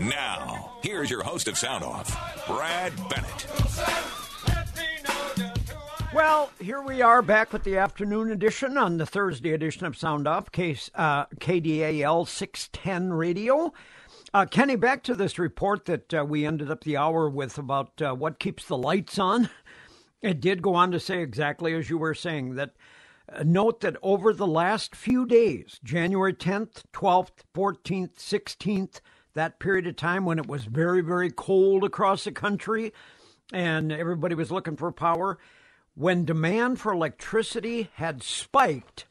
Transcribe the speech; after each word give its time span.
Now, 0.00 0.78
here's 0.82 1.10
your 1.10 1.22
host 1.22 1.46
of 1.46 1.58
Sound 1.58 1.84
Off, 1.84 2.08
Brad 2.46 2.90
Bennett. 3.10 3.46
Well, 6.14 6.50
here 6.58 6.80
we 6.80 7.02
are 7.02 7.20
back 7.20 7.52
with 7.52 7.64
the 7.64 7.76
afternoon 7.76 8.32
edition 8.32 8.78
on 8.78 8.96
the 8.96 9.04
Thursday 9.04 9.52
edition 9.52 9.84
of 9.84 9.98
Sound 9.98 10.26
Off, 10.26 10.50
case, 10.52 10.88
uh, 10.94 11.26
KDAL 11.26 12.26
610 12.26 13.12
radio. 13.12 13.74
Uh, 14.32 14.46
Kenny, 14.46 14.74
back 14.74 15.02
to 15.02 15.14
this 15.14 15.38
report 15.38 15.84
that 15.84 16.14
uh, 16.14 16.24
we 16.26 16.46
ended 16.46 16.70
up 16.70 16.82
the 16.82 16.96
hour 16.96 17.28
with 17.28 17.58
about 17.58 18.00
uh, 18.00 18.14
what 18.14 18.40
keeps 18.40 18.64
the 18.64 18.78
lights 18.78 19.18
on. 19.18 19.50
It 20.22 20.40
did 20.40 20.62
go 20.62 20.76
on 20.76 20.92
to 20.92 21.00
say 21.00 21.20
exactly 21.20 21.74
as 21.74 21.90
you 21.90 21.98
were 21.98 22.14
saying 22.14 22.54
that 22.54 22.70
uh, 23.30 23.42
note 23.44 23.80
that 23.82 23.98
over 24.02 24.32
the 24.32 24.46
last 24.46 24.96
few 24.96 25.26
days, 25.26 25.78
January 25.84 26.32
10th, 26.32 26.84
12th, 26.94 27.44
14th, 27.54 28.14
16th, 28.14 29.00
that 29.34 29.58
period 29.58 29.86
of 29.86 29.96
time 29.96 30.24
when 30.24 30.38
it 30.38 30.46
was 30.46 30.64
very, 30.64 31.00
very 31.00 31.30
cold 31.30 31.84
across 31.84 32.24
the 32.24 32.32
country 32.32 32.92
and 33.52 33.92
everybody 33.92 34.34
was 34.34 34.50
looking 34.50 34.76
for 34.76 34.92
power, 34.92 35.38
when 35.94 36.24
demand 36.24 36.80
for 36.80 36.92
electricity 36.92 37.90
had 37.94 38.22
spiked, 38.22 39.06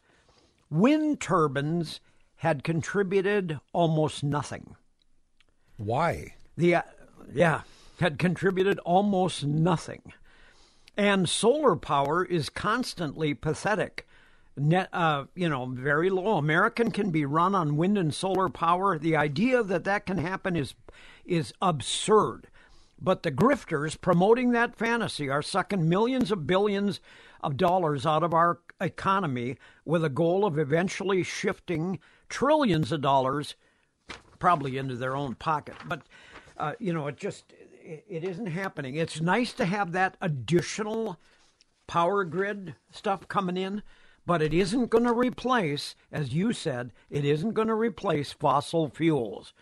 wind 0.70 1.20
turbines 1.20 2.00
had 2.38 2.64
contributed 2.64 3.60
almost 3.74 4.24
nothing. 4.24 4.76
Why? 5.78 6.36
The 6.58 6.76
uh, 6.76 6.82
yeah 7.34 7.62
had 8.00 8.18
contributed 8.18 8.80
almost 8.80 9.44
nothing, 9.44 10.14
and 10.96 11.28
solar 11.28 11.76
power 11.76 12.24
is 12.24 12.50
constantly 12.50 13.34
pathetic. 13.34 14.08
Net, 14.60 14.90
uh, 14.94 15.26
you 15.36 15.50
know, 15.50 15.66
very 15.66 16.10
low. 16.10 16.38
American 16.38 16.92
can 16.92 17.12
be 17.12 17.26
run 17.26 17.56
on 17.56 17.78
wind 17.78 17.98
and 17.98 18.14
solar 18.14 18.50
power. 18.50 18.98
The 18.98 19.16
idea 19.16 19.64
that 19.64 19.84
that 19.86 20.06
can 20.06 20.18
happen 20.18 20.56
is 20.56 20.76
is 21.26 21.54
absurd. 21.62 22.48
But 23.02 23.24
the 23.24 23.32
grifters 23.32 24.00
promoting 24.00 24.52
that 24.52 24.76
fantasy 24.76 25.30
are 25.30 25.42
sucking 25.42 25.88
millions 25.88 26.32
of 26.32 26.46
billions 26.46 27.00
of 27.42 27.56
dollars 27.56 28.06
out 28.06 28.24
of 28.24 28.34
our 28.34 28.60
economy 28.82 29.58
with 29.86 30.04
a 30.04 30.10
goal 30.10 30.46
of 30.46 30.60
eventually 30.60 31.24
shifting 31.24 32.00
trillions 32.28 32.92
of 32.92 33.02
dollars 33.02 33.56
probably 34.40 34.78
into 34.78 34.96
their 34.96 35.16
own 35.16 35.36
pocket. 35.36 35.76
But 35.86 36.02
uh, 36.58 36.74
you 36.80 36.94
know, 36.94 37.08
it 37.08 37.18
just 37.18 37.54
it, 37.82 38.06
it 38.10 38.24
isn't 38.24 38.48
happening. 38.48 38.96
It's 38.96 39.22
nice 39.22 39.54
to 39.54 39.66
have 39.66 39.92
that 39.94 40.18
additional 40.22 41.18
power 41.88 42.24
grid 42.24 42.76
stuff 42.92 43.28
coming 43.28 43.58
in, 43.58 43.82
but 44.30 44.44
it 44.44 44.54
isn't 44.54 44.92
going 44.92 45.06
to 45.06 45.12
replace, 45.12 45.96
as 46.12 46.36
you 46.36 46.54
said, 46.54 46.94
it 47.10 47.26
isn't 47.26 47.56
going 47.56 47.68
to 47.68 47.74
replace 47.74 48.32
fossil 48.32 48.88
fuels. 48.88 49.54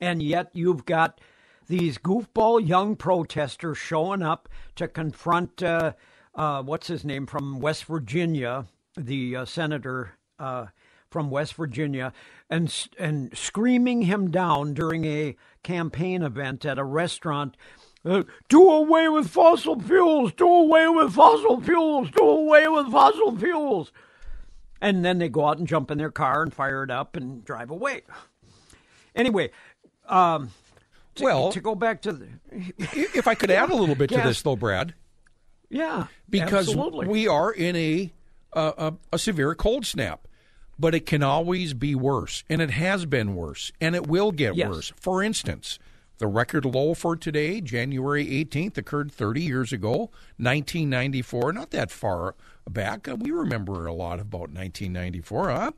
And 0.00 0.20
yet 0.20 0.50
you've 0.52 0.84
got 0.84 1.20
these 1.68 1.98
goofball 1.98 2.66
young 2.66 2.96
protesters 2.96 3.78
showing 3.78 4.20
up 4.20 4.48
to 4.74 4.88
confront 4.88 5.62
uh, 5.62 5.92
uh, 6.34 6.64
what's 6.64 6.88
his 6.88 7.04
name 7.04 7.26
from 7.26 7.60
West 7.60 7.84
Virginia, 7.84 8.66
the 8.96 9.36
uh, 9.36 9.44
senator 9.44 10.14
uh, 10.36 10.66
from 11.08 11.30
West 11.30 11.54
Virginia, 11.54 12.12
and 12.50 12.88
and 12.98 13.30
screaming 13.38 14.02
him 14.02 14.32
down 14.32 14.74
during 14.74 15.04
a 15.04 15.36
campaign 15.62 16.24
event 16.24 16.66
at 16.66 16.76
a 16.76 16.82
restaurant. 16.82 17.56
Uh, 18.04 18.24
do 18.48 18.68
away 18.68 19.08
with 19.08 19.28
fossil 19.28 19.80
fuels! 19.80 20.32
Do 20.32 20.46
away 20.48 20.88
with 20.88 21.12
fossil 21.12 21.60
fuels! 21.60 22.10
Do 22.10 22.22
away 22.22 22.66
with 22.68 22.90
fossil 22.90 23.36
fuels! 23.36 23.92
And 24.80 25.04
then 25.04 25.18
they 25.18 25.28
go 25.28 25.46
out 25.46 25.58
and 25.58 25.68
jump 25.68 25.90
in 25.92 25.98
their 25.98 26.10
car 26.10 26.42
and 26.42 26.52
fire 26.52 26.82
it 26.82 26.90
up 26.90 27.14
and 27.14 27.44
drive 27.44 27.70
away. 27.70 28.02
Anyway, 29.14 29.50
um, 30.08 30.50
to, 31.14 31.24
well, 31.24 31.52
to 31.52 31.60
go 31.60 31.74
back 31.76 32.02
to 32.02 32.12
the, 32.12 32.28
if 32.80 33.28
I 33.28 33.34
could 33.36 33.50
add 33.50 33.70
a 33.70 33.74
little 33.76 33.94
bit 33.94 34.10
to 34.10 34.16
this, 34.24 34.42
though, 34.42 34.56
Brad. 34.56 34.94
Yeah, 35.70 36.08
because 36.28 36.68
absolutely. 36.68 37.06
we 37.06 37.28
are 37.28 37.52
in 37.52 37.76
a, 37.76 38.12
a 38.52 38.94
a 39.12 39.18
severe 39.18 39.54
cold 39.54 39.86
snap, 39.86 40.26
but 40.78 40.94
it 40.94 41.06
can 41.06 41.22
always 41.22 41.72
be 41.72 41.94
worse, 41.94 42.42
and 42.50 42.60
it 42.60 42.70
has 42.70 43.06
been 43.06 43.34
worse, 43.36 43.70
and 43.80 43.94
it 43.94 44.06
will 44.06 44.32
get 44.32 44.54
Yes. 44.56 44.68
worse. 44.68 44.92
For 44.96 45.22
instance, 45.22 45.78
the 46.22 46.28
record 46.28 46.64
low 46.64 46.94
for 46.94 47.16
today, 47.16 47.60
January 47.60 48.24
18th, 48.24 48.78
occurred 48.78 49.10
30 49.10 49.42
years 49.42 49.72
ago, 49.72 50.08
1994. 50.36 51.52
Not 51.52 51.70
that 51.72 51.90
far 51.90 52.36
back. 52.70 53.08
Uh, 53.08 53.16
We 53.16 53.32
remember 53.32 53.88
a 53.88 53.92
lot 53.92 54.20
about 54.20 54.52
1994, 54.52 55.50
huh? 55.50 55.72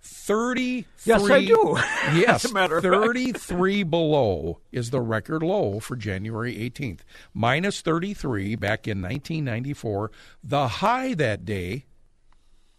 33. 0.00 0.86
Yes, 1.04 1.28
I 1.28 1.44
do. 1.44 1.76
Yes, 2.14 2.44
As 2.44 2.52
a 2.52 2.54
matter 2.54 2.76
of 2.76 2.84
fact. 2.84 2.94
33 2.94 3.82
below 3.82 4.60
is 4.70 4.90
the 4.90 5.00
record 5.00 5.42
low 5.42 5.80
for 5.80 5.96
January 5.96 6.54
18th. 6.54 7.00
Minus 7.34 7.80
33 7.80 8.54
back 8.54 8.86
in 8.86 9.02
1994. 9.02 10.12
The 10.44 10.68
high 10.68 11.14
that 11.14 11.44
day, 11.44 11.86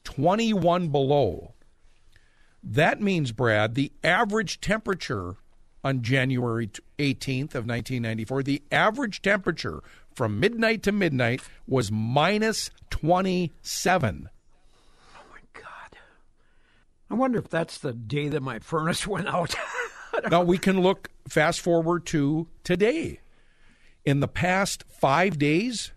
21 0.05 0.88
below. 0.88 1.55
That 2.63 3.01
means, 3.01 3.33
Brad, 3.33 3.75
the 3.75 3.91
average 4.01 4.61
temperature 4.61 5.35
on 5.84 6.02
January 6.02 6.69
18th 7.00 7.56
of 7.56 7.66
1994, 7.66 8.44
the 8.44 8.62
average 8.72 9.22
temperature 9.22 9.81
from 10.14 10.40
midnight 10.40 10.84
to 10.84 10.92
midnight 10.92 11.42
was 11.68 11.92
minus 11.92 12.69
27. 12.90 14.30
Oh 15.16 15.20
my 15.31 15.40
God, 15.53 15.97
I 17.09 17.14
wonder 17.14 17.40
if 17.40 17.50
that's 17.50 17.78
the 17.78 17.94
day 17.94 18.28
that 18.28 18.41
my 18.41 18.59
furnace 18.59 19.08
went 19.08 19.28
out. 19.28 19.56
Now 20.30 20.44
we 20.44 20.58
can 20.58 20.81
look 20.81 21.09
fast 21.28 21.62
forward 21.62 22.06
to 22.08 22.47
today. 22.64 23.20
In 24.03 24.20
the 24.20 24.28
past 24.28 24.84
five 24.90 25.38
days, 25.38 25.91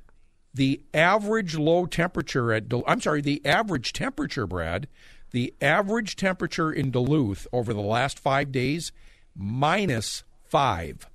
the 0.53 0.81
average 0.93 1.57
low 1.57 1.87
temperature 1.87 2.53
at 2.53 2.69
Dul- 2.69 2.85
I'm 2.87 3.01
sorry, 3.01 3.21
the 3.21 3.45
average 3.45 3.93
temperature, 3.93 4.47
Brad, 4.47 4.87
the 5.33 5.53
average 5.61 6.15
temperature 6.15 6.73
in 6.73 6.93
Duluth 6.93 7.47
over 7.53 7.75
the 7.75 7.81
last 7.81 8.21
five 8.21 8.53
days, 8.53 8.93
minus 9.37 10.25
five. 10.45 11.09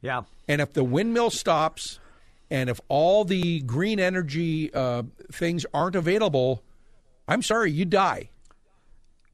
yeah, 0.00 0.22
And 0.48 0.60
if 0.60 0.72
the 0.72 0.84
windmill 0.84 1.30
stops, 1.30 2.00
and 2.50 2.68
if 2.70 2.80
all 2.88 3.24
the 3.24 3.60
green 3.60 4.00
energy 4.00 4.72
uh, 4.74 5.02
things 5.32 5.64
aren't 5.72 5.94
available, 5.96 6.62
I'm 7.28 7.42
sorry, 7.42 7.70
you 7.70 7.84
die. 7.84 8.30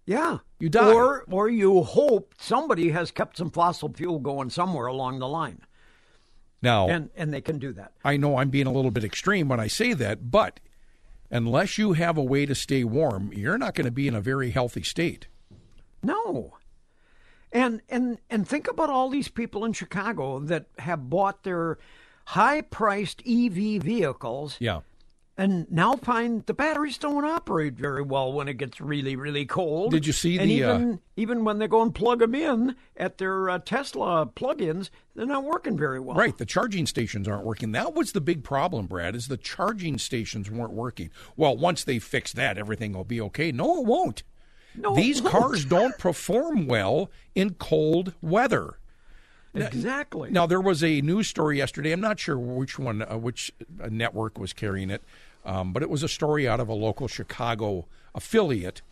yeah, 0.05 0.39
You 0.61 0.69
die. 0.69 0.93
or 0.93 1.25
or 1.31 1.49
you 1.49 1.83
hope 1.83 2.35
somebody 2.39 2.91
has 2.91 3.11
kept 3.11 3.37
some 3.39 3.51
fossil 3.51 3.93
fuel 3.93 4.19
going 4.19 4.51
somewhere 4.51 4.87
along 4.87 5.19
the 5.19 5.29
line, 5.29 5.61
Now, 6.63 6.89
and 6.89 7.11
and 7.17 7.33
they 7.33 7.41
can 7.41 7.59
do 7.59 7.73
that. 7.73 7.93
I 8.05 8.17
know 8.19 8.37
I'm 8.39 8.51
being 8.51 8.67
a 8.67 8.73
little 8.73 8.91
bit 8.91 9.05
extreme 9.05 9.49
when 9.49 9.61
I 9.61 9.67
say 9.69 9.95
that, 9.95 10.31
but 10.31 10.61
unless 11.31 11.79
you 11.79 11.95
have 11.95 12.19
a 12.19 12.23
way 12.23 12.45
to 12.47 12.55
stay 12.55 12.85
warm, 12.85 13.33
you're 13.33 13.59
not 13.59 13.75
going 13.75 13.87
to 13.87 13.91
be 13.91 14.07
in 14.09 14.15
a 14.15 14.21
very 14.21 14.51
healthy 14.51 14.83
state. 14.83 15.27
No. 16.03 16.55
And 17.57 17.81
and 17.89 18.19
and 18.29 18.47
think 18.47 18.69
about 18.69 18.91
all 18.91 19.09
these 19.09 19.29
people 19.29 19.65
in 19.65 19.73
Chicago 19.73 20.41
that 20.41 20.67
have 20.79 21.09
bought 21.09 21.43
their 21.43 21.79
high-priced 22.27 23.23
EV 23.27 23.81
vehicles 23.83 24.57
Yeah. 24.61 24.81
and 25.39 25.71
now 25.71 25.95
find 25.97 26.45
the 26.45 26.53
batteries 26.53 26.99
don't 26.99 27.25
operate 27.25 27.75
very 27.75 28.03
well 28.03 28.31
when 28.33 28.47
it 28.49 28.59
gets 28.59 28.79
really 28.79 29.17
really 29.17 29.47
cold. 29.47 29.93
Did 29.93 30.07
you 30.07 30.13
see 30.13 30.39
and 30.39 30.51
the, 30.51 30.65
uh, 30.65 30.75
even 30.75 31.01
even 31.17 31.45
when 31.45 31.59
they 31.59 31.67
go 31.67 31.81
and 31.81 31.95
plug 31.95 32.19
them 32.19 32.35
in 32.35 32.77
at 32.95 33.17
their 33.17 33.49
uh, 33.49 33.59
Tesla 33.61 34.27
plug-ins, 34.27 34.91
they're 35.15 35.25
not 35.25 35.45
working 35.45 35.79
very 35.79 35.99
well. 36.01 36.17
Right, 36.17 36.37
the 36.37 36.45
charging 36.45 36.85
stations 36.87 37.27
aren't 37.27 37.47
working. 37.47 37.73
That 37.73 37.95
was 37.95 38.13
the 38.13 38.21
big 38.21 38.45
problem, 38.45 38.87
Brad, 38.87 39.17
is 39.17 39.29
the 39.29 39.39
charging 39.39 39.97
stations 39.97 40.51
weren't 40.51 40.75
working. 40.75 41.11
Well, 41.37 41.57
once 41.57 41.85
they 41.85 42.01
fix 42.01 42.35
that, 42.35 42.59
everything 42.59 42.93
will 42.93 43.05
be 43.05 43.21
okay. 43.23 43.51
No, 43.51 43.81
it 43.81 43.87
won't. 43.87 44.25
No, 44.77 44.95
These 44.95 45.21
cars 45.21 45.65
don't 45.65 45.97
perform 45.99 46.67
well 46.67 47.11
in 47.35 47.55
cold 47.55 48.15
weather. 48.21 48.75
Exactly. 49.55 50.31
Now 50.31 50.47
there 50.47 50.61
was 50.61 50.85
a 50.85 51.01
news 51.01 51.29
story 51.29 51.59
yesterday. 51.59 51.93
I'm 51.93 52.01
not 52.01 52.19
sure 52.21 52.39
which 52.39 52.79
one, 52.79 53.03
uh, 53.03 53.17
which 53.17 53.53
uh, 53.83 53.89
network 53.91 54.39
was 54.39 54.53
carrying 54.53 54.91
it, 54.91 55.03
um, 55.45 55.73
but 55.73 55.83
it 55.83 55.89
was 55.89 56.03
a 56.03 56.09
story 56.09 56.47
out 56.47 56.61
of 56.61 56.69
a 56.69 56.75
local 56.75 57.09
Chicago 57.09 57.87
affiliate. 58.15 58.83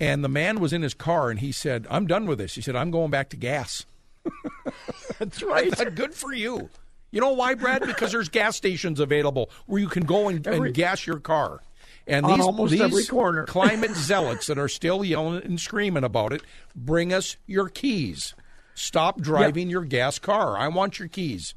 And 0.00 0.22
the 0.22 0.28
man 0.28 0.60
was 0.60 0.72
in 0.72 0.82
his 0.82 0.94
car, 0.94 1.30
and 1.30 1.40
he 1.40 1.50
said, 1.50 1.84
"I'm 1.90 2.06
done 2.06 2.26
with 2.26 2.38
this." 2.38 2.54
He 2.54 2.60
said, 2.60 2.76
"I'm 2.76 2.92
going 2.92 3.10
back 3.10 3.28
to 3.30 3.36
gas." 3.36 3.84
That's 5.18 5.42
right. 5.42 5.74
thought, 5.74 5.94
good 5.96 6.14
for 6.14 6.32
you. 6.32 6.70
You 7.10 7.20
know 7.20 7.32
why, 7.32 7.54
Brad? 7.54 7.82
Because 7.84 8.12
there's 8.12 8.28
gas 8.28 8.56
stations 8.56 9.00
available 9.00 9.50
where 9.66 9.80
you 9.80 9.88
can 9.88 10.04
go 10.04 10.28
and, 10.28 10.46
Every- 10.46 10.68
and 10.68 10.74
gas 10.76 11.06
your 11.06 11.18
car. 11.18 11.60
And 12.08 12.26
these, 12.26 12.40
almost 12.40 12.72
these 12.72 12.80
every 12.80 13.04
corner. 13.04 13.44
climate 13.46 13.94
zealots 13.94 14.46
that 14.46 14.58
are 14.58 14.68
still 14.68 15.04
yelling 15.04 15.42
and 15.44 15.60
screaming 15.60 16.04
about 16.04 16.32
it, 16.32 16.42
bring 16.74 17.12
us 17.12 17.36
your 17.46 17.68
keys. 17.68 18.34
Stop 18.74 19.20
driving 19.20 19.68
your 19.68 19.84
gas 19.84 20.18
car. 20.18 20.56
I 20.56 20.68
want 20.68 20.98
your 20.98 21.08
keys. 21.08 21.54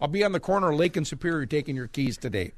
I'll 0.00 0.08
be 0.08 0.24
on 0.24 0.32
the 0.32 0.40
corner 0.40 0.70
of 0.70 0.78
Lake 0.78 0.96
and 0.96 1.06
Superior 1.06 1.46
taking 1.46 1.76
your 1.76 1.88
keys 1.88 2.16
today. 2.16 2.52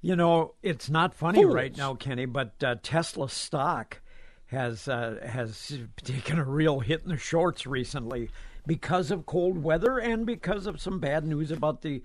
You 0.00 0.16
know, 0.16 0.54
it's 0.62 0.90
not 0.90 1.14
funny 1.14 1.42
Fools. 1.42 1.54
right 1.54 1.76
now, 1.76 1.94
Kenny, 1.94 2.26
but 2.26 2.52
uh, 2.62 2.76
Tesla 2.82 3.28
stock 3.28 4.00
has 4.46 4.86
uh, 4.86 5.18
has 5.26 5.78
taken 6.02 6.38
a 6.38 6.44
real 6.44 6.80
hit 6.80 7.02
in 7.02 7.08
the 7.08 7.16
shorts 7.16 7.66
recently 7.66 8.30
because 8.66 9.10
of 9.10 9.26
cold 9.26 9.62
weather 9.62 9.98
and 9.98 10.26
because 10.26 10.66
of 10.66 10.80
some 10.80 11.00
bad 11.00 11.24
news 11.24 11.50
about 11.50 11.82
the 11.82 12.02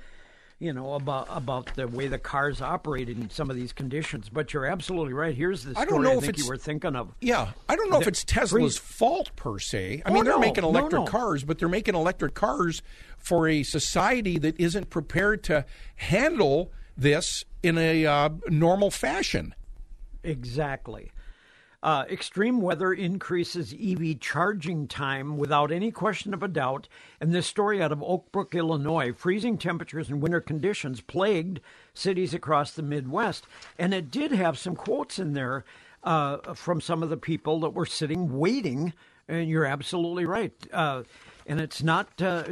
you 0.59 0.73
know 0.73 0.93
about 0.93 1.27
about 1.29 1.73
the 1.75 1.87
way 1.87 2.07
the 2.07 2.17
cars 2.19 2.61
operate 2.61 3.07
in 3.09 3.29
some 3.29 3.49
of 3.49 3.55
these 3.55 3.71
conditions. 3.73 4.29
But 4.29 4.53
you're 4.53 4.65
absolutely 4.65 5.13
right. 5.13 5.33
Here's 5.33 5.63
the 5.63 5.71
story 5.71 5.87
I 5.87 5.89
don't 5.89 6.03
know 6.03 6.11
I 6.11 6.17
if 6.17 6.23
think 6.25 6.37
you 6.37 6.47
were 6.47 6.57
thinking 6.57 6.95
of. 6.95 7.13
Yeah, 7.21 7.51
I 7.69 7.75
don't 7.75 7.89
know 7.89 7.99
if 8.01 8.07
it's 8.07 8.23
Tesla's 8.23 8.51
freeze- 8.51 8.77
fault 8.77 9.31
per 9.35 9.57
se. 9.59 10.01
I 10.05 10.09
Oh, 10.09 10.13
mean, 10.13 10.23
they're 10.25 10.33
no, 10.33 10.39
making 10.39 10.63
no, 10.63 10.69
electric 10.69 11.01
no. 11.03 11.05
cars, 11.07 11.43
but 11.43 11.59
they're 11.59 11.69
making 11.69 11.95
electric 11.95 12.33
cars 12.33 12.81
for 13.17 13.47
a 13.47 13.63
society 13.63 14.37
that 14.39 14.59
isn't 14.59 14.89
prepared 14.89 15.43
to 15.45 15.65
handle 15.95 16.71
this 16.97 17.45
in 17.63 17.77
a 17.77 18.05
uh, 18.05 18.29
normal 18.49 18.91
fashion. 18.91 19.55
Exactly. 20.23 21.11
Uh, 21.81 22.03
extreme 22.09 22.59
weather 22.59 22.91
increases 22.91 23.73
EV 23.73 24.19
charging 24.19 24.85
time 24.87 25.37
without 25.37 25.71
any 25.71 25.91
question 25.91 26.33
of 26.33 26.43
a 26.43 26.47
doubt. 26.47 26.89
And 27.21 27.33
this 27.33 27.47
story 27.47 27.81
out 27.81 27.93
of 27.93 28.03
Oak 28.03 28.31
Brook, 28.33 28.53
Illinois 28.53 29.13
freezing 29.13 29.57
temperatures 29.57 30.09
and 30.09 30.21
winter 30.21 30.41
conditions 30.41 30.99
plagued 30.99 31.61
cities 31.93 32.33
across 32.33 32.71
the 32.71 32.83
Midwest. 32.83 33.45
And 33.77 33.93
it 33.93 34.11
did 34.11 34.31
have 34.31 34.59
some 34.59 34.75
quotes 34.75 35.19
in 35.19 35.33
there 35.33 35.63
uh, 36.03 36.53
from 36.53 36.81
some 36.81 37.01
of 37.01 37.09
the 37.09 37.17
people 37.17 37.61
that 37.61 37.73
were 37.73 37.85
sitting 37.85 38.37
waiting. 38.37 38.93
And 39.29 39.47
you're 39.49 39.65
absolutely 39.65 40.25
right. 40.25 40.53
Uh, 40.73 41.03
and 41.47 41.61
it's 41.61 41.81
not. 41.81 42.21
Uh, 42.21 42.43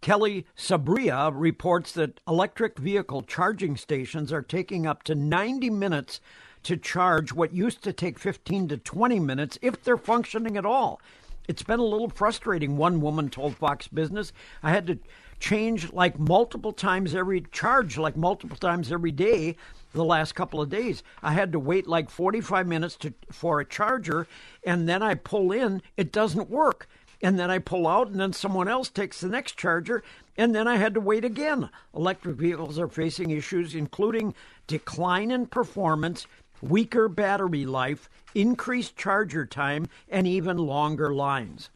Kelly 0.00 0.46
Sabria 0.56 1.30
reports 1.34 1.92
that 1.92 2.20
electric 2.26 2.78
vehicle 2.78 3.22
charging 3.22 3.76
stations 3.76 4.32
are 4.32 4.40
taking 4.40 4.86
up 4.86 5.02
to 5.02 5.14
90 5.14 5.68
minutes 5.70 6.20
to 6.64 6.76
charge 6.76 7.32
what 7.32 7.52
used 7.52 7.82
to 7.84 7.92
take 7.92 8.18
15 8.18 8.68
to 8.68 8.76
20 8.76 9.20
minutes 9.20 9.58
if 9.62 9.82
they're 9.82 9.96
functioning 9.96 10.56
at 10.56 10.66
all. 10.66 11.00
It's 11.46 11.62
been 11.62 11.80
a 11.80 11.84
little 11.84 12.10
frustrating, 12.10 12.76
one 12.76 13.00
woman 13.00 13.30
told 13.30 13.56
Fox 13.56 13.88
Business. 13.88 14.32
I 14.62 14.70
had 14.70 14.86
to 14.88 14.98
change 15.40 15.92
like 15.92 16.18
multiple 16.18 16.72
times 16.72 17.14
every 17.14 17.42
charge, 17.52 17.96
like 17.96 18.16
multiple 18.16 18.56
times 18.56 18.92
every 18.92 19.12
day 19.12 19.56
the 19.92 20.04
last 20.04 20.34
couple 20.34 20.60
of 20.60 20.68
days. 20.68 21.02
I 21.22 21.32
had 21.32 21.52
to 21.52 21.58
wait 21.58 21.86
like 21.86 22.10
45 22.10 22.66
minutes 22.66 22.96
to, 22.96 23.14
for 23.32 23.60
a 23.60 23.64
charger, 23.64 24.26
and 24.64 24.86
then 24.86 25.02
I 25.02 25.14
pull 25.14 25.52
in, 25.52 25.80
it 25.96 26.12
doesn't 26.12 26.50
work 26.50 26.86
and 27.20 27.38
then 27.38 27.50
I 27.50 27.58
pull 27.58 27.86
out, 27.86 28.08
and 28.08 28.20
then 28.20 28.32
someone 28.32 28.68
else 28.68 28.88
takes 28.88 29.20
the 29.20 29.28
next 29.28 29.56
charger, 29.56 30.02
and 30.36 30.54
then 30.54 30.68
I 30.68 30.76
had 30.76 30.94
to 30.94 31.00
wait 31.00 31.24
again. 31.24 31.68
Electric 31.94 32.36
vehicles 32.36 32.78
are 32.78 32.88
facing 32.88 33.30
issues 33.30 33.74
including 33.74 34.34
decline 34.66 35.30
in 35.30 35.46
performance, 35.46 36.26
weaker 36.60 37.08
battery 37.08 37.64
life, 37.66 38.08
increased 38.34 38.96
charger 38.96 39.46
time, 39.46 39.88
and 40.08 40.26
even 40.26 40.56
longer 40.58 41.12
lines. 41.14 41.70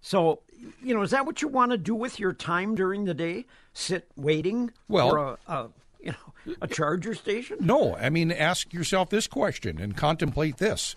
So, 0.00 0.40
you 0.82 0.94
know, 0.94 1.02
is 1.02 1.10
that 1.10 1.26
what 1.26 1.42
you 1.42 1.48
want 1.48 1.72
to 1.72 1.78
do 1.78 1.94
with 1.94 2.18
your 2.18 2.32
time 2.32 2.74
during 2.74 3.04
the 3.04 3.14
day? 3.14 3.46
Sit 3.72 4.08
waiting 4.16 4.72
Well- 4.88 5.10
for 5.10 5.18
a, 5.18 5.36
a 5.52 5.68
you 6.00 6.12
know 6.12 6.54
a 6.62 6.68
charger 6.68 7.14
station? 7.14 7.58
No, 7.60 7.96
I 7.96 8.08
mean, 8.10 8.30
ask 8.30 8.72
yourself 8.72 9.10
this 9.10 9.26
question 9.26 9.80
and 9.80 9.96
contemplate 9.96 10.58
this. 10.58 10.94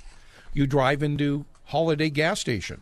You 0.53 0.67
drive 0.67 1.01
into 1.01 1.45
Holiday 1.65 2.09
gas 2.09 2.39
station, 2.39 2.81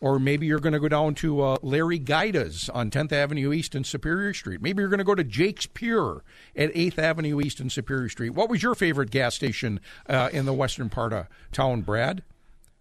or 0.00 0.18
maybe 0.18 0.46
you're 0.46 0.60
going 0.60 0.72
to 0.72 0.80
go 0.80 0.88
down 0.88 1.14
to 1.16 1.42
uh, 1.42 1.56
Larry 1.62 1.98
Guida's 1.98 2.70
on 2.70 2.90
10th 2.90 3.12
Avenue 3.12 3.52
East 3.52 3.74
and 3.74 3.86
Superior 3.86 4.32
Street. 4.32 4.62
Maybe 4.62 4.80
you're 4.80 4.88
going 4.88 4.98
to 4.98 5.04
go 5.04 5.14
to 5.14 5.24
Jake's 5.24 5.66
Pure 5.66 6.24
at 6.56 6.72
8th 6.72 6.98
Avenue 6.98 7.40
East 7.40 7.60
and 7.60 7.70
Superior 7.70 8.08
Street. 8.08 8.30
What 8.30 8.48
was 8.48 8.62
your 8.62 8.74
favorite 8.74 9.10
gas 9.10 9.34
station 9.34 9.80
uh, 10.08 10.30
in 10.32 10.46
the 10.46 10.54
western 10.54 10.88
part 10.88 11.12
of 11.12 11.26
town, 11.52 11.82
Brad? 11.82 12.22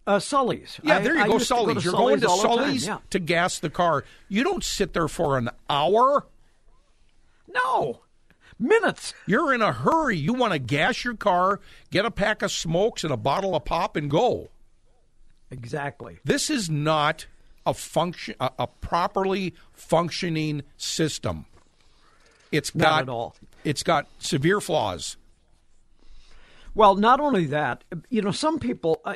Uh, 0.07 0.19
Sully's. 0.19 0.79
Yeah, 0.81 0.99
there 0.99 1.15
you 1.15 1.21
I 1.21 1.27
go, 1.27 1.37
to 1.37 1.45
Sully's. 1.45 1.83
to 1.83 1.83
You're 1.83 1.93
going 1.93 2.15
to 2.15 2.21
the 2.21 2.27
time, 2.27 2.39
Sully's 2.39 2.87
yeah. 2.87 2.99
to 3.11 3.19
gas 3.19 3.59
the 3.59 3.69
car. 3.69 4.05
You 4.27 4.43
don't 4.43 4.63
sit 4.63 4.93
there 4.93 5.07
for 5.07 5.37
an 5.37 5.49
hour. 5.69 6.25
No, 7.47 8.01
minutes. 8.57 9.13
You're 9.25 9.53
in 9.53 9.61
a 9.61 9.71
hurry. 9.71 10.17
You 10.17 10.33
want 10.33 10.53
to 10.53 10.59
gas 10.59 11.03
your 11.03 11.15
car, 11.15 11.59
get 11.91 12.05
a 12.05 12.11
pack 12.11 12.41
of 12.41 12.51
smokes 12.51 13.03
and 13.03 13.13
a 13.13 13.17
bottle 13.17 13.55
of 13.55 13.65
pop, 13.65 13.95
and 13.95 14.09
go. 14.09 14.49
Exactly. 15.51 16.19
This 16.23 16.49
is 16.49 16.69
not 16.69 17.25
a 17.65 17.73
function, 17.73 18.35
a, 18.39 18.51
a 18.59 18.67
properly 18.67 19.53
functioning 19.73 20.63
system. 20.77 21.45
It's 22.51 22.73
Not 22.73 22.83
got 22.83 23.01
at 23.01 23.09
all. 23.09 23.35
It's 23.63 23.83
got 23.83 24.07
severe 24.19 24.59
flaws. 24.59 25.17
Well, 26.75 26.95
not 26.95 27.19
only 27.19 27.45
that, 27.47 27.83
you 28.09 28.21
know, 28.21 28.31
some 28.31 28.59
people, 28.59 29.01
uh, 29.03 29.15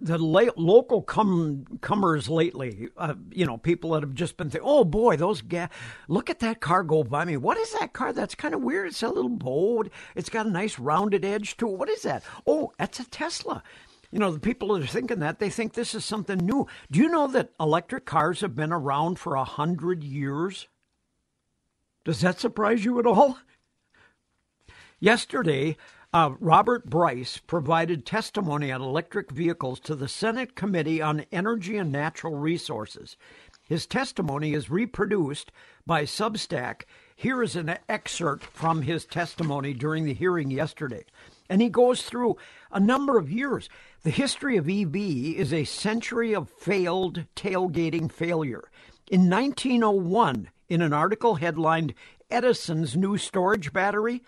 the 0.00 0.18
la- 0.18 0.50
local 0.56 1.00
com- 1.02 1.64
comers 1.80 2.28
lately, 2.28 2.88
uh, 2.96 3.14
you 3.30 3.46
know, 3.46 3.56
people 3.56 3.92
that 3.92 4.02
have 4.02 4.14
just 4.14 4.36
been 4.36 4.50
thinking, 4.50 4.68
oh 4.68 4.84
boy, 4.84 5.16
those 5.16 5.40
gas, 5.40 5.70
look 6.08 6.28
at 6.28 6.40
that 6.40 6.60
car 6.60 6.82
go 6.82 7.04
by 7.04 7.24
me. 7.24 7.36
What 7.36 7.56
is 7.56 7.72
that 7.78 7.92
car? 7.92 8.12
That's 8.12 8.34
kind 8.34 8.52
of 8.52 8.62
weird. 8.62 8.88
It's 8.88 9.02
a 9.02 9.08
little 9.08 9.30
bold. 9.30 9.90
It's 10.16 10.28
got 10.28 10.46
a 10.46 10.50
nice 10.50 10.78
rounded 10.78 11.24
edge 11.24 11.56
to 11.58 11.68
it. 11.68 11.78
What 11.78 11.88
is 11.88 12.02
that? 12.02 12.24
Oh, 12.46 12.72
that's 12.78 13.00
a 13.00 13.08
Tesla. 13.08 13.62
You 14.10 14.18
know, 14.18 14.30
the 14.30 14.40
people 14.40 14.74
that 14.74 14.82
are 14.82 14.86
thinking 14.86 15.18
that, 15.20 15.38
they 15.38 15.50
think 15.50 15.74
this 15.74 15.94
is 15.94 16.04
something 16.04 16.38
new. 16.38 16.66
Do 16.90 16.98
you 16.98 17.08
know 17.08 17.26
that 17.28 17.52
electric 17.60 18.06
cars 18.06 18.40
have 18.40 18.54
been 18.54 18.72
around 18.72 19.18
for 19.18 19.34
a 19.34 19.44
hundred 19.44 20.02
years? 20.02 20.66
Does 22.04 22.22
that 22.22 22.40
surprise 22.40 22.84
you 22.84 22.98
at 22.98 23.06
all? 23.06 23.38
Yesterday, 24.98 25.76
uh, 26.12 26.30
Robert 26.40 26.88
Bryce 26.88 27.36
provided 27.36 28.06
testimony 28.06 28.72
on 28.72 28.80
electric 28.80 29.30
vehicles 29.30 29.78
to 29.80 29.94
the 29.94 30.08
Senate 30.08 30.54
Committee 30.54 31.02
on 31.02 31.26
Energy 31.30 31.76
and 31.76 31.92
Natural 31.92 32.34
Resources. 32.34 33.16
His 33.62 33.86
testimony 33.86 34.54
is 34.54 34.70
reproduced 34.70 35.52
by 35.86 36.04
Substack. 36.04 36.84
Here 37.14 37.42
is 37.42 37.56
an 37.56 37.76
excerpt 37.90 38.44
from 38.44 38.82
his 38.82 39.04
testimony 39.04 39.74
during 39.74 40.06
the 40.06 40.14
hearing 40.14 40.50
yesterday. 40.50 41.04
And 41.48 41.62
he 41.62 41.68
goes 41.68 42.02
through 42.02 42.36
a 42.70 42.80
number 42.80 43.18
of 43.18 43.30
years. 43.30 43.68
The 44.02 44.10
history 44.10 44.56
of 44.56 44.68
EV 44.68 44.94
is 44.96 45.52
a 45.52 45.64
century 45.64 46.34
of 46.34 46.50
failed 46.50 47.24
tailgating 47.34 48.12
failure. 48.12 48.70
In 49.10 49.30
1901, 49.30 50.50
in 50.68 50.82
an 50.82 50.92
article 50.92 51.36
headlined 51.36 51.94
Edison's 52.30 52.96
New 52.96 53.16
Storage 53.16 53.72
Battery, 53.72 54.22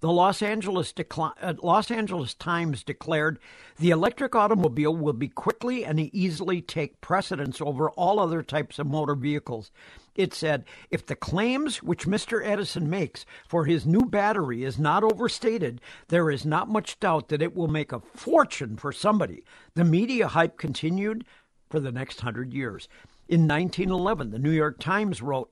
the 0.00 0.10
Los 0.10 0.42
Angeles, 0.42 0.92
uh, 1.16 1.54
Los 1.62 1.90
Angeles 1.90 2.34
Times 2.34 2.82
declared 2.82 3.38
the 3.78 3.90
electric 3.90 4.34
automobile 4.34 4.96
will 4.96 5.12
be 5.12 5.28
quickly 5.28 5.84
and 5.84 6.00
easily 6.00 6.60
take 6.60 7.00
precedence 7.00 7.60
over 7.60 7.88
all 7.90 8.18
other 8.18 8.42
types 8.42 8.80
of 8.80 8.88
motor 8.88 9.14
vehicles. 9.14 9.70
It 10.14 10.34
said, 10.34 10.64
if 10.90 11.06
the 11.06 11.16
claims 11.16 11.82
which 11.82 12.06
Mr. 12.06 12.44
Edison 12.44 12.90
makes 12.90 13.24
for 13.48 13.64
his 13.64 13.86
new 13.86 14.02
battery 14.02 14.62
is 14.62 14.78
not 14.78 15.02
overstated, 15.02 15.80
there 16.08 16.30
is 16.30 16.44
not 16.44 16.68
much 16.68 17.00
doubt 17.00 17.28
that 17.28 17.40
it 17.40 17.56
will 17.56 17.68
make 17.68 17.92
a 17.92 18.00
fortune 18.00 18.76
for 18.76 18.92
somebody. 18.92 19.42
The 19.74 19.84
media 19.84 20.28
hype 20.28 20.58
continued 20.58 21.24
for 21.70 21.80
the 21.80 21.92
next 21.92 22.20
hundred 22.20 22.52
years. 22.52 22.88
In 23.26 23.48
1911, 23.48 24.30
the 24.30 24.38
New 24.38 24.50
York 24.50 24.78
Times 24.78 25.22
wrote, 25.22 25.50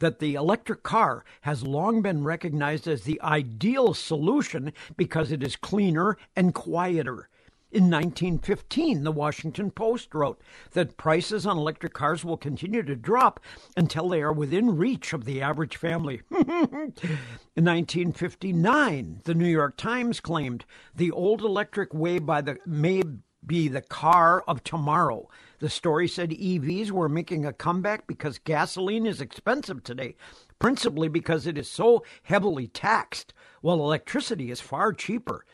that 0.00 0.18
the 0.18 0.34
electric 0.34 0.82
car 0.82 1.24
has 1.42 1.62
long 1.62 2.02
been 2.02 2.24
recognized 2.24 2.88
as 2.88 3.02
the 3.04 3.20
ideal 3.22 3.94
solution 3.94 4.72
because 4.96 5.30
it 5.30 5.44
is 5.44 5.54
cleaner 5.54 6.18
and 6.34 6.54
quieter. 6.54 7.28
In 7.72 7.84
1915, 7.84 9.02
the 9.02 9.10
Washington 9.10 9.70
Post 9.70 10.14
wrote 10.14 10.38
that 10.72 10.98
prices 10.98 11.46
on 11.46 11.56
electric 11.56 11.94
cars 11.94 12.22
will 12.22 12.36
continue 12.36 12.82
to 12.82 12.94
drop 12.94 13.40
until 13.78 14.10
they 14.10 14.20
are 14.20 14.32
within 14.32 14.76
reach 14.76 15.14
of 15.14 15.24
the 15.24 15.40
average 15.40 15.78
family. 15.78 16.20
In 16.30 17.64
1959, 17.64 19.22
the 19.24 19.34
New 19.34 19.48
York 19.48 19.78
Times 19.78 20.20
claimed 20.20 20.66
the 20.94 21.10
old 21.12 21.40
electric 21.40 21.94
way 21.94 22.18
by 22.18 22.42
the 22.42 22.58
may 22.66 23.02
be 23.46 23.68
the 23.68 23.80
car 23.80 24.44
of 24.46 24.62
tomorrow. 24.62 25.30
The 25.60 25.70
story 25.70 26.08
said 26.08 26.30
EVs 26.30 26.90
were 26.90 27.08
making 27.08 27.46
a 27.46 27.54
comeback 27.54 28.06
because 28.06 28.38
gasoline 28.38 29.06
is 29.06 29.22
expensive 29.22 29.82
today, 29.82 30.16
principally 30.58 31.08
because 31.08 31.46
it 31.46 31.56
is 31.56 31.70
so 31.70 32.04
heavily 32.24 32.66
taxed, 32.66 33.32
while 33.62 33.80
electricity 33.80 34.50
is 34.50 34.60
far 34.60 34.92
cheaper. 34.92 35.46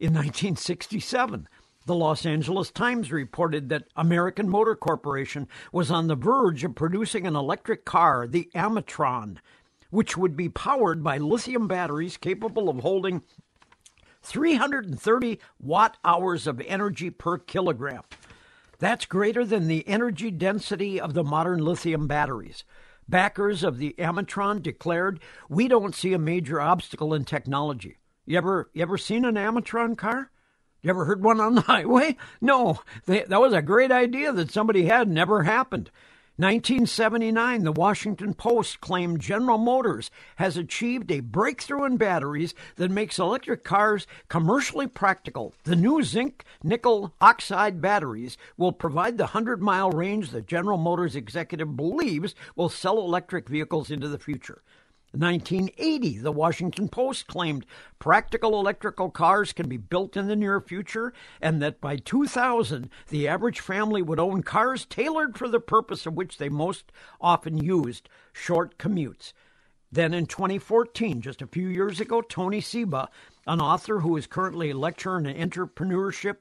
In 0.00 0.12
1967, 0.12 1.48
the 1.86 1.94
Los 1.94 2.26
Angeles 2.26 2.72
Times 2.72 3.12
reported 3.12 3.68
that 3.68 3.86
American 3.94 4.48
Motor 4.48 4.74
Corporation 4.74 5.46
was 5.70 5.88
on 5.88 6.08
the 6.08 6.16
verge 6.16 6.64
of 6.64 6.74
producing 6.74 7.28
an 7.28 7.36
electric 7.36 7.84
car, 7.84 8.26
the 8.26 8.50
Amitron, 8.56 9.38
which 9.90 10.16
would 10.16 10.36
be 10.36 10.48
powered 10.48 11.04
by 11.04 11.18
lithium 11.18 11.68
batteries 11.68 12.16
capable 12.16 12.68
of 12.68 12.80
holding 12.80 13.22
330 14.22 15.38
watt 15.60 15.96
hours 16.04 16.48
of 16.48 16.60
energy 16.62 17.10
per 17.10 17.38
kilogram. 17.38 18.02
That's 18.80 19.06
greater 19.06 19.44
than 19.44 19.68
the 19.68 19.86
energy 19.86 20.32
density 20.32 21.00
of 21.00 21.14
the 21.14 21.22
modern 21.22 21.60
lithium 21.60 22.08
batteries. 22.08 22.64
Backers 23.08 23.62
of 23.62 23.78
the 23.78 23.94
Amitron 23.96 24.60
declared, 24.60 25.20
"We 25.48 25.68
don't 25.68 25.94
see 25.94 26.12
a 26.14 26.18
major 26.18 26.60
obstacle 26.60 27.14
in 27.14 27.24
technology. 27.24 27.98
You 28.26 28.38
ever 28.38 28.70
you 28.72 28.82
ever 28.82 28.96
seen 28.96 29.24
an 29.24 29.34
Amitron 29.34 29.96
car? 29.96 30.30
You 30.80 30.90
ever 30.90 31.04
heard 31.04 31.22
one 31.22 31.40
on 31.40 31.54
the 31.54 31.60
highway? 31.72 32.16
No, 32.40 32.80
they, 33.06 33.22
that 33.24 33.40
was 33.40 33.52
a 33.52 33.62
great 33.62 33.92
idea 33.92 34.32
that 34.32 34.50
somebody 34.50 34.86
had. 34.86 35.08
Never 35.08 35.42
happened. 35.42 35.90
1979, 36.36 37.62
the 37.62 37.70
Washington 37.70 38.34
Post 38.34 38.80
claimed 38.80 39.20
General 39.20 39.56
Motors 39.56 40.10
has 40.34 40.56
achieved 40.56 41.12
a 41.12 41.20
breakthrough 41.20 41.84
in 41.84 41.96
batteries 41.96 42.54
that 42.74 42.90
makes 42.90 43.20
electric 43.20 43.62
cars 43.62 44.08
commercially 44.28 44.88
practical. 44.88 45.54
The 45.62 45.76
new 45.76 46.02
zinc 46.02 46.44
nickel 46.60 47.14
oxide 47.20 47.80
batteries 47.80 48.36
will 48.56 48.72
provide 48.72 49.16
the 49.16 49.24
100 49.24 49.62
mile 49.62 49.90
range 49.90 50.30
that 50.30 50.48
General 50.48 50.76
Motors 50.76 51.14
executive 51.14 51.76
believes 51.76 52.34
will 52.56 52.68
sell 52.68 52.98
electric 52.98 53.48
vehicles 53.48 53.88
into 53.88 54.08
the 54.08 54.18
future. 54.18 54.62
1980, 55.16 56.18
the 56.18 56.32
Washington 56.32 56.88
Post 56.88 57.26
claimed 57.28 57.64
practical 57.98 58.58
electrical 58.58 59.10
cars 59.10 59.52
can 59.52 59.68
be 59.68 59.76
built 59.76 60.16
in 60.16 60.26
the 60.26 60.34
near 60.34 60.60
future, 60.60 61.12
and 61.40 61.62
that 61.62 61.80
by 61.80 61.96
2000, 61.96 62.90
the 63.08 63.28
average 63.28 63.60
family 63.60 64.02
would 64.02 64.18
own 64.18 64.42
cars 64.42 64.84
tailored 64.84 65.38
for 65.38 65.48
the 65.48 65.60
purpose 65.60 66.04
of 66.04 66.14
which 66.14 66.38
they 66.38 66.48
most 66.48 66.90
often 67.20 67.56
used 67.56 68.08
short 68.32 68.76
commutes. 68.76 69.32
Then 69.92 70.12
in 70.12 70.26
2014, 70.26 71.20
just 71.20 71.40
a 71.40 71.46
few 71.46 71.68
years 71.68 72.00
ago, 72.00 72.20
Tony 72.20 72.60
Seba, 72.60 73.08
an 73.46 73.60
author 73.60 74.00
who 74.00 74.16
is 74.16 74.26
currently 74.26 74.70
a 74.70 74.76
lecturer 74.76 75.18
in 75.18 75.24
entrepreneurship 75.26 76.38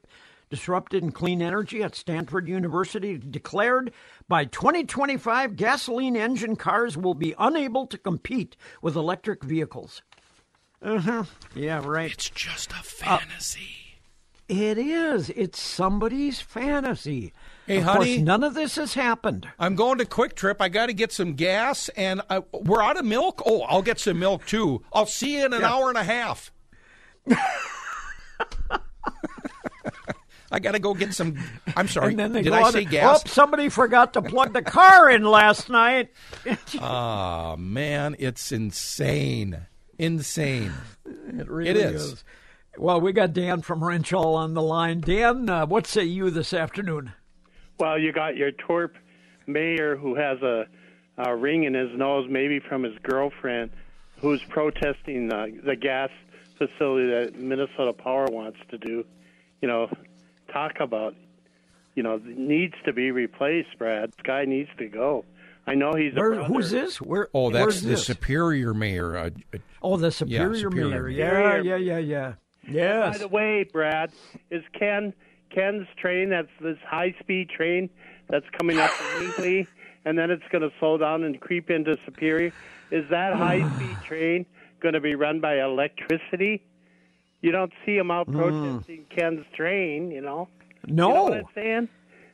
disrupted 0.54 1.02
in 1.02 1.12
clean 1.12 1.42
energy 1.42 1.82
at 1.82 1.96
Stanford 1.96 2.48
University 2.48 3.18
declared 3.18 3.92
by 4.28 4.46
2025 4.46 5.56
gasoline 5.56 6.16
engine 6.16 6.56
cars 6.56 6.96
will 6.96 7.16
be 7.16 7.34
unable 7.40 7.88
to 7.88 7.98
compete 7.98 8.56
with 8.80 8.96
electric 8.96 9.44
vehicles. 9.44 10.04
Uh 10.80 11.00
huh. 11.00 11.24
Yeah, 11.56 11.82
right. 11.84 12.12
It's 12.12 12.30
just 12.30 12.70
a 12.70 12.84
fantasy. 12.84 13.98
Uh, 14.48 14.54
it 14.54 14.78
is. 14.78 15.32
It's 15.32 15.60
somebody's 15.60 16.40
fantasy. 16.40 17.34
Hey, 17.66 17.78
of 17.78 17.86
honey, 17.86 18.18
course, 18.18 18.26
none 18.26 18.44
of 18.44 18.54
this 18.54 18.76
has 18.76 18.94
happened. 18.94 19.48
I'm 19.58 19.76
going 19.76 19.98
to 19.98 20.06
Kwik 20.06 20.36
Trip. 20.36 20.62
I 20.62 20.70
got 20.70 20.86
to 20.86 20.94
get 20.94 21.12
some 21.12 21.34
gas, 21.34 21.90
and 21.98 22.22
I, 22.30 22.44
we're 22.52 22.84
out 22.84 22.98
of 22.98 23.06
milk. 23.06 23.42
Oh, 23.44 23.62
I'll 23.62 23.82
get 23.82 24.00
some 24.00 24.20
milk 24.20 24.46
too. 24.46 24.84
I'll 24.94 25.08
see 25.08 25.40
you 25.40 25.48
in 25.48 25.54
an 25.54 25.62
yeah. 25.62 25.74
hour 25.74 25.90
and 25.90 25.98
a 25.98 26.04
half. 26.04 26.52
I 30.54 30.60
got 30.60 30.74
to 30.74 30.80
go 30.80 30.94
get 30.94 31.16
some. 31.16 31.36
I'm 31.76 31.88
sorry. 31.88 32.14
Did 32.14 32.48
I 32.48 32.70
say 32.70 32.86
gas? 32.86 33.24
Oh, 33.26 33.28
somebody 33.28 33.70
forgot 33.70 34.14
to 34.14 34.22
plug 34.22 34.54
the 34.54 34.62
car 34.62 35.10
in 35.10 35.24
last 35.24 35.68
night. 35.68 36.12
oh 36.80 37.56
man, 37.60 38.16
it's 38.20 38.52
insane, 38.52 39.66
insane. 39.98 40.72
It 41.06 41.50
really 41.50 41.72
it 41.72 41.78
is. 41.78 42.04
is. 42.04 42.24
Well, 42.78 43.02
we 43.02 43.14
got 43.14 43.34
Dan 43.34 43.64
from 43.64 43.82
Wrenshall 43.82 44.36
on 44.36 44.54
the 44.54 44.62
line. 44.62 45.02
Dan, 45.02 45.50
uh, 45.50 45.66
what 45.66 45.88
say 45.88 46.04
you 46.04 46.30
this 46.30 46.54
afternoon? 46.54 47.14
Well, 47.80 47.98
you 47.98 48.12
got 48.14 48.36
your 48.36 48.52
twerp 48.52 48.92
mayor 49.48 49.96
who 49.96 50.14
has 50.14 50.40
a, 50.44 50.66
a 51.18 51.36
ring 51.36 51.64
in 51.64 51.74
his 51.74 51.90
nose, 51.98 52.28
maybe 52.30 52.60
from 52.60 52.84
his 52.84 52.94
girlfriend, 53.02 53.72
who's 54.20 54.42
protesting 54.50 55.34
uh, 55.34 55.48
the 55.66 55.76
gas 55.76 56.10
facility 56.60 57.10
that 57.10 57.40
Minnesota 57.40 57.94
Power 57.94 58.28
wants 58.32 58.60
to 58.70 58.78
do. 58.78 59.04
You 59.62 59.68
know, 59.68 59.90
talk 60.54 60.80
about, 60.80 61.16
you 61.96 62.04
know, 62.04 62.22
needs 62.24 62.76
to 62.86 62.94
be 62.94 63.12
replaced. 63.12 63.78
Brad, 63.78 64.12
this 64.12 64.24
guy 64.24 64.46
needs 64.46 64.70
to 64.78 64.88
go. 64.88 65.26
I 65.66 65.76
know 65.76 65.94
he's. 65.94 66.14
Where, 66.14 66.44
who's 66.44 66.72
this? 66.72 67.02
Where? 67.02 67.30
Oh, 67.34 67.50
that's 67.50 67.82
the 67.82 67.90
this? 67.90 68.06
superior 68.06 68.74
mayor. 68.74 69.18
Uh, 69.18 69.30
oh, 69.82 69.98
the 69.98 70.12
superior, 70.12 70.54
yeah, 70.54 70.62
superior 70.62 71.04
mayor. 71.04 71.10
Yeah, 71.10 71.62
yeah, 71.62 71.76
yeah, 71.76 71.98
yeah. 71.98 72.34
Yes. 72.68 73.14
By 73.14 73.18
the 73.18 73.28
way, 73.28 73.64
Brad, 73.64 74.12
is 74.52 74.64
Ken 74.78 75.14
Ken's 75.54 75.88
train? 75.98 76.30
That's 76.30 76.50
this 76.62 76.78
high-speed 76.86 77.50
train 77.50 77.90
that's 78.30 78.46
coming 78.58 78.80
up 78.80 78.90
from 78.92 79.22
Hinckley, 79.22 79.68
and 80.06 80.18
then 80.18 80.32
it's 80.32 80.44
going 80.52 80.62
to 80.62 80.72
slow 80.80 80.98
down 80.98 81.24
and 81.24 81.40
creep 81.40 81.70
into 81.70 81.98
Superior. 82.06 82.52
Is 82.92 83.10
that 83.10 83.34
high-speed 83.34 83.98
train 84.06 84.46
going 84.82 84.94
to 84.94 85.02
be 85.02 85.16
run 85.16 85.40
by 85.40 85.62
electricity? 85.62 86.64
You 87.44 87.52
don't 87.52 87.74
see 87.86 87.96
them 87.96 88.10
out 88.10 88.26
hmm. 88.26 88.38
protesting 88.38 89.06
mm. 89.06 89.16
Ken's 89.16 89.46
train, 89.56 90.10
you 90.10 90.22
know. 90.22 90.48
No. 90.88 91.08
You 91.10 91.14
know 91.14 91.24
what 91.24 91.34
I'm 91.34 91.46
saying? 91.54 91.90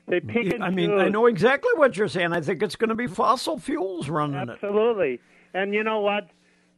They 0.08 0.20
pick 0.22 0.54
and 0.54 0.64
I 0.64 0.70
mean, 0.70 0.92
I 0.92 1.10
know 1.10 1.26
exactly 1.26 1.72
what 1.76 1.98
you're 1.98 2.08
saying. 2.08 2.32
I 2.32 2.42
think 2.42 2.64
it's 2.64 2.76
going 2.76 2.90
to 2.90 2.96
be 2.96 3.06
fossil 3.06 3.60
fuels 3.60 4.10
running 4.10 4.38
Absolutely. 4.38 4.54
it. 4.54 4.70
Absolutely. 4.70 5.20
And 5.54 5.74
you 5.74 5.84
know 5.84 6.00
what? 6.00 6.30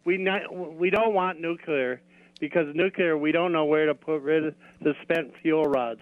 We 0.04 0.18
not, 0.18 0.54
we 0.54 0.90
don't 0.90 1.14
want 1.14 1.40
nuclear 1.40 2.02
because 2.40 2.66
nuclear 2.74 3.18
we 3.18 3.32
don't 3.32 3.52
know 3.52 3.66
where 3.66 3.86
to 3.86 3.94
put 3.94 4.22
rid 4.22 4.48
of 4.48 4.56
the 4.82 4.94
spent 5.04 5.32
fuel 5.42 5.64
rods. 5.64 6.02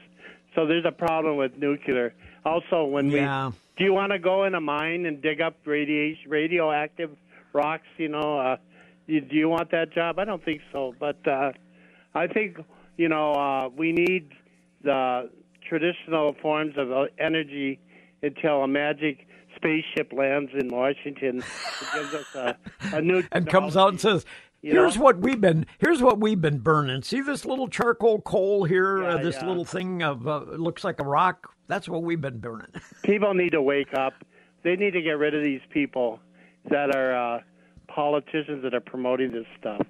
So 0.55 0.65
there's 0.65 0.85
a 0.85 0.91
problem 0.91 1.37
with 1.37 1.57
nuclear. 1.57 2.13
Also, 2.45 2.85
when 2.85 3.09
yeah. 3.11 3.47
we 3.47 3.53
do 3.77 3.83
you 3.85 3.93
want 3.93 4.11
to 4.11 4.19
go 4.19 4.45
in 4.45 4.55
a 4.55 4.61
mine 4.61 5.05
and 5.05 5.21
dig 5.21 5.41
up 5.41 5.55
radiation 5.65 6.29
radioactive 6.29 7.11
rocks? 7.53 7.87
You 7.97 8.09
know, 8.09 8.39
uh, 8.39 8.57
do 9.07 9.21
you 9.31 9.49
want 9.49 9.71
that 9.71 9.93
job? 9.93 10.17
I 10.17 10.25
don't 10.25 10.43
think 10.43 10.61
so. 10.71 10.95
But 10.99 11.27
uh, 11.27 11.51
I 12.13 12.27
think 12.27 12.57
you 12.97 13.09
know 13.09 13.33
uh, 13.33 13.69
we 13.75 13.91
need 13.91 14.31
the 14.83 15.29
traditional 15.67 16.35
forms 16.41 16.73
of 16.77 16.91
uh, 16.91 17.05
energy 17.19 17.79
until 18.21 18.63
a 18.63 18.67
magic 18.67 19.27
spaceship 19.55 20.11
lands 20.13 20.51
in 20.57 20.69
Washington. 20.69 21.39
It 21.39 21.93
gives 21.93 22.13
us 22.13 22.35
a, 22.35 22.57
a 22.93 23.01
new 23.01 23.23
and 23.31 23.47
comes 23.47 23.77
out 23.77 23.89
and 23.89 24.01
says. 24.01 24.25
here's 24.61 24.95
know? 24.95 25.03
what 25.03 25.19
we've 25.19 25.39
been. 25.39 25.65
Here's 25.79 26.01
what 26.01 26.19
we've 26.19 26.41
been 26.41 26.59
burning. 26.59 27.01
See 27.03 27.21
this 27.21 27.45
little 27.45 27.67
charcoal 27.67 28.21
coal 28.21 28.63
here. 28.63 29.01
Yeah, 29.01 29.09
uh, 29.09 29.17
this 29.17 29.35
yeah. 29.35 29.47
little 29.47 29.65
thing 29.65 30.03
of 30.03 30.27
uh, 30.27 30.39
looks 30.57 30.83
like 30.83 30.99
a 30.99 31.05
rock. 31.05 31.51
That's 31.67 31.87
what 31.87 32.03
we've 32.03 32.21
been 32.21 32.39
burning. 32.39 32.71
people 33.03 33.33
need 33.33 33.51
to 33.51 33.61
wake 33.61 33.93
up. 33.93 34.13
They 34.63 34.75
need 34.75 34.91
to 34.91 35.01
get 35.01 35.17
rid 35.17 35.35
of 35.35 35.43
these 35.43 35.61
people 35.69 36.19
that 36.69 36.95
are 36.95 37.37
uh, 37.37 37.41
politicians 37.87 38.63
that 38.63 38.73
are 38.73 38.81
promoting 38.81 39.31
this 39.31 39.45
stuff. 39.59 39.81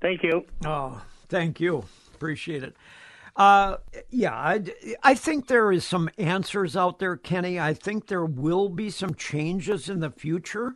Thank 0.00 0.22
you. 0.22 0.44
Oh, 0.64 1.02
Thank 1.28 1.60
you. 1.60 1.84
Appreciate 2.14 2.62
it. 2.62 2.76
Uh, 3.36 3.78
yeah, 4.10 4.32
I, 4.32 4.62
I 5.02 5.14
think 5.14 5.48
there 5.48 5.72
is 5.72 5.84
some 5.84 6.08
answers 6.18 6.76
out 6.76 7.00
there, 7.00 7.16
Kenny. 7.16 7.58
I 7.58 7.74
think 7.74 8.06
there 8.06 8.24
will 8.24 8.68
be 8.68 8.90
some 8.90 9.14
changes 9.14 9.88
in 9.88 10.00
the 10.00 10.10
future. 10.10 10.74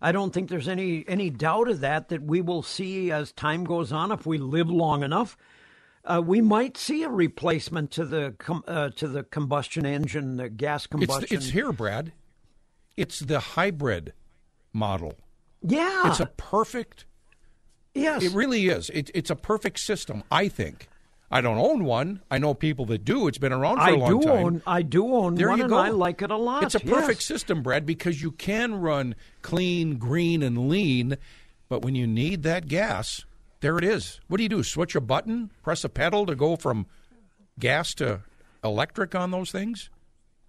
I 0.00 0.12
don't 0.12 0.32
think 0.32 0.48
there's 0.48 0.68
any 0.68 1.04
any 1.08 1.28
doubt 1.28 1.68
of 1.68 1.80
that 1.80 2.08
that 2.10 2.22
we 2.22 2.40
will 2.40 2.62
see 2.62 3.10
as 3.10 3.32
time 3.32 3.64
goes 3.64 3.90
on 3.90 4.12
if 4.12 4.26
we 4.26 4.38
live 4.38 4.70
long 4.70 5.02
enough. 5.02 5.36
Uh, 6.04 6.22
we 6.24 6.40
might 6.40 6.76
see 6.76 7.02
a 7.02 7.08
replacement 7.08 7.90
to 7.90 8.04
the 8.04 8.34
com- 8.38 8.62
uh, 8.68 8.90
to 8.90 9.08
the 9.08 9.24
combustion 9.24 9.84
engine, 9.84 10.36
the 10.36 10.48
gas 10.48 10.86
combustion. 10.86 11.24
It's, 11.24 11.32
it's 11.32 11.48
here, 11.48 11.72
Brad. 11.72 12.12
It's 12.96 13.18
the 13.18 13.40
hybrid 13.40 14.12
model. 14.72 15.14
Yeah, 15.62 16.08
it's 16.08 16.20
a 16.20 16.26
perfect 16.26 17.04
Yes. 18.00 18.22
It 18.22 18.32
really 18.32 18.68
is. 18.68 18.90
It, 18.90 19.10
it's 19.14 19.30
a 19.30 19.36
perfect 19.36 19.78
system, 19.80 20.22
I 20.30 20.48
think. 20.48 20.88
I 21.30 21.42
don't 21.42 21.58
own 21.58 21.84
one. 21.84 22.22
I 22.30 22.38
know 22.38 22.54
people 22.54 22.86
that 22.86 23.04
do. 23.04 23.28
It's 23.28 23.36
been 23.36 23.52
around 23.52 23.76
for 23.76 23.82
I 23.82 23.90
a 23.90 23.96
long 23.96 24.20
do 24.20 24.26
time. 24.26 24.44
Own, 24.44 24.62
I 24.66 24.82
do 24.82 25.14
own 25.14 25.34
there 25.34 25.48
one, 25.50 25.58
you 25.58 25.64
and 25.64 25.70
go. 25.70 25.78
I 25.78 25.90
like 25.90 26.22
it 26.22 26.30
a 26.30 26.36
lot. 26.36 26.62
It's 26.62 26.74
a 26.74 26.80
perfect 26.80 27.20
yes. 27.20 27.26
system, 27.26 27.62
Brad, 27.62 27.84
because 27.84 28.22
you 28.22 28.32
can 28.32 28.76
run 28.76 29.14
clean, 29.42 29.98
green, 29.98 30.42
and 30.42 30.70
lean, 30.70 31.18
but 31.68 31.82
when 31.82 31.94
you 31.94 32.06
need 32.06 32.44
that 32.44 32.66
gas, 32.66 33.26
there 33.60 33.76
it 33.76 33.84
is. 33.84 34.20
What 34.28 34.38
do 34.38 34.42
you 34.42 34.48
do? 34.48 34.62
Switch 34.62 34.94
a 34.94 35.02
button, 35.02 35.50
press 35.62 35.84
a 35.84 35.90
pedal 35.90 36.24
to 36.24 36.34
go 36.34 36.56
from 36.56 36.86
gas 37.58 37.92
to 37.94 38.22
electric 38.64 39.14
on 39.14 39.30
those 39.30 39.50
things? 39.50 39.90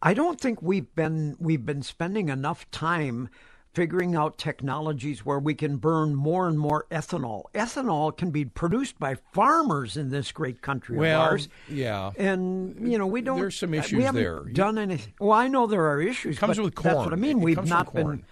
I 0.01 0.13
don't 0.13 0.39
think 0.39 0.61
we've 0.61 0.93
been 0.95 1.35
we've 1.39 1.65
been 1.65 1.81
spending 1.81 2.29
enough 2.29 2.69
time 2.71 3.29
figuring 3.73 4.15
out 4.15 4.37
technologies 4.37 5.25
where 5.25 5.39
we 5.39 5.53
can 5.53 5.77
burn 5.77 6.15
more 6.15 6.47
and 6.47 6.59
more 6.59 6.85
ethanol. 6.91 7.43
Ethanol 7.53 8.15
can 8.15 8.31
be 8.31 8.45
produced 8.45 8.99
by 8.99 9.15
farmers 9.33 9.97
in 9.97 10.09
this 10.09 10.31
great 10.31 10.61
country 10.61 10.97
well, 10.97 11.21
of 11.21 11.31
ours. 11.31 11.49
Yeah, 11.67 12.11
and 12.17 12.91
you 12.91 12.97
know 12.97 13.07
we 13.07 13.21
don't. 13.21 13.39
There's 13.39 13.57
some 13.57 13.73
issues 13.73 13.97
we 13.97 14.03
haven't 14.03 14.21
there. 14.21 14.43
Done 14.45 14.77
anything? 14.77 15.13
Well, 15.19 15.31
I 15.31 15.47
know 15.47 15.67
there 15.67 15.85
are 15.87 16.01
issues. 16.01 16.37
It 16.37 16.39
comes 16.39 16.57
but 16.57 16.63
with 16.65 16.75
corn. 16.75 16.95
That's 16.95 17.05
what 17.05 17.13
I 17.13 17.17
mean. 17.17 17.39
It 17.39 17.43
we've 17.43 17.65
not 17.65 17.93
been. 17.93 18.23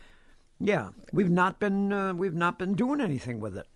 Yeah, 0.60 0.89
we've 1.13 1.29
not 1.29 1.60
been. 1.60 1.94
Uh, 1.94 2.13
we've 2.13 2.34
not 2.34 2.58
been 2.58 2.74
doing 2.74 3.01
anything 3.01 3.39
with 3.39 3.58
it. 3.58 3.67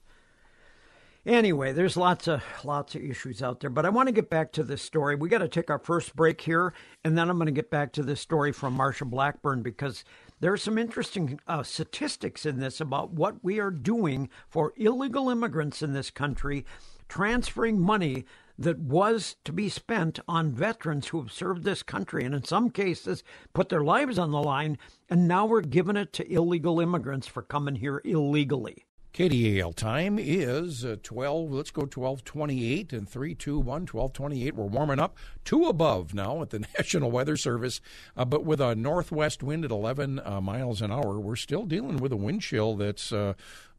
Anyway, 1.23 1.71
there's 1.71 1.95
lots 1.95 2.27
of 2.27 2.43
lots 2.63 2.95
of 2.95 3.03
issues 3.03 3.43
out 3.43 3.59
there, 3.59 3.69
but 3.69 3.85
I 3.85 3.89
want 3.89 4.07
to 4.07 4.11
get 4.11 4.31
back 4.31 4.51
to 4.53 4.63
this 4.63 4.81
story. 4.81 5.15
We 5.15 5.29
got 5.29 5.39
to 5.39 5.47
take 5.47 5.69
our 5.69 5.77
first 5.77 6.15
break 6.15 6.41
here, 6.41 6.73
and 7.03 7.15
then 7.15 7.29
I'm 7.29 7.37
going 7.37 7.45
to 7.45 7.51
get 7.51 7.69
back 7.69 7.93
to 7.93 8.03
this 8.03 8.19
story 8.19 8.51
from 8.51 8.75
Marsha 8.75 9.07
Blackburn 9.07 9.61
because 9.61 10.03
there 10.41 10.51
are 10.51 10.57
some 10.57 10.79
interesting 10.79 11.39
uh, 11.47 11.61
statistics 11.61 12.47
in 12.47 12.59
this 12.59 12.81
about 12.81 13.11
what 13.11 13.43
we 13.43 13.59
are 13.59 13.69
doing 13.69 14.27
for 14.49 14.73
illegal 14.75 15.29
immigrants 15.29 15.83
in 15.83 15.93
this 15.93 16.09
country, 16.09 16.65
transferring 17.07 17.79
money 17.79 18.25
that 18.57 18.79
was 18.79 19.35
to 19.45 19.53
be 19.53 19.69
spent 19.69 20.19
on 20.27 20.51
veterans 20.51 21.07
who 21.07 21.21
have 21.21 21.31
served 21.31 21.63
this 21.63 21.83
country 21.83 22.25
and 22.25 22.33
in 22.33 22.43
some 22.43 22.71
cases 22.71 23.23
put 23.53 23.69
their 23.69 23.83
lives 23.83 24.17
on 24.17 24.31
the 24.31 24.41
line, 24.41 24.79
and 25.09 25.27
now 25.27 25.45
we're 25.45 25.61
giving 25.61 25.95
it 25.95 26.11
to 26.11 26.31
illegal 26.31 26.79
immigrants 26.79 27.27
for 27.27 27.43
coming 27.43 27.75
here 27.75 28.01
illegally. 28.03 28.85
KDAL 29.13 29.75
time 29.75 30.17
is 30.17 30.85
uh, 30.85 30.95
12, 31.03 31.51
let's 31.51 31.71
go 31.71 31.81
1228 31.81 32.93
and 32.93 33.09
321, 33.09 33.65
1228. 33.65 34.55
We're 34.55 34.65
warming 34.65 34.99
up 34.99 35.17
two 35.43 35.65
above 35.65 36.13
now 36.13 36.41
at 36.41 36.51
the 36.51 36.59
National 36.77 37.11
Weather 37.11 37.35
Service, 37.35 37.81
uh, 38.15 38.23
but 38.23 38.45
with 38.45 38.61
a 38.61 38.73
northwest 38.73 39.43
wind 39.43 39.65
at 39.65 39.71
11 39.71 40.21
uh, 40.23 40.39
miles 40.39 40.81
an 40.81 40.93
hour, 40.93 41.19
we're 41.19 41.35
still 41.35 41.65
dealing 41.65 41.97
with 41.97 42.13
a 42.13 42.17
wind 42.17 42.41
chill 42.41 42.77
that's 42.77 43.11
uh, 43.11 43.33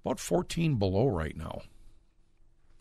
about 0.04 0.20
14 0.20 0.74
below 0.74 1.06
right 1.06 1.36
now. 1.36 1.62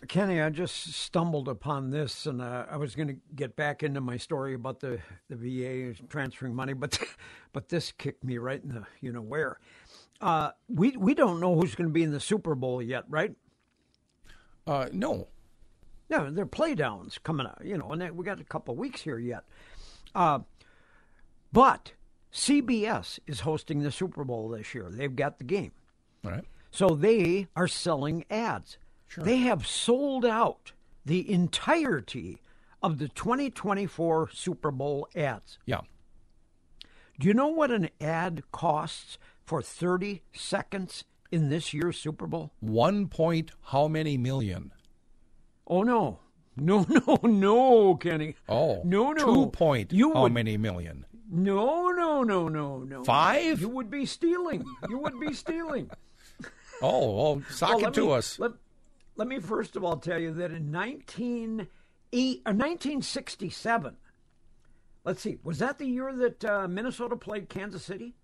Kenny, 0.08 0.42
I 0.42 0.50
just 0.50 0.94
stumbled 0.94 1.48
upon 1.48 1.92
this, 1.92 2.26
and 2.26 2.42
uh, 2.42 2.66
I 2.70 2.78
was 2.78 2.96
going 2.96 3.08
to 3.08 3.18
get 3.36 3.56
back 3.56 3.84
into 3.84 4.02
my 4.02 4.18
story 4.18 4.56
about 4.56 4.80
the, 4.80 5.00
the 5.30 5.36
VA 5.36 5.94
transferring 6.10 6.56
money, 6.56 6.74
but 6.74 7.00
but 7.54 7.70
this 7.70 7.92
kicked 7.92 8.24
me 8.24 8.40
right 8.40 8.62
in 8.62 8.70
the 8.70 8.86
you 9.00 9.14
know 9.14 9.22
where. 9.22 9.60
Uh, 10.22 10.52
we 10.70 10.92
we 10.92 11.16
don't 11.16 11.40
know 11.40 11.56
who's 11.56 11.76
going 11.76 11.90
to 11.90 11.94
be 11.94 12.04
in 12.04 12.12
the 12.12 12.20
Super 12.20 12.56
Bowl 12.56 12.82
yet, 12.82 13.06
right? 13.10 13.34
Uh, 14.68 14.88
no. 14.94 15.28
Yeah, 16.10 16.30
they're 16.32 16.46
play 16.46 16.76
downs 16.76 17.18
coming 17.24 17.48
up, 17.48 17.62
you 17.64 17.78
know, 17.78 17.90
and 17.92 18.18
we 18.18 18.26
got 18.26 18.40
a 18.40 18.44
couple 18.44 18.76
weeks 18.76 19.02
here 19.02 19.18
yet. 19.18 19.44
Uh, 20.14 20.40
but 21.54 21.94
CBS 22.34 23.20
is 23.28 23.42
hosting 23.42 23.82
the 23.82 23.92
Super 23.92 24.24
Bowl 24.24 24.50
this 24.50 24.76
year. 24.76 24.90
They've 24.90 25.16
got 25.16 25.38
the 25.38 25.46
game. 25.46 25.72
All 26.24 26.32
right. 26.32 26.46
So 26.70 26.90
they 26.90 27.48
are 27.56 27.68
selling 27.68 28.26
ads. 28.30 28.78
Sure. 29.08 29.24
They 29.24 29.38
have 29.38 29.66
sold 29.66 30.26
out 30.26 30.74
the 31.06 31.30
entirety 31.32 32.42
of 32.84 32.98
the 32.98 33.10
2024 33.10 34.30
Super 34.34 34.72
Bowl 34.72 35.08
ads. 35.16 35.60
Yeah. 35.66 35.82
Do 37.20 37.28
you 37.28 37.34
know 37.34 37.50
what 37.50 37.72
an 37.72 37.90
ad 38.00 38.44
costs 38.52 39.18
for 39.52 39.62
30 39.62 40.22
seconds 40.32 41.04
in 41.30 41.50
this 41.50 41.74
year's 41.74 41.98
Super 42.00 42.26
Bowl? 42.26 42.54
One 42.62 43.10
point, 43.10 43.52
how 43.64 43.90
many 43.90 44.18
million? 44.18 44.72
Oh, 45.68 45.84
no. 45.84 46.20
No, 46.56 46.86
no, 47.06 47.20
no, 47.22 47.96
Kenny. 47.98 48.36
Oh, 48.48 48.82
no, 48.86 49.12
no. 49.12 49.26
Two 49.26 49.48
point, 49.48 49.92
You 49.92 50.14
how 50.14 50.22
would- 50.24 50.32
many 50.32 50.56
million? 50.56 51.06
No, 51.30 51.90
no, 51.90 52.24
no, 52.24 52.48
no, 52.48 52.80
no. 52.80 53.04
Five? 53.04 53.60
You 53.60 53.68
would 53.68 53.90
be 53.92 54.06
stealing. 54.06 54.64
You 54.88 55.00
would 55.00 55.20
be 55.20 55.34
stealing. 55.34 55.90
Oh, 56.84 57.12
well, 57.36 57.44
sock 57.52 57.76
Well, 57.78 57.88
it 57.90 57.94
to 57.96 58.06
me- 58.08 58.14
us. 58.14 58.40
Let, 58.40 58.52
let 59.18 59.28
me 59.28 59.40
first 59.40 59.76
of 59.76 59.84
all 59.84 59.98
tell 59.98 60.18
you 60.18 60.34
that 60.36 60.52
in 60.52 60.72
19, 60.72 61.68
eight, 62.14 62.42
uh, 62.46 62.52
1967, 62.54 63.98
let's 65.04 65.22
see, 65.22 65.38
was 65.44 65.60
that 65.60 65.78
the 65.78 65.86
year 65.86 66.12
that 66.16 66.44
uh, 66.46 66.68
Minnesota 66.70 67.16
played 67.18 67.50
Kansas 67.50 67.84
City? 67.84 68.16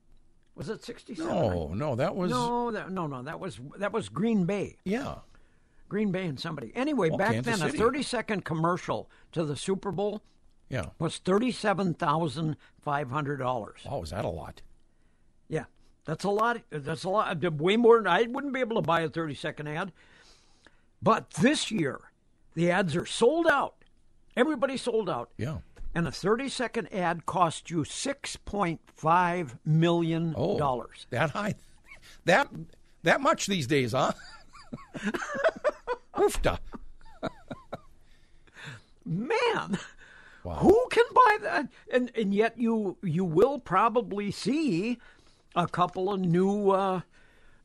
Was 0.57 0.69
it 0.69 0.83
67? 0.83 1.31
No, 1.31 1.67
no, 1.73 1.95
that 1.95 2.15
was. 2.15 2.31
No, 2.31 2.71
that, 2.71 2.91
no, 2.91 3.05
no. 3.07 3.21
That 3.21 3.39
was 3.39 3.59
that 3.77 3.93
was 3.93 4.09
Green 4.09 4.45
Bay, 4.45 4.77
Yeah. 4.83 5.17
Green 5.87 6.11
Bay, 6.11 6.25
and 6.25 6.37
somebody. 6.39 6.71
Anyway, 6.75 7.09
Oh, 7.11 7.17
back 7.17 7.33
Kansas 7.33 7.59
then, 7.59 7.69
City. 7.69 7.77
a 7.77 7.81
thirty-second 7.81 8.43
commercial 8.43 9.09
to 9.33 9.45
the 9.45 9.55
Super 9.55 9.91
Bowl 9.91 10.21
Yeah. 10.67 10.87
was 10.99 11.19
thirty-seven 11.19 11.93
thousand 11.93 12.57
five 12.81 13.11
hundred 13.11 13.37
dollars. 13.37 13.81
Wow, 13.85 14.01
is 14.01 14.09
that 14.09 14.25
a 14.25 14.29
lot? 14.29 14.61
Yeah, 15.47 15.65
that's 16.05 16.23
a 16.23 16.29
lot. 16.29 16.59
That's 16.71 17.03
a 17.03 17.09
lot. 17.09 17.45
Uh, 17.45 17.51
way 17.51 17.77
more 17.77 18.05
I 18.07 18.23
wouldn't 18.23 18.51
be 18.53 18.59
able 18.59 18.75
to 18.77 18.81
buy 18.81 19.01
a 19.01 19.09
30 19.09 19.35
second 19.35 19.67
ad. 19.67 19.93
But 21.01 21.29
this 21.31 21.69
year, 21.71 22.01
the 22.55 22.71
ads 22.71 22.95
are 22.95 23.05
sold 23.05 23.45
out. 23.47 23.75
Everybody 24.35 24.75
sold 24.77 25.09
out. 25.09 25.29
Yeah. 25.37 25.59
And 25.95 26.07
a 26.07 26.11
30 26.11 26.49
second 26.49 26.93
ad 26.93 27.25
cost 27.25 27.71
you 27.71 27.79
$6.5 27.79 29.57
million. 29.65 30.33
Oh, 30.37 30.57
that 31.09 31.31
high, 31.31 31.55
that 32.25 32.49
that 33.03 33.21
much 33.21 33.47
these 33.47 33.65
days, 33.67 33.93
huh? 33.93 34.11
Oofta. 36.15 36.59
Man, 39.05 39.79
Wow. 40.43 40.55
who 40.55 40.87
can 40.91 41.05
buy 41.13 41.37
that? 41.41 41.67
And 41.91 42.11
and 42.15 42.33
yet 42.33 42.57
you 42.59 42.97
you 43.01 43.23
will 43.25 43.57
probably 43.59 44.31
see 44.31 44.97
a 45.55 45.67
couple 45.67 46.11
of 46.11 46.19
new 46.19 46.71
uh, 46.71 47.01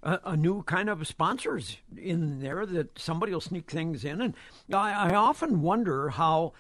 a, 0.05 0.21
a 0.25 0.37
new 0.37 0.63
kind 0.63 0.89
of 0.89 1.07
sponsors 1.07 1.79
in 1.97 2.41
there 2.41 2.65
that 2.67 2.99
somebody 2.99 3.33
will 3.33 3.41
sneak 3.41 3.71
things 3.71 4.05
in, 4.05 4.21
and 4.21 4.35
I, 4.73 5.11
I 5.11 5.15
often 5.15 5.63
wonder 5.63 6.11
how 6.11 6.53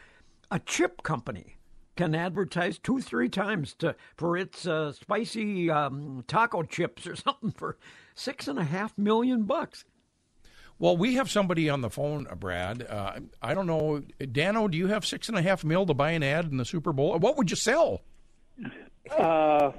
a 0.53 0.59
chip 0.59 1.03
company 1.03 1.57
can 1.97 2.15
advertise 2.15 2.79
two 2.79 3.01
three 3.01 3.29
times 3.29 3.75
to 3.75 3.97
for 4.17 4.37
its 4.37 4.67
uh, 4.67 4.93
spicy 4.93 5.71
um, 5.71 6.23
taco 6.29 6.63
chips 6.63 7.07
or 7.07 7.17
something 7.27 7.51
for 7.51 7.79
six 8.15 8.47
and 8.47 8.59
a 8.59 8.65
half 8.65 8.97
million 8.97 9.45
bucks. 9.45 9.85
Well, 10.79 10.97
we 10.97 11.15
have 11.15 11.31
somebody 11.31 11.71
on 11.71 11.81
the 11.81 11.91
phone, 11.91 12.27
uh, 12.29 12.35
Brad. 12.35 12.87
Uh, 12.89 13.21
I 13.41 13.55
don't 13.55 13.67
know, 13.67 14.03
Danno. 14.21 14.71
Do 14.71 14.77
you 14.77 14.89
have 14.89 15.07
six 15.07 15.29
and 15.29 15.39
a 15.39 15.43
half 15.43 15.65
mil 15.65 15.87
to 15.87 15.95
buy 15.95 16.11
an 16.11 16.23
ad 16.23 16.47
in 16.47 16.59
the 16.59 16.65
Super 16.65 16.93
Bowl? 16.93 17.19
What 17.19 17.37
would 17.39 17.51
you 17.51 17.57
sell? 17.57 18.03
Uh, 19.17 19.73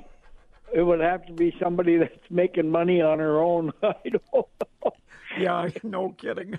it 0.73 0.81
would 0.81 1.01
have 1.01 1.25
to 1.27 1.33
be 1.33 1.55
somebody 1.61 1.97
that's 1.97 2.31
making 2.31 2.69
money 2.69 3.01
on 3.01 3.19
her 3.19 3.43
own. 3.43 3.71
I 3.83 3.93
don't 4.09 4.23
know. 4.33 4.47
Yeah, 5.37 5.69
no 5.83 6.15
kidding. 6.17 6.57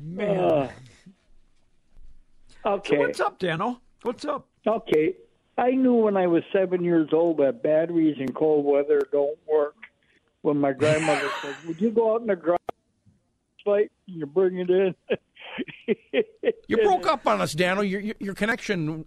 Man. 0.00 0.70
Okay. 2.66 2.96
So 2.96 3.00
what's 3.00 3.20
up, 3.20 3.38
Danno? 3.38 3.78
What's 4.02 4.24
up? 4.24 4.48
Okay. 4.66 5.14
I 5.56 5.70
knew 5.70 5.94
when 5.94 6.16
I 6.16 6.26
was 6.26 6.42
seven 6.52 6.84
years 6.84 7.08
old 7.12 7.38
that 7.38 7.62
batteries 7.62 8.16
in 8.18 8.32
cold 8.32 8.64
weather 8.64 9.00
don't 9.12 9.38
work. 9.50 9.76
When 10.42 10.58
my 10.58 10.72
grandmother 10.72 11.30
said, 11.42 11.54
"Would 11.66 11.80
you 11.80 11.90
go 11.90 12.14
out 12.14 12.20
in 12.22 12.26
the 12.26 12.36
garage 12.36 12.58
light 13.64 13.90
and 14.06 14.16
you 14.16 14.26
bring 14.26 14.58
it 14.58 14.70
in?" 14.70 14.94
You 16.68 16.76
broke 16.76 17.06
up 17.06 17.26
on 17.26 17.40
us, 17.40 17.54
Danno. 17.54 17.88
Your 17.88 18.00
your, 18.00 18.14
your 18.18 18.34
connection. 18.34 19.06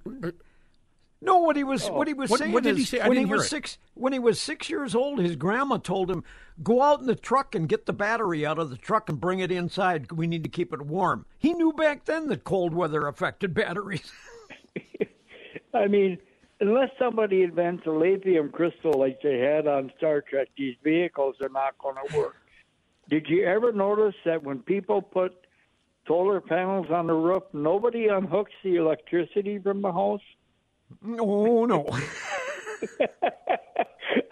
No, 1.21 1.39
what 1.39 1.57
he 1.57 1.65
was 1.65 1.89
oh. 1.89 1.93
what 1.93 2.07
he 2.07 2.13
was 2.13 2.29
What- 2.29 2.39
saying 2.39 2.53
what 2.53 2.63
did 2.63 2.77
he 2.77 2.85
say? 2.85 2.99
I 3.01 3.07
when 3.07 3.17
he 3.17 3.23
didn't 3.23 3.35
was 3.37 3.45
it. 3.45 3.49
six 3.49 3.77
when 3.93 4.13
he 4.13 4.19
was 4.19 4.39
six 4.39 4.69
years 4.69 4.95
old, 4.95 5.19
his 5.19 5.35
grandma 5.35 5.77
told 5.77 6.09
him, 6.09 6.23
"Go 6.63 6.81
out 6.81 7.01
in 7.01 7.07
the 7.07 7.15
truck 7.15 7.55
and 7.55 7.67
get 7.67 7.85
the 7.85 7.93
battery 7.93 8.45
out 8.45 8.57
of 8.57 8.69
the 8.69 8.77
truck 8.77 9.09
and 9.09 9.19
bring 9.19 9.39
it 9.39 9.51
inside. 9.51 10.11
We 10.13 10.27
need 10.27 10.43
to 10.43 10.49
keep 10.49 10.71
it 10.73 10.81
warm." 10.81 11.25
He 11.37 11.53
knew 11.53 11.73
back 11.73 12.05
then 12.05 12.27
that 12.27 12.45
cold 12.45 12.73
weather 12.73 13.05
affected 13.07 13.53
batteries. 13.53 14.11
I 15.73 15.87
mean, 15.87 16.17
unless 16.61 16.89
somebody 16.97 17.43
invents 17.43 17.85
a 17.85 17.91
lithium 17.91 18.49
crystal 18.49 18.93
like 18.93 19.21
they 19.21 19.39
had 19.39 19.67
on 19.67 19.91
Star 19.97 20.21
Trek, 20.21 20.47
these 20.57 20.75
vehicles 20.83 21.35
are 21.41 21.49
not 21.49 21.77
going 21.79 21.95
to 22.07 22.17
work. 22.17 22.35
Did 23.09 23.27
you 23.27 23.43
ever 23.45 23.71
notice 23.71 24.15
that 24.25 24.43
when 24.43 24.59
people 24.59 25.01
put 25.01 25.33
solar 26.07 26.39
panels 26.39 26.87
on 26.91 27.07
the 27.07 27.13
roof, 27.13 27.43
nobody 27.53 28.07
unhooks 28.07 28.53
the 28.63 28.75
electricity 28.77 29.59
from 29.59 29.81
the 29.81 29.91
house? 29.91 30.21
Oh, 31.03 31.65
no, 31.65 31.65
no. 31.65 31.85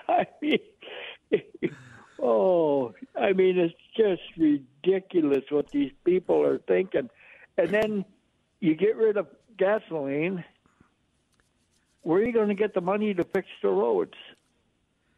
I 0.09 0.25
mean, 0.41 0.59
oh, 2.21 2.93
I 3.19 3.33
mean, 3.33 3.57
it's 3.57 3.73
just 3.95 4.21
ridiculous 4.37 5.43
what 5.49 5.69
these 5.69 5.91
people 6.03 6.43
are 6.43 6.59
thinking. 6.59 7.09
And 7.57 7.69
then 7.69 8.05
you 8.59 8.75
get 8.75 8.95
rid 8.95 9.17
of 9.17 9.27
gasoline. 9.57 10.43
Where 12.01 12.21
are 12.21 12.25
you 12.25 12.33
going 12.33 12.49
to 12.49 12.55
get 12.55 12.73
the 12.73 12.81
money 12.81 13.13
to 13.13 13.23
fix 13.23 13.47
the 13.61 13.69
roads? 13.69 14.13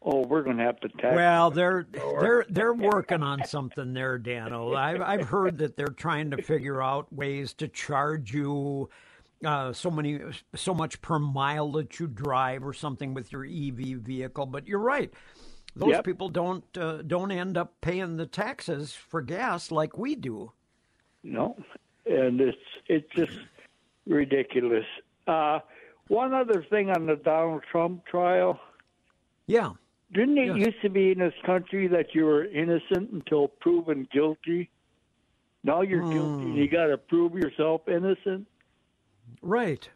Oh, 0.02 0.26
we're 0.26 0.42
going 0.42 0.56
to 0.56 0.64
have 0.64 0.80
to 0.80 0.88
tax. 0.88 1.14
Well, 1.14 1.50
they're 1.50 1.86
they're 1.92 2.46
they're 2.48 2.72
working 2.72 3.22
on 3.22 3.44
something 3.44 3.92
there, 3.92 4.18
Danno. 4.18 4.74
I've 4.74 5.02
I've 5.02 5.28
heard 5.28 5.58
that 5.58 5.76
they're 5.76 5.88
trying 5.88 6.30
to 6.30 6.42
figure 6.42 6.82
out 6.82 7.12
ways 7.12 7.52
to 7.54 7.68
charge 7.68 8.32
you 8.32 8.88
uh, 9.44 9.72
so 9.72 9.90
many 9.90 10.20
so 10.54 10.74
much 10.74 11.00
per 11.00 11.18
mile 11.18 11.70
that 11.72 11.98
you 11.98 12.06
drive 12.06 12.64
or 12.64 12.72
something 12.72 13.14
with 13.14 13.32
your 13.32 13.44
EV 13.44 14.00
vehicle. 14.02 14.46
But 14.46 14.66
you're 14.66 14.78
right; 14.78 15.12
those 15.74 15.90
Yep. 15.90 16.04
people 16.04 16.28
don't 16.28 16.64
uh, 16.76 17.02
don't 17.02 17.30
end 17.32 17.56
up 17.56 17.80
paying 17.80 18.16
the 18.16 18.26
taxes 18.26 18.92
for 18.92 19.22
gas 19.22 19.70
like 19.70 19.96
we 19.96 20.14
do. 20.14 20.52
No, 21.22 21.56
and 22.06 22.40
it's 22.40 22.58
it's 22.88 23.08
just 23.14 23.38
ridiculous. 24.06 24.86
Uh, 25.26 25.60
one 26.08 26.34
other 26.34 26.64
thing 26.70 26.90
on 26.90 27.06
the 27.06 27.16
Donald 27.16 27.62
Trump 27.70 28.04
trial. 28.06 28.58
Yeah, 29.46 29.72
Didn't 30.12 30.38
it 30.38 30.56
used 30.56 30.80
to 30.82 30.88
be 30.90 31.10
in 31.12 31.18
this 31.18 31.34
country 31.44 31.88
that 31.88 32.14
you 32.14 32.24
were 32.24 32.44
innocent 32.44 33.10
until 33.10 33.48
proven 33.48 34.06
guilty? 34.12 34.70
Now 35.64 35.82
you're 35.82 36.02
guilty. 36.02 36.44
and 36.44 36.56
You 36.56 36.68
got 36.68 36.86
to 36.86 36.96
prove 36.98 37.34
yourself 37.34 37.82
innocent. 37.88 38.46
Right. 39.42 39.88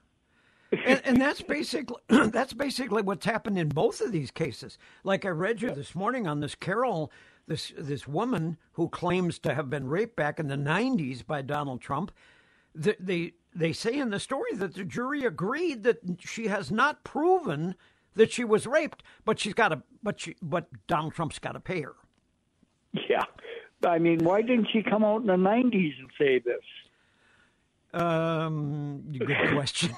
and, 0.73 1.03
and 1.05 1.21
that's 1.21 1.43
basically 1.43 1.97
that's 2.09 2.53
basically 2.53 3.03
what's 3.03 3.27
happened 3.27 3.59
in 3.59 3.69
both 3.69 4.01
of 4.01 4.13
these 4.13 4.31
cases. 4.31 4.79
Like 5.03 5.25
I 5.25 5.29
read 5.29 5.63
you 5.63 5.71
this 5.71 5.95
morning 5.95 6.27
on 6.27 6.41
this 6.41 6.55
Carol, 6.55 7.13
this 7.47 7.73
this 7.79 8.09
woman 8.09 8.57
who 8.73 8.89
claims 8.89 9.39
to 9.41 9.55
have 9.55 9.71
been 9.71 9.87
raped 9.89 10.17
back 10.17 10.41
in 10.41 10.49
the 10.49 10.57
'90s 10.57 11.25
by 11.27 11.43
Donald 11.43 11.81
Trump. 11.81 12.11
They 12.75 12.97
they, 12.99 13.33
they 13.55 13.73
say 13.73 13.99
in 13.99 14.11
the 14.11 14.21
story 14.21 14.55
that 14.55 14.75
the 14.75 14.85
jury 14.85 15.25
agreed 15.25 15.85
that 15.85 15.99
she 16.19 16.49
has 16.49 16.71
not 16.71 17.05
proven 17.05 17.77
that 18.15 18.33
she 18.33 18.45
was 18.45 18.67
raped, 18.67 19.03
but 19.25 19.39
she's 19.39 19.55
got 19.55 19.69
to 19.69 19.83
but 20.03 20.21
she 20.21 20.37
but 20.43 20.67
Donald 20.87 21.15
Trump's 21.15 21.39
got 21.39 21.53
to 21.53 21.61
pay 21.61 21.83
her. 21.83 21.95
Yeah. 23.09 23.25
I 23.87 23.99
mean, 23.99 24.25
why 24.25 24.43
didn't 24.43 24.69
she 24.73 24.83
come 24.83 25.05
out 25.05 25.21
in 25.21 25.27
the 25.27 25.35
90s 25.35 25.99
and 25.99 26.11
say 26.19 26.39
this? 26.39 26.63
Um, 27.95 29.03
good 29.17 29.37
question. 29.53 29.95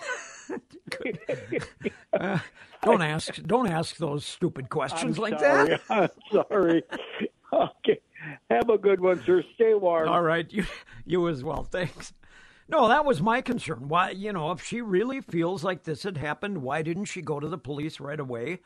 uh, 2.12 2.38
don't 2.82 3.02
ask. 3.02 3.42
Don't 3.42 3.68
ask 3.68 3.96
those 3.96 4.24
stupid 4.24 4.68
questions 4.68 5.16
I'm 5.16 5.22
like 5.22 5.40
sorry. 5.40 5.68
that. 5.68 5.80
I'm 5.90 6.08
sorry. 6.30 6.82
Okay. 7.52 8.00
Have 8.50 8.68
a 8.68 8.78
good 8.78 9.00
one, 9.00 9.22
sir. 9.24 9.42
Stay 9.54 9.74
warm. 9.74 10.08
All 10.08 10.22
right, 10.22 10.50
you 10.52 10.66
you 11.06 11.28
as 11.28 11.42
well. 11.42 11.64
Thanks. 11.64 12.12
No, 12.68 12.88
that 12.88 13.04
was 13.04 13.22
my 13.22 13.40
concern. 13.40 13.88
Why, 13.88 14.10
you 14.10 14.32
know, 14.32 14.50
if 14.50 14.62
she 14.62 14.80
really 14.80 15.20
feels 15.20 15.62
like 15.62 15.84
this 15.84 16.02
had 16.02 16.16
happened, 16.16 16.62
why 16.62 16.82
didn't 16.82 17.04
she 17.04 17.22
go 17.22 17.38
to 17.38 17.48
the 17.48 17.58
police 17.58 18.00
right 18.00 18.18
away 18.18 18.60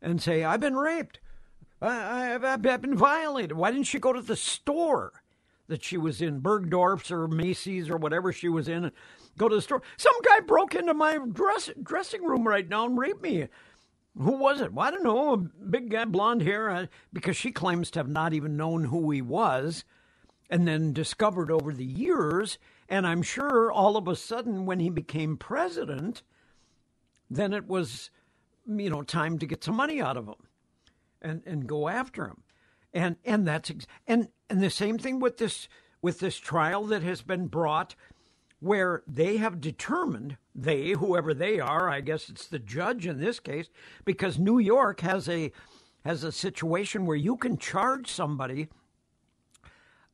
and 0.00 0.22
say, 0.22 0.44
"I've 0.44 0.60
been 0.60 0.76
raped, 0.76 1.18
I, 1.82 2.24
have 2.26 2.44
I've 2.44 2.62
been 2.62 2.96
violated"? 2.96 3.52
Why 3.56 3.72
didn't 3.72 3.86
she 3.88 3.98
go 3.98 4.12
to 4.12 4.22
the 4.22 4.36
store 4.36 5.12
that 5.70 5.82
she 5.82 5.96
was 5.96 6.20
in, 6.20 6.40
Bergdorf's 6.40 7.10
or 7.10 7.26
Macy's 7.26 7.88
or 7.88 7.96
whatever 7.96 8.32
she 8.32 8.48
was 8.48 8.68
in, 8.68 8.84
and 8.84 8.92
go 9.38 9.48
to 9.48 9.56
the 9.56 9.62
store? 9.62 9.82
Some 9.96 10.14
guy 10.22 10.40
broke 10.40 10.74
into 10.74 10.92
my 10.94 11.18
dress, 11.32 11.70
dressing 11.82 12.22
room 12.22 12.46
right 12.46 12.68
now 12.68 12.84
and 12.84 12.98
raped 12.98 13.22
me. 13.22 13.48
Who 14.18 14.32
was 14.32 14.60
it? 14.60 14.72
Well, 14.72 14.86
I 14.86 14.90
don't 14.90 15.02
know. 15.02 15.32
A 15.32 15.36
big 15.36 15.90
guy, 15.90 16.04
blonde 16.04 16.42
hair, 16.42 16.68
uh, 16.68 16.86
because 17.12 17.36
she 17.36 17.50
claims 17.50 17.90
to 17.92 18.00
have 18.00 18.08
not 18.08 18.34
even 18.34 18.56
known 18.56 18.84
who 18.84 19.10
he 19.10 19.22
was, 19.22 19.84
and 20.50 20.68
then 20.68 20.92
discovered 20.92 21.50
over 21.50 21.72
the 21.72 21.84
years 21.84 22.58
and 22.90 23.06
I'm 23.06 23.22
sure 23.22 23.70
all 23.70 23.96
of 23.96 24.08
a 24.08 24.16
sudden, 24.16 24.66
when 24.66 24.80
he 24.80 24.90
became 24.90 25.36
president, 25.36 26.24
then 27.30 27.52
it 27.52 27.68
was, 27.68 28.10
you 28.66 28.90
know, 28.90 29.02
time 29.02 29.38
to 29.38 29.46
get 29.46 29.62
some 29.62 29.76
money 29.76 30.02
out 30.02 30.16
of 30.16 30.26
him 30.26 30.34
and, 31.22 31.42
and 31.46 31.68
go 31.68 31.88
after 31.88 32.26
him. 32.26 32.42
And 32.92 33.16
and 33.24 33.46
that's 33.46 33.70
ex- 33.70 33.86
and 34.06 34.28
and 34.48 34.62
the 34.62 34.70
same 34.70 34.98
thing 34.98 35.20
with 35.20 35.38
this 35.38 35.68
with 36.02 36.20
this 36.20 36.36
trial 36.36 36.84
that 36.86 37.02
has 37.02 37.22
been 37.22 37.46
brought 37.46 37.94
where 38.58 39.02
they 39.06 39.38
have 39.38 39.60
determined 39.60 40.36
they 40.54 40.90
whoever 40.90 41.32
they 41.32 41.58
are 41.58 41.88
i 41.88 42.02
guess 42.02 42.28
it's 42.28 42.46
the 42.46 42.58
judge 42.58 43.06
in 43.06 43.18
this 43.18 43.40
case 43.40 43.70
because 44.04 44.38
new 44.38 44.58
york 44.58 45.00
has 45.00 45.30
a 45.30 45.50
has 46.04 46.24
a 46.24 46.32
situation 46.32 47.06
where 47.06 47.16
you 47.16 47.36
can 47.36 47.56
charge 47.56 48.10
somebody 48.10 48.68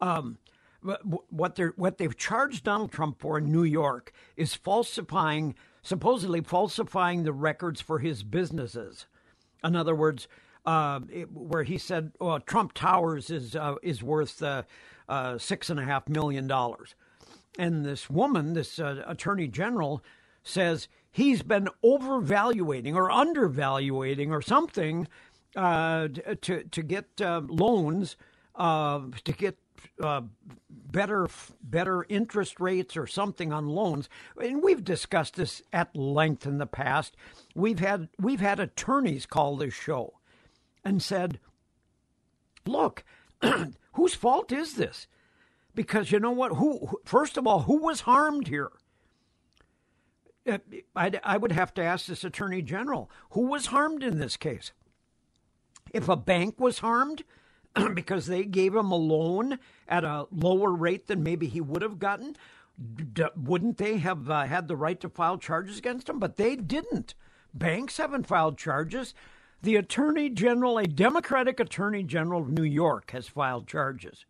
um, 0.00 0.38
what 1.30 1.56
they 1.56 1.64
what 1.76 1.98
they've 1.98 2.16
charged 2.16 2.64
Donald 2.64 2.92
Trump 2.92 3.18
for 3.18 3.38
in 3.38 3.50
New 3.50 3.64
York 3.64 4.12
is 4.36 4.54
falsifying, 4.54 5.54
supposedly 5.82 6.40
falsifying 6.40 7.24
the 7.24 7.32
records 7.32 7.80
for 7.80 7.98
his 7.98 8.22
businesses. 8.22 9.06
In 9.64 9.74
other 9.74 9.94
words, 9.94 10.28
uh, 10.66 11.00
it, 11.08 11.32
where 11.32 11.62
he 11.62 11.78
said 11.78 12.12
well, 12.20 12.40
Trump 12.40 12.72
Towers 12.74 13.30
is 13.30 13.54
uh, 13.54 13.76
is 13.82 14.02
worth 14.02 14.42
uh, 14.42 14.62
uh 15.08 15.38
six 15.38 15.70
and 15.70 15.78
a 15.78 15.84
half 15.84 16.08
million 16.08 16.46
dollars, 16.46 16.94
and 17.58 17.84
this 17.84 18.10
woman, 18.10 18.54
this 18.54 18.78
uh, 18.78 19.02
attorney 19.06 19.46
general, 19.46 20.02
says 20.42 20.88
he's 21.10 21.42
been 21.42 21.68
overvaluating 21.84 22.94
or 22.96 23.10
undervaluating 23.10 24.32
or 24.32 24.42
something 24.42 25.06
uh, 25.54 26.08
to 26.40 26.64
to 26.64 26.82
get 26.82 27.06
loans 27.20 28.16
to 28.58 29.32
get 29.38 29.56
better 30.68 31.28
better 31.62 32.06
interest 32.08 32.58
rates 32.58 32.96
or 32.96 33.06
something 33.06 33.52
on 33.52 33.68
loans. 33.68 34.08
And 34.42 34.64
we've 34.64 34.82
discussed 34.82 35.36
this 35.36 35.62
at 35.72 35.94
length 35.94 36.44
in 36.44 36.58
the 36.58 36.66
past. 36.66 37.16
We've 37.54 37.78
had 37.78 38.08
we've 38.18 38.40
had 38.40 38.58
attorneys 38.58 39.26
call 39.26 39.56
this 39.56 39.72
show 39.72 40.15
and 40.86 41.02
said, 41.02 41.40
"Look, 42.64 43.04
whose 43.94 44.14
fault 44.14 44.52
is 44.52 44.74
this?" 44.74 45.08
Because 45.74 46.12
you 46.12 46.20
know 46.20 46.30
what? 46.30 46.52
Who 46.52 47.00
first 47.04 47.36
of 47.36 47.46
all, 47.46 47.62
who 47.62 47.78
was 47.78 48.02
harmed 48.02 48.46
here? 48.46 48.70
Uh, 50.48 50.58
I'd, 50.94 51.20
I 51.24 51.36
would 51.36 51.52
have 51.52 51.74
to 51.74 51.82
ask 51.82 52.06
this 52.06 52.22
attorney 52.22 52.62
general 52.62 53.10
who 53.30 53.46
was 53.46 53.66
harmed 53.66 54.04
in 54.04 54.18
this 54.18 54.36
case. 54.36 54.70
If 55.92 56.08
a 56.08 56.16
bank 56.16 56.60
was 56.60 56.78
harmed, 56.78 57.24
because 57.94 58.26
they 58.26 58.44
gave 58.44 58.74
him 58.74 58.92
a 58.92 58.96
loan 58.96 59.58
at 59.88 60.04
a 60.04 60.26
lower 60.30 60.70
rate 60.70 61.08
than 61.08 61.24
maybe 61.24 61.48
he 61.48 61.60
would 61.60 61.82
have 61.82 61.98
gotten, 61.98 62.36
wouldn't 63.36 63.78
they 63.78 63.98
have 63.98 64.30
uh, 64.30 64.44
had 64.44 64.68
the 64.68 64.76
right 64.76 65.00
to 65.00 65.08
file 65.08 65.36
charges 65.36 65.78
against 65.78 66.08
him? 66.08 66.20
But 66.20 66.36
they 66.36 66.54
didn't. 66.54 67.14
Banks 67.52 67.96
haven't 67.96 68.28
filed 68.28 68.56
charges. 68.56 69.14
The 69.66 69.74
Attorney 69.74 70.30
General, 70.30 70.78
a 70.78 70.86
Democratic 70.86 71.58
Attorney 71.58 72.04
General 72.04 72.40
of 72.40 72.52
New 72.52 72.62
York, 72.62 73.10
has 73.10 73.26
filed 73.26 73.66
charges. 73.66 74.24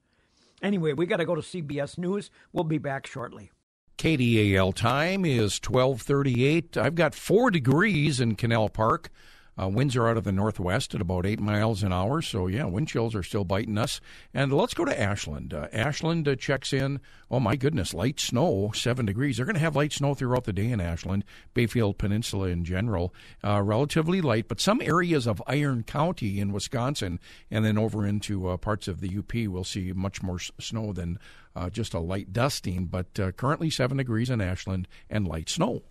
Anyway, 0.63 0.95
we 0.95 1.05
got 1.05 1.19
to 1.19 1.27
go 1.27 1.35
to 1.35 1.43
CBS 1.43 1.99
News. 1.99 2.31
We'll 2.55 2.65
be 2.65 2.79
back 2.79 3.07
shortly. 3.07 3.51
KDAL 3.99 4.73
time 4.73 5.27
is 5.27 5.61
1238. 5.63 6.79
I've 6.79 6.95
got 6.95 7.15
four 7.15 7.51
degrees 7.51 8.19
in 8.19 8.37
Canal 8.37 8.71
Park. 8.71 9.11
Uh, 9.61 9.69
winds 9.69 9.97
are 9.97 10.07
out 10.07 10.17
of 10.17 10.25
the 10.25 10.33
northwest 10.33 10.95
at 10.95 11.01
about 11.01 11.25
eight 11.25 11.41
miles 11.41 11.83
an 11.83 11.93
hour, 11.93 12.21
so 12.21 12.47
yeah, 12.47 12.65
wind 12.65 12.89
chills 12.89 13.15
are 13.15 13.23
still 13.23 13.45
biting 13.45 13.79
us. 13.79 14.01
And 14.35 14.53
let's 14.53 14.75
go 14.75 14.85
to 14.85 15.01
Ashland. 15.01 15.55
Uh, 15.55 15.69
Ashland 15.73 16.29
uh, 16.29 16.37
checks 16.37 16.73
in. 16.73 17.01
Oh 17.31 17.41
my 17.41 17.57
goodness, 17.57 17.95
light 17.95 18.21
snow, 18.21 18.71
seven 18.75 19.07
degrees. 19.07 19.37
They're 19.37 19.47
going 19.47 19.55
to 19.55 19.61
have 19.61 19.75
light 19.75 19.93
snow 19.93 20.15
throughout 20.15 20.45
the 20.45 20.53
day 20.53 20.71
in 20.71 20.81
Ashland, 20.81 21.25
Bayfield 21.55 21.97
Peninsula 21.97 22.49
in 22.49 22.65
general. 22.65 23.15
Uh, 23.43 23.63
relatively 23.63 24.21
light, 24.21 24.47
but 24.47 24.61
some 24.61 24.81
areas 24.83 25.27
of 25.27 25.43
Iron 25.47 25.83
County 25.85 26.39
in 26.39 26.53
Wisconsin, 26.53 27.19
and 27.51 27.65
then 27.65 27.79
over 27.79 28.07
into 28.07 28.49
uh, 28.49 28.57
parts 28.59 28.89
of 28.89 29.01
the 29.01 29.17
UP, 29.19 29.33
we'll 29.51 29.65
see 29.65 29.93
much 29.93 30.23
more 30.23 30.37
s- 30.37 30.51
snow 30.61 30.93
than 30.93 31.19
uh, 31.55 31.71
just 31.71 31.95
a 31.95 32.01
light 32.01 32.33
dusting. 32.33 32.87
But 32.87 33.37
currently 33.37 33.71
seven 33.71 33.97
degrees 33.97 34.29
in 34.29 34.41
Ashland 34.43 34.87
and 35.09 35.27
light 35.27 35.49
snow. 35.49 35.83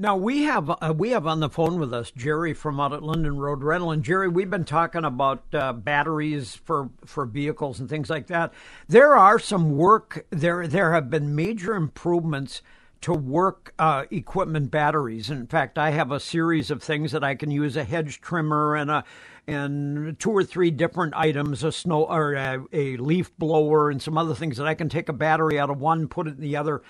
Now 0.00 0.16
we 0.16 0.44
have 0.44 0.70
uh, 0.70 0.94
we 0.96 1.10
have 1.10 1.26
on 1.26 1.40
the 1.40 1.50
phone 1.50 1.78
with 1.78 1.92
us 1.92 2.10
Jerry 2.10 2.54
from 2.54 2.80
out 2.80 2.94
at 2.94 3.02
London 3.02 3.36
Road 3.36 3.62
Rental, 3.62 3.90
and 3.90 4.02
Jerry, 4.02 4.28
we've 4.28 4.48
been 4.48 4.64
talking 4.64 5.04
about 5.04 5.42
uh, 5.52 5.74
batteries 5.74 6.54
for 6.54 6.88
for 7.04 7.26
vehicles 7.26 7.78
and 7.78 7.86
things 7.86 8.08
like 8.08 8.26
that. 8.28 8.54
There 8.88 9.14
are 9.14 9.38
some 9.38 9.76
work 9.76 10.24
there. 10.30 10.66
There 10.66 10.94
have 10.94 11.10
been 11.10 11.34
major 11.34 11.74
improvements 11.74 12.62
to 13.02 13.12
work 13.12 13.74
uh, 13.78 14.04
equipment 14.10 14.70
batteries. 14.70 15.28
In 15.28 15.46
fact, 15.46 15.76
I 15.76 15.90
have 15.90 16.10
a 16.10 16.18
series 16.18 16.70
of 16.70 16.82
things 16.82 17.12
that 17.12 17.22
I 17.22 17.34
can 17.34 17.50
use: 17.50 17.76
a 17.76 17.84
hedge 17.84 18.22
trimmer 18.22 18.76
and 18.76 18.90
a 18.90 19.04
and 19.46 20.18
two 20.18 20.30
or 20.30 20.44
three 20.44 20.70
different 20.70 21.12
items, 21.14 21.62
a 21.62 21.72
snow 21.72 22.04
or 22.04 22.32
a, 22.32 22.64
a 22.72 22.96
leaf 22.96 23.36
blower, 23.36 23.90
and 23.90 24.00
some 24.00 24.16
other 24.16 24.34
things 24.34 24.56
that 24.56 24.66
I 24.66 24.72
can 24.72 24.88
take 24.88 25.10
a 25.10 25.12
battery 25.12 25.58
out 25.58 25.68
of 25.68 25.78
one, 25.78 26.08
put 26.08 26.26
it 26.26 26.36
in 26.36 26.40
the 26.40 26.56
other, 26.56 26.80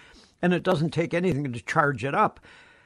and 0.41 0.55
it 0.55 0.63
doesn't 0.63 0.91
take 0.91 1.13
anything 1.13 1.53
to 1.53 1.61
charge 1.61 2.05
it 2.05 2.15
up 2.15 2.39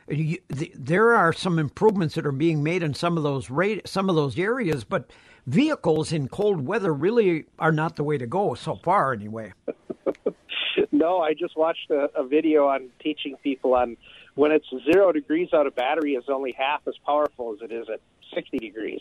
you, 0.08 0.38
the, 0.48 0.72
there 0.74 1.14
are 1.14 1.32
some 1.32 1.58
improvements 1.58 2.14
that 2.14 2.26
are 2.26 2.32
being 2.32 2.62
made 2.62 2.82
in 2.82 2.94
some 2.94 3.16
of 3.16 3.22
those 3.22 3.50
rate, 3.50 3.86
some 3.88 4.08
of 4.08 4.16
those 4.16 4.38
areas, 4.38 4.84
but 4.84 5.10
vehicles 5.46 6.12
in 6.12 6.28
cold 6.28 6.66
weather 6.66 6.92
really 6.92 7.44
are 7.58 7.72
not 7.72 7.96
the 7.96 8.04
way 8.04 8.18
to 8.18 8.26
go 8.26 8.54
so 8.54 8.76
far, 8.76 9.12
anyway. 9.12 9.52
no, 10.92 11.20
I 11.20 11.34
just 11.34 11.56
watched 11.56 11.90
a, 11.90 12.08
a 12.14 12.26
video 12.26 12.66
on 12.66 12.88
teaching 13.02 13.36
people 13.42 13.74
on 13.74 13.96
when 14.34 14.50
it's 14.50 14.66
zero 14.90 15.12
degrees 15.12 15.50
out, 15.52 15.66
a 15.66 15.70
battery 15.70 16.14
is 16.14 16.24
only 16.28 16.52
half 16.52 16.80
as 16.88 16.94
powerful 17.06 17.54
as 17.54 17.62
it 17.62 17.72
is 17.72 17.86
at 17.92 18.00
60 18.34 18.58
degrees. 18.58 19.00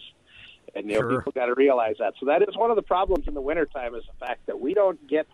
And 0.75 0.89
you 0.89 0.93
know, 0.93 1.01
sure. 1.01 1.19
people 1.19 1.31
got 1.33 1.47
to 1.47 1.55
realize 1.55 1.95
that. 1.99 2.13
So 2.19 2.27
that 2.27 2.41
is 2.41 2.55
one 2.55 2.69
of 2.69 2.75
the 2.75 2.81
problems 2.83 3.27
in 3.27 3.33
the 3.33 3.41
wintertime 3.41 3.95
is 3.95 4.03
the 4.05 4.25
fact 4.25 4.45
that 4.47 4.59
we 4.59 4.73
don't 4.73 5.07
get 5.07 5.27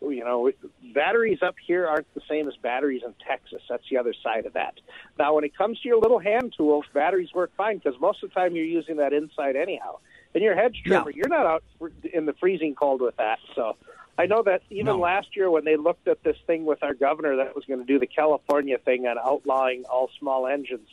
you 0.00 0.24
know, 0.24 0.50
batteries 0.94 1.38
up 1.42 1.54
here 1.66 1.86
aren't 1.86 2.12
the 2.14 2.20
same 2.28 2.48
as 2.48 2.56
batteries 2.56 3.02
in 3.04 3.14
Texas. 3.26 3.62
That's 3.68 3.84
the 3.90 3.98
other 3.98 4.14
side 4.22 4.46
of 4.46 4.54
that. 4.54 4.74
Now, 5.18 5.34
when 5.34 5.44
it 5.44 5.56
comes 5.56 5.80
to 5.80 5.88
your 5.88 5.98
little 5.98 6.18
hand 6.18 6.54
tools, 6.56 6.84
batteries 6.92 7.32
work 7.34 7.50
fine 7.56 7.78
because 7.78 7.98
most 8.00 8.22
of 8.22 8.30
the 8.30 8.34
time 8.34 8.54
you're 8.54 8.64
using 8.64 8.96
that 8.96 9.12
inside 9.12 9.56
anyhow. 9.56 9.98
And 10.34 10.42
your 10.42 10.56
hedge 10.56 10.82
trimmer, 10.84 11.10
yeah. 11.10 11.16
you're 11.16 11.28
not 11.28 11.46
out 11.46 11.64
in 12.12 12.26
the 12.26 12.32
freezing 12.34 12.74
cold 12.74 13.00
with 13.00 13.16
that. 13.16 13.38
So 13.54 13.76
I 14.18 14.26
know 14.26 14.42
that 14.42 14.62
even 14.70 14.86
no. 14.86 14.98
last 14.98 15.28
year 15.36 15.50
when 15.50 15.64
they 15.64 15.76
looked 15.76 16.08
at 16.08 16.22
this 16.22 16.36
thing 16.46 16.64
with 16.64 16.82
our 16.82 16.94
governor 16.94 17.36
that 17.36 17.54
was 17.54 17.64
going 17.64 17.80
to 17.80 17.86
do 17.86 17.98
the 17.98 18.06
California 18.06 18.78
thing 18.78 19.06
on 19.06 19.16
outlawing 19.18 19.84
all 19.84 20.10
small 20.18 20.46
engines, 20.46 20.88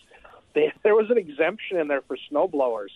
they, 0.53 0.71
there 0.83 0.95
was 0.95 1.09
an 1.09 1.17
exemption 1.17 1.77
in 1.77 1.87
there 1.87 2.01
for 2.01 2.17
snow 2.29 2.47
blowers 2.47 2.91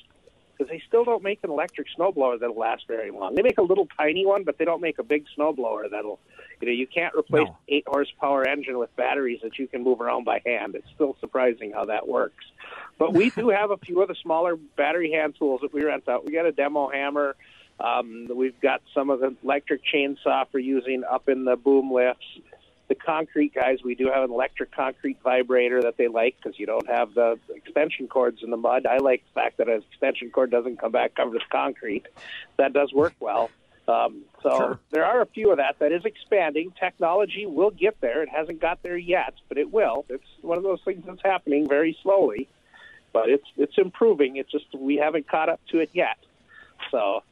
because 0.56 0.70
they 0.70 0.82
still 0.88 1.04
don't 1.04 1.24
make 1.24 1.39
an 1.44 1.50
electric 1.50 1.88
snowblower 1.98 2.39
that'll 2.39 2.58
last 2.58 2.88
very 2.88 3.12
long. 3.12 3.36
They 3.36 3.41
make 3.41 3.58
a 3.58 3.63
little 3.63 3.88
tiny 3.98 4.26
one, 4.26 4.44
but 4.44 4.58
they 4.58 4.65
don't 4.65 4.82
make 4.82 5.00
a 5.00 5.04
big 5.04 5.26
snowblower 5.38 5.89
that'll, 5.91 6.20
you 6.62 6.68
know, 6.68 6.74
you 6.74 6.88
can't 6.88 7.13
replace 7.15 7.48
no. 7.48 7.58
eight 7.68 7.84
horsepower 7.88 8.48
engine 8.48 8.78
with 8.78 8.96
batteries 8.96 9.39
that 9.44 9.60
you 9.60 9.68
can 9.68 9.84
move 9.84 10.02
around 10.02 10.26
by 10.26 10.41
hand. 10.46 10.76
It's 10.76 10.88
still 10.96 11.15
surprising 11.20 11.72
how 11.72 11.86
that 11.86 12.08
works. 12.08 12.46
But 12.98 13.13
we 13.13 13.30
do 13.30 13.50
have 13.50 13.72
a 13.72 13.78
few 13.78 14.02
of 14.02 14.08
the 14.08 14.15
smaller 14.22 14.56
battery 14.56 15.12
hand 15.12 15.36
tools 15.38 15.62
that 15.62 15.74
we 15.74 15.84
rent 15.84 16.08
out. 16.08 16.26
We 16.26 16.32
got 16.32 16.46
a 16.46 16.52
demo 16.52 16.89
hammer. 16.89 17.36
Um, 17.80 18.28
we've 18.34 18.60
got 18.62 18.82
some 18.94 19.10
of 19.10 19.20
the 19.20 19.36
electric 19.44 19.82
chainsaw 19.84 20.50
for 20.50 20.60
using 20.60 21.04
up 21.04 21.28
in 21.28 21.44
the 21.44 21.58
boom 21.58 21.91
lifts. 21.91 22.26
The 22.88 22.95
concrete 22.95 23.54
guys, 23.54 23.80
we 23.84 23.95
do 23.95 24.12
have 24.13 24.24
an 24.24 24.32
electric 24.32 24.71
concrete 24.71 25.17
vibrator 25.24 25.82
that 25.82 25.98
they 25.98 26.08
like 26.08 26.36
because 26.38 26.60
you 26.60 26.65
don't 26.65 26.88
have 26.88 27.13
the 27.15 27.39
extension 27.56 28.08
cords 28.08 28.43
in 28.43 28.52
the 28.52 28.58
mud. 28.58 28.86
I 28.86 28.98
like 28.98 29.24
the 29.26 29.41
fact 29.41 29.58
that 29.58 29.67
an 29.67 29.82
extension 29.91 30.30
cord 30.30 30.52
doesn't 30.52 30.80
come 30.80 30.91
back 30.91 31.15
covered 31.15 31.34
with 31.34 31.50
concrete. 31.52 32.06
That 32.58 32.74
does 32.74 32.93
work 32.93 33.13
well. 33.19 33.50
Um, 33.88 34.24
so 34.41 34.50
Sure. 34.58 34.80
there 34.91 35.06
are 35.06 35.21
a 35.21 35.26
few 35.28 35.52
of 35.52 35.58
that 35.58 35.78
that 35.80 35.91
is 35.91 36.06
expanding. 36.06 36.71
Technology 36.80 37.45
will 37.45 37.71
get 37.71 38.00
there. 38.02 38.24
It 38.24 38.30
hasn't 38.30 38.60
got 38.60 38.82
there 38.84 38.98
yet, 38.98 39.34
but 39.48 39.58
it 39.58 39.71
will. 39.71 40.06
It's 40.10 40.28
one 40.41 40.58
of 40.58 40.63
those 40.63 40.82
things 40.84 41.04
that's 41.06 41.21
happening 41.24 41.67
very 41.67 41.98
slowly, 42.02 42.48
but 43.13 43.30
it's 43.30 43.48
it's 43.58 43.78
improving. 43.78 44.38
It's 44.38 44.52
just 44.52 44.65
we 44.76 44.95
haven't 44.95 45.28
caught 45.28 45.50
up 45.50 45.60
to 45.71 45.80
it 45.80 45.89
yet. 45.93 46.17
So 46.91 47.24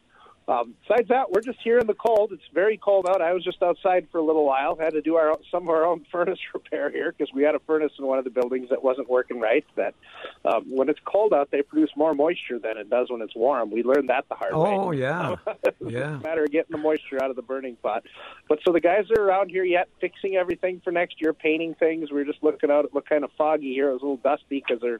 um, 0.47 0.75
besides 0.87 1.07
that, 1.07 1.31
we're 1.31 1.41
just 1.41 1.59
here 1.63 1.79
in 1.79 1.87
the 1.87 1.93
cold. 1.93 2.31
It's 2.33 2.43
very 2.53 2.77
cold 2.77 3.07
out. 3.07 3.21
I 3.21 3.33
was 3.33 3.43
just 3.43 3.61
outside 3.63 4.07
for 4.11 4.17
a 4.17 4.23
little 4.23 4.45
while. 4.45 4.75
Had 4.75 4.93
to 4.93 5.01
do 5.01 5.15
our 5.15 5.37
some 5.49 5.63
of 5.63 5.69
our 5.69 5.85
own 5.85 6.05
furnace 6.11 6.39
repair 6.53 6.89
here 6.89 7.13
because 7.17 7.33
we 7.33 7.43
had 7.43 7.55
a 7.55 7.59
furnace 7.59 7.91
in 7.97 8.05
one 8.05 8.17
of 8.17 8.25
the 8.25 8.29
buildings 8.29 8.69
that 8.69 8.83
wasn't 8.83 9.09
working 9.09 9.39
right. 9.39 9.65
That 9.75 9.95
um, 10.43 10.65
when 10.69 10.89
it's 10.89 10.99
cold 11.05 11.33
out, 11.33 11.49
they 11.51 11.61
produce 11.61 11.91
more 11.95 12.13
moisture 12.13 12.59
than 12.59 12.77
it 12.77 12.89
does 12.89 13.09
when 13.09 13.21
it's 13.21 13.35
warm. 13.35 13.71
We 13.71 13.83
learned 13.83 14.09
that 14.09 14.25
the 14.27 14.35
hard 14.35 14.53
way. 14.53 14.59
Oh 14.59 14.91
yeah, 14.91 15.35
yeah. 15.47 16.15
It's 16.15 16.23
a 16.25 16.27
matter 16.27 16.43
of 16.43 16.51
getting 16.51 16.71
the 16.71 16.77
moisture 16.77 17.23
out 17.23 17.29
of 17.29 17.37
the 17.37 17.41
burning 17.41 17.77
pot. 17.81 18.03
But 18.49 18.59
so 18.65 18.73
the 18.73 18.81
guys 18.81 19.05
are 19.17 19.21
around 19.21 19.49
here 19.49 19.63
yet, 19.63 19.87
fixing 20.01 20.35
everything 20.35 20.81
for 20.83 20.91
next 20.91 21.21
year, 21.21 21.33
painting 21.33 21.75
things. 21.75 22.11
We 22.11 22.21
are 22.21 22.25
just 22.25 22.43
looking 22.43 22.69
out. 22.69 22.83
It 22.85 22.93
looked 22.93 23.09
kind 23.09 23.23
of 23.23 23.31
foggy 23.37 23.73
here. 23.73 23.89
It 23.89 23.93
was 23.93 24.01
a 24.01 24.05
little 24.05 24.17
dusty 24.17 24.61
because 24.65 24.81
they're 24.81 24.99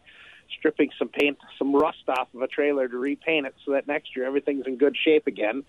stripping 0.58 0.90
some 0.98 1.10
paint, 1.10 1.38
some 1.58 1.76
rust 1.76 2.04
off 2.08 2.28
of 2.34 2.42
a 2.42 2.48
trailer 2.48 2.88
to 2.88 2.98
repaint 2.98 3.46
it, 3.46 3.56
so 3.66 3.72
that 3.74 3.88
next 3.88 4.16
year 4.16 4.26
everything's 4.26 4.66
in 4.68 4.78
good 4.78 4.96
shape 4.96 5.28
again. 5.28 5.64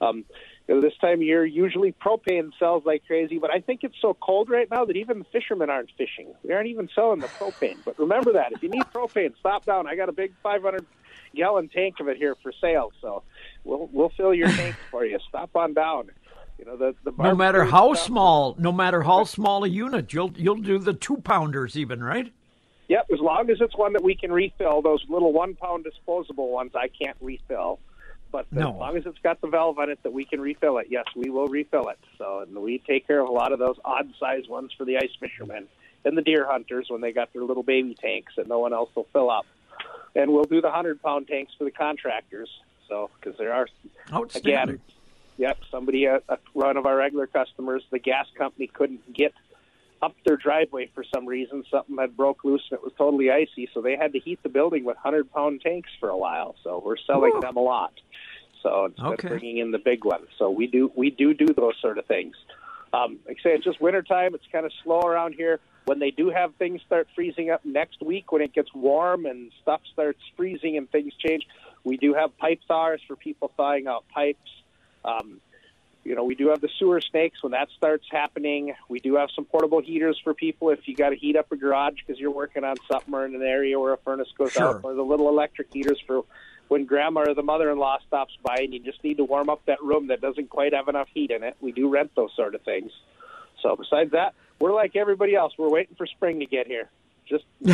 Um, 0.00 0.24
you 0.68 0.74
know, 0.76 0.80
this 0.80 0.92
time 1.00 1.14
of 1.14 1.22
year, 1.22 1.44
usually 1.44 1.92
propane 1.92 2.50
sells 2.58 2.84
like 2.84 3.04
crazy, 3.06 3.38
but 3.38 3.50
I 3.52 3.60
think 3.60 3.80
it's 3.82 3.96
so 4.00 4.14
cold 4.20 4.48
right 4.48 4.70
now 4.70 4.84
that 4.84 4.96
even 4.96 5.18
the 5.20 5.24
fishermen 5.32 5.68
aren't 5.68 5.90
fishing. 5.98 6.32
We 6.44 6.52
aren't 6.52 6.68
even 6.68 6.88
selling 6.94 7.18
the 7.20 7.26
propane. 7.26 7.78
But 7.84 7.98
remember 7.98 8.32
that 8.34 8.52
if 8.52 8.62
you 8.62 8.68
need 8.68 8.84
propane, 8.94 9.32
stop 9.40 9.64
down. 9.66 9.88
I 9.88 9.96
got 9.96 10.08
a 10.08 10.12
big 10.12 10.32
500 10.42 10.86
gallon 11.34 11.68
tank 11.68 11.96
of 12.00 12.08
it 12.08 12.16
here 12.16 12.36
for 12.42 12.52
sale, 12.60 12.92
so 13.00 13.22
we'll 13.64 13.88
we'll 13.92 14.10
fill 14.16 14.32
your 14.34 14.48
tank 14.48 14.76
for 14.90 15.04
you. 15.04 15.18
Stop 15.28 15.50
on 15.56 15.74
down. 15.74 16.10
You 16.58 16.66
know 16.66 16.76
the 16.76 16.94
the 17.04 17.12
No 17.18 17.34
matter 17.34 17.64
how 17.64 17.94
stuff- 17.94 18.06
small, 18.06 18.54
no 18.58 18.70
matter 18.70 19.02
how 19.02 19.24
small 19.24 19.64
a 19.64 19.68
unit, 19.68 20.12
you'll 20.12 20.32
you'll 20.36 20.56
do 20.56 20.78
the 20.78 20.92
two 20.94 21.16
pounders 21.18 21.76
even, 21.76 22.02
right? 22.02 22.32
Yep, 22.90 23.06
as 23.12 23.20
long 23.20 23.48
as 23.50 23.58
it's 23.60 23.76
one 23.76 23.92
that 23.92 24.02
we 24.02 24.16
can 24.16 24.32
refill. 24.32 24.82
Those 24.82 25.04
little 25.08 25.32
one 25.32 25.54
pound 25.54 25.84
disposable 25.84 26.50
ones 26.50 26.72
I 26.74 26.88
can't 26.88 27.16
refill. 27.20 27.78
But 28.32 28.50
No. 28.52 28.70
as 28.70 28.76
long 28.76 28.96
as 28.96 29.06
it's 29.06 29.18
got 29.20 29.40
the 29.40 29.46
valve 29.46 29.78
on 29.78 29.90
it 29.90 30.02
that 30.02 30.12
we 30.12 30.24
can 30.24 30.40
refill 30.40 30.78
it, 30.78 30.88
yes, 30.90 31.04
we 31.14 31.30
will 31.30 31.46
refill 31.46 31.88
it. 31.90 32.00
So 32.18 32.40
and 32.40 32.52
we 32.56 32.78
take 32.78 33.06
care 33.06 33.20
of 33.20 33.28
a 33.28 33.32
lot 33.32 33.52
of 33.52 33.60
those 33.60 33.76
odd 33.84 34.12
size 34.18 34.48
ones 34.48 34.72
for 34.76 34.84
the 34.84 34.96
ice 34.96 35.14
fishermen 35.20 35.68
and 36.04 36.18
the 36.18 36.22
deer 36.22 36.44
hunters 36.50 36.86
when 36.90 37.00
they 37.00 37.12
got 37.12 37.32
their 37.32 37.44
little 37.44 37.62
baby 37.62 37.94
tanks 37.94 38.32
that 38.36 38.48
no 38.48 38.58
one 38.58 38.72
else 38.72 38.90
will 38.96 39.06
fill 39.12 39.30
up. 39.30 39.46
And 40.16 40.32
we'll 40.32 40.42
do 40.44 40.60
the 40.60 40.72
hundred 40.72 41.00
pound 41.00 41.28
tanks 41.28 41.52
for 41.56 41.62
the 41.62 41.70
contractors. 41.70 42.50
So 42.88 43.08
because 43.20 43.38
there 43.38 43.52
are 43.52 43.68
Again, 44.34 44.80
yep, 45.38 45.58
somebody, 45.70 46.08
uh, 46.08 46.18
uh, 46.28 46.38
one 46.54 46.76
of 46.76 46.86
our 46.86 46.96
regular 46.96 47.28
customers, 47.28 47.84
the 47.90 48.00
gas 48.00 48.26
company 48.36 48.66
couldn't 48.66 49.12
get 49.12 49.32
up 50.02 50.14
their 50.24 50.36
driveway 50.36 50.90
for 50.94 51.04
some 51.14 51.26
reason. 51.26 51.64
Something 51.70 51.96
had 51.98 52.16
broke 52.16 52.44
loose 52.44 52.62
and 52.70 52.78
it 52.78 52.82
was 52.82 52.92
totally 52.96 53.30
icy, 53.30 53.68
so 53.74 53.80
they 53.80 53.96
had 53.96 54.12
to 54.14 54.18
heat 54.18 54.42
the 54.42 54.48
building 54.48 54.84
with 54.84 54.96
hundred 54.96 55.30
pound 55.32 55.60
tanks 55.60 55.90
for 55.98 56.08
a 56.08 56.16
while. 56.16 56.56
So 56.64 56.82
we're 56.84 56.96
selling 57.06 57.32
Whoa. 57.32 57.40
them 57.40 57.56
a 57.56 57.60
lot. 57.60 57.92
So 58.62 58.86
instead 58.86 59.06
Okay. 59.06 59.28
of 59.28 59.30
bringing 59.40 59.58
in 59.58 59.70
the 59.70 59.78
big 59.78 60.04
ones, 60.04 60.28
so 60.38 60.50
we 60.50 60.66
do 60.66 60.90
we 60.94 61.10
do 61.10 61.34
do 61.34 61.46
those 61.46 61.74
sort 61.80 61.98
of 61.98 62.06
things. 62.06 62.36
Um, 62.92 63.18
like 63.26 63.38
I 63.40 63.42
say, 63.42 63.54
it's 63.54 63.64
just 63.64 63.80
wintertime. 63.80 64.34
It's 64.34 64.44
kind 64.50 64.66
of 64.66 64.72
slow 64.82 65.00
around 65.00 65.34
here. 65.34 65.60
When 65.84 65.98
they 65.98 66.10
do 66.10 66.28
have 66.30 66.54
things 66.56 66.82
start 66.82 67.08
freezing 67.14 67.50
up 67.50 67.64
next 67.64 68.02
week, 68.02 68.32
when 68.32 68.42
it 68.42 68.52
gets 68.52 68.72
warm 68.74 69.26
and 69.26 69.50
stuff 69.62 69.80
starts 69.92 70.20
freezing 70.36 70.76
and 70.76 70.90
things 70.90 71.14
change, 71.24 71.46
we 71.84 71.96
do 71.96 72.14
have 72.14 72.36
pipe 72.36 72.60
thawers 72.68 73.00
for 73.06 73.16
people 73.16 73.50
thawing 73.56 73.86
out 73.86 74.04
pipes. 74.12 74.50
Um, 75.04 75.40
you 76.04 76.14
know, 76.14 76.24
we 76.24 76.34
do 76.34 76.48
have 76.48 76.60
the 76.60 76.68
sewer 76.78 77.00
snakes 77.00 77.42
when 77.42 77.52
that 77.52 77.68
starts 77.76 78.06
happening. 78.10 78.74
We 78.88 79.00
do 79.00 79.16
have 79.16 79.28
some 79.34 79.44
portable 79.44 79.82
heaters 79.82 80.18
for 80.24 80.32
people 80.34 80.70
if 80.70 80.80
you 80.88 80.94
got 80.96 81.10
to 81.10 81.16
heat 81.16 81.36
up 81.36 81.52
a 81.52 81.56
garage 81.56 81.94
because 82.04 82.18
you're 82.18 82.30
working 82.30 82.64
on 82.64 82.76
something 82.90 83.12
or 83.12 83.26
in 83.26 83.34
an 83.34 83.42
area 83.42 83.78
where 83.78 83.92
a 83.92 83.98
furnace 83.98 84.28
goes 84.38 84.52
Sure. 84.52 84.76
out, 84.76 84.80
or 84.82 84.94
the 84.94 85.02
little 85.02 85.28
electric 85.28 85.72
heaters 85.72 86.00
for 86.06 86.22
when 86.68 86.84
grandma 86.86 87.22
or 87.28 87.34
the 87.34 87.42
mother-in-law 87.42 87.98
stops 88.06 88.32
by 88.42 88.56
and 88.60 88.72
you 88.72 88.80
just 88.80 89.02
need 89.04 89.18
to 89.18 89.24
warm 89.24 89.50
up 89.50 89.60
that 89.66 89.82
room 89.82 90.06
that 90.06 90.20
doesn't 90.20 90.48
quite 90.48 90.72
have 90.72 90.88
enough 90.88 91.08
heat 91.12 91.30
in 91.32 91.42
it. 91.42 91.56
We 91.60 91.72
do 91.72 91.88
rent 91.88 92.12
those 92.14 92.30
sort 92.36 92.54
of 92.54 92.62
things. 92.62 92.92
So 93.60 93.76
besides 93.76 94.12
that, 94.12 94.34
we're 94.58 94.72
like 94.72 94.96
everybody 94.96 95.34
else. 95.34 95.52
We're 95.58 95.68
waiting 95.68 95.96
for 95.96 96.06
spring 96.06 96.40
to 96.40 96.46
get 96.46 96.66
here. 96.66 96.88
Just, 97.28 97.44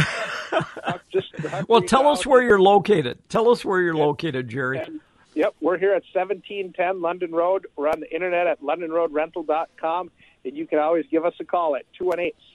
just 1.12 1.28
Well, 1.68 1.82
tell 1.82 2.08
us 2.08 2.26
where 2.26 2.42
you're 2.42 2.60
located. 2.60 3.18
Tell 3.28 3.50
us 3.50 3.64
where 3.64 3.80
you're 3.80 3.94
located, 3.94 4.48
Jerry. 4.48 4.78
And, 4.78 5.00
yep, 5.36 5.54
we're 5.60 5.78
here 5.78 5.92
at 5.92 6.02
1710 6.12 7.00
London 7.00 7.30
Road. 7.30 7.68
We're 7.76 7.88
on 7.88 8.00
the 8.00 8.12
internet 8.12 8.48
at 8.48 8.60
londonroadrental.com, 8.62 10.10
and 10.44 10.56
you 10.56 10.66
can 10.66 10.80
always 10.80 11.04
give 11.10 11.24
us 11.24 11.34
a 11.38 11.44
call 11.44 11.76
at 11.76 11.84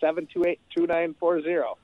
218-728-2940. 0.04 1.76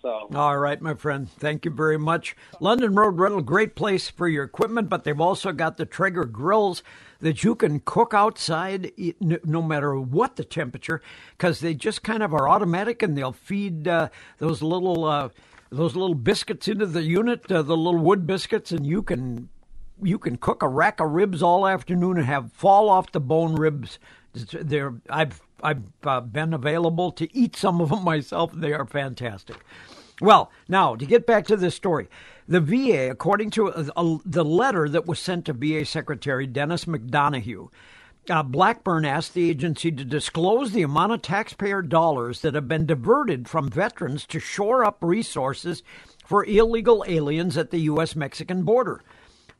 So, 0.00 0.28
All 0.32 0.56
right, 0.58 0.80
my 0.80 0.94
friend. 0.94 1.28
Thank 1.28 1.64
you 1.64 1.72
very 1.72 1.98
much. 1.98 2.36
London 2.60 2.94
Road 2.94 3.18
Rental, 3.18 3.42
great 3.42 3.74
place 3.74 4.08
for 4.08 4.28
your 4.28 4.44
equipment, 4.44 4.88
but 4.88 5.02
they've 5.02 5.20
also 5.20 5.50
got 5.50 5.76
the 5.76 5.84
Traeger 5.84 6.24
grills 6.24 6.84
that 7.18 7.42
you 7.42 7.56
can 7.56 7.80
cook 7.80 8.14
outside 8.14 8.92
no 9.20 9.60
matter 9.60 9.98
what 9.98 10.36
the 10.36 10.44
temperature, 10.44 11.02
because 11.36 11.58
they 11.58 11.74
just 11.74 12.04
kind 12.04 12.22
of 12.22 12.32
are 12.32 12.48
automatic 12.48 13.02
and 13.02 13.18
they'll 13.18 13.32
feed 13.32 13.88
uh, 13.88 14.08
those 14.38 14.62
little 14.62 15.04
uh, 15.04 15.30
those 15.70 15.96
little 15.96 16.14
biscuits 16.14 16.68
into 16.68 16.86
the 16.86 17.02
unit, 17.02 17.50
uh, 17.50 17.60
the 17.60 17.76
little 17.76 18.00
wood 18.00 18.24
biscuits, 18.24 18.70
and 18.70 18.86
you 18.86 19.02
can 19.02 19.48
you 20.02 20.18
can 20.18 20.36
cook 20.36 20.62
a 20.62 20.68
rack 20.68 21.00
of 21.00 21.10
ribs 21.12 21.42
all 21.42 21.66
afternoon 21.66 22.16
and 22.18 22.26
have 22.26 22.52
fall 22.52 22.88
off 22.88 23.12
the 23.12 23.20
bone 23.20 23.54
ribs. 23.56 23.98
They're 24.34 24.94
I've 25.08 25.40
I've 25.62 25.82
uh, 26.04 26.20
been 26.20 26.54
available 26.54 27.10
to 27.12 27.34
eat 27.36 27.56
some 27.56 27.80
of 27.80 27.90
them 27.90 28.04
myself. 28.04 28.52
They 28.52 28.72
are 28.72 28.86
fantastic. 28.86 29.56
Well, 30.20 30.50
now 30.68 30.96
to 30.96 31.06
get 31.06 31.26
back 31.26 31.46
to 31.46 31.56
this 31.56 31.74
story, 31.74 32.08
the 32.46 32.60
VA, 32.60 33.10
according 33.10 33.50
to 33.52 33.68
a, 33.68 33.88
a- 33.96 34.18
the 34.24 34.44
letter 34.44 34.88
that 34.88 35.06
was 35.06 35.18
sent 35.18 35.44
to 35.46 35.52
VA 35.52 35.84
Secretary 35.84 36.46
Dennis 36.46 36.86
McDonough, 36.86 37.68
uh, 38.30 38.42
Blackburn 38.42 39.04
asked 39.04 39.34
the 39.34 39.48
agency 39.48 39.90
to 39.92 40.04
disclose 40.04 40.72
the 40.72 40.82
amount 40.82 41.12
of 41.12 41.22
taxpayer 41.22 41.82
dollars 41.82 42.42
that 42.42 42.54
have 42.54 42.68
been 42.68 42.84
diverted 42.86 43.48
from 43.48 43.70
veterans 43.70 44.26
to 44.26 44.38
shore 44.40 44.84
up 44.84 44.98
resources 45.00 45.82
for 46.26 46.44
illegal 46.44 47.04
aliens 47.08 47.56
at 47.56 47.70
the 47.70 47.78
U.S. 47.80 48.14
Mexican 48.14 48.64
border. 48.64 49.02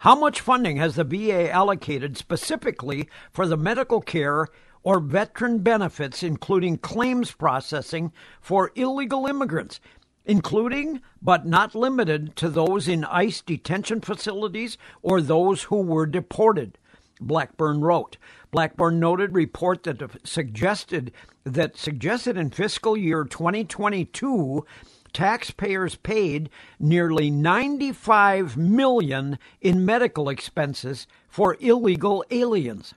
How 0.03 0.15
much 0.15 0.41
funding 0.41 0.77
has 0.77 0.95
the 0.95 1.03
VA 1.03 1.51
allocated 1.51 2.17
specifically 2.17 3.09
for 3.33 3.49
the 3.49 3.57
medical 3.57 4.01
care 4.01 4.47
or 4.85 5.01
veteran 5.01 5.59
benefits, 5.59 6.23
including 6.23 6.79
claims 6.79 7.33
processing 7.33 8.13
for 8.41 8.71
illegal 8.77 9.27
immigrants, 9.27 9.81
including 10.25 11.01
but 11.21 11.47
not 11.47 11.75
limited 11.75 12.37
to 12.37 12.49
those 12.49 12.87
in 12.87 13.05
ICE 13.07 13.41
detention 13.43 14.01
facilities 14.01 14.79
or 15.03 15.21
those 15.21 15.65
who 15.65 15.83
were 15.83 16.07
deported? 16.07 16.79
Blackburn 17.21 17.81
wrote. 17.81 18.19
Blackburn 18.53 19.01
noted 19.01 19.35
report 19.35 19.83
that 19.83 20.01
suggested 20.23 21.11
that 21.43 21.77
suggested 21.77 22.37
in 22.37 22.51
fiscal 22.51 22.97
year 22.97 23.25
2022 23.25 24.65
taxpayers 25.13 25.97
paid 25.97 26.51
nearly 26.79 27.31
95 27.31 28.57
million 28.57 29.39
in 29.61 29.85
medical 29.85 30.29
expenses 30.29 31.07
for 31.29 31.57
illegal 31.61 32.25
aliens. 32.31 32.95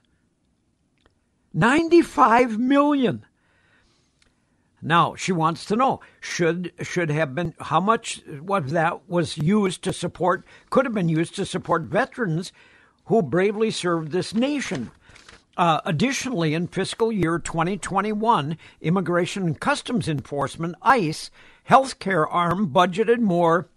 95 1.54 2.58
million. 2.58 3.24
Now 4.80 5.14
she 5.14 5.30
wants 5.30 5.64
to 5.66 5.76
know 5.76 6.00
should 6.20 6.72
should 6.82 7.08
have 7.10 7.34
been 7.36 7.54
how 7.60 7.80
much 7.80 8.22
what 8.40 8.68
that 8.70 9.08
was 9.08 9.38
used 9.38 9.84
to 9.84 9.92
support 9.92 10.44
could 10.70 10.84
have 10.84 10.94
been 10.94 11.08
used 11.08 11.36
to 11.36 11.46
support 11.46 11.82
veterans 11.82 12.52
who 13.04 13.22
bravely 13.22 13.70
served 13.70 14.10
this 14.10 14.34
nation. 14.34 14.90
Uh, 15.56 15.80
additionally, 15.84 16.54
in 16.54 16.66
fiscal 16.66 17.12
year 17.12 17.38
2021, 17.38 18.56
Immigration 18.80 19.42
and 19.44 19.60
Customs 19.60 20.08
Enforcement 20.08 20.74
(ICE) 20.82 21.30
healthcare 21.68 22.26
arm 22.28 22.68
budgeted 22.68 23.18
more 23.18 23.68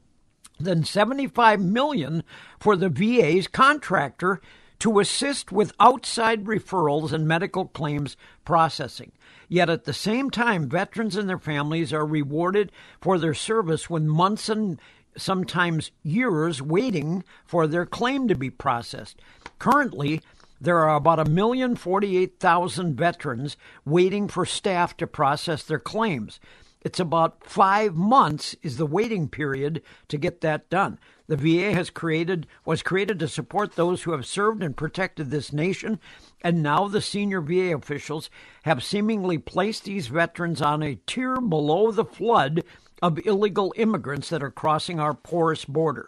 than 0.60 0.84
75 0.84 1.62
million 1.62 2.24
for 2.60 2.76
the 2.76 2.89
VA's 2.89 3.48
contractor 3.48 4.41
to 4.80 5.00
assist 5.00 5.52
with 5.52 5.74
outside 5.80 6.45
referrals 6.45 7.12
and 7.12 7.28
medical 7.28 7.65
claims 7.65 8.17
processing. 8.43 9.12
Yet 9.48 9.69
at 9.69 9.86
the 9.86 9.93
same 9.93 10.30
time, 10.30 10.69
veterans 10.69 11.15
and 11.15 11.30
their 11.30 11.39
families 11.39 11.93
are 11.93 12.06
rewarded 12.06 12.71
for 13.00 13.17
their 13.17 13.34
service 13.34 13.89
with 13.89 14.04
months 14.04 14.50
and 14.50 14.80
sometimes 15.17 15.91
years 16.04 16.62
waiting 16.62 17.24
for 17.45 17.67
their 17.67 17.86
claim 17.86 18.28
to 18.28 18.36
be 18.36 18.50
processed. 18.50 19.21
Currently, 19.60 20.21
there 20.60 20.80
are 20.80 20.95
about 20.95 21.19
a 21.19 21.26
million 21.26 21.76
forty-eight 21.76 22.39
thousand 22.39 22.95
veterans 22.95 23.56
waiting 23.86 24.28
for 24.28 24.45
staff 24.45 24.98
to 24.98 25.08
process 25.08 25.63
their 25.63 25.80
claims. 25.80 26.39
It's 26.86 27.00
about 27.00 27.43
five 27.43 27.95
months 27.95 28.56
is 28.62 28.78
the 28.78 28.86
waiting 28.86 29.28
period 29.28 29.82
to 30.08 30.19
get 30.19 30.41
that 30.41 30.69
done. 30.69 31.00
The 31.26 31.36
VA 31.36 31.74
has 31.74 31.89
created 31.89 32.45
was 32.63 32.84
created 32.84 33.17
to 33.19 33.28
support 33.28 33.71
those 33.71 34.04
who 34.04 34.12
have 34.12 34.28
served 34.28 34.62
and 34.62 34.78
protected 34.78 35.32
this 35.32 35.52
nation, 35.52 36.00
and 36.43 36.62
now 36.62 36.88
the 36.88 37.02
senior 37.02 37.41
VA 37.41 37.76
officials 37.76 38.30
have 38.65 38.84
seemingly 38.84 39.39
placed 39.39 39.86
these 39.86 40.10
veterans 40.10 40.62
on 40.62 40.84
a 40.84 41.00
tier 41.08 41.41
below 41.41 41.89
the 41.89 42.06
flood 42.06 42.63
of 43.02 43.19
illegal 43.26 43.74
immigrants 43.76 44.30
that 44.30 44.43
are 44.43 44.52
crossing 44.52 45.00
our 45.00 45.15
porous 45.15 45.65
border. 45.65 46.08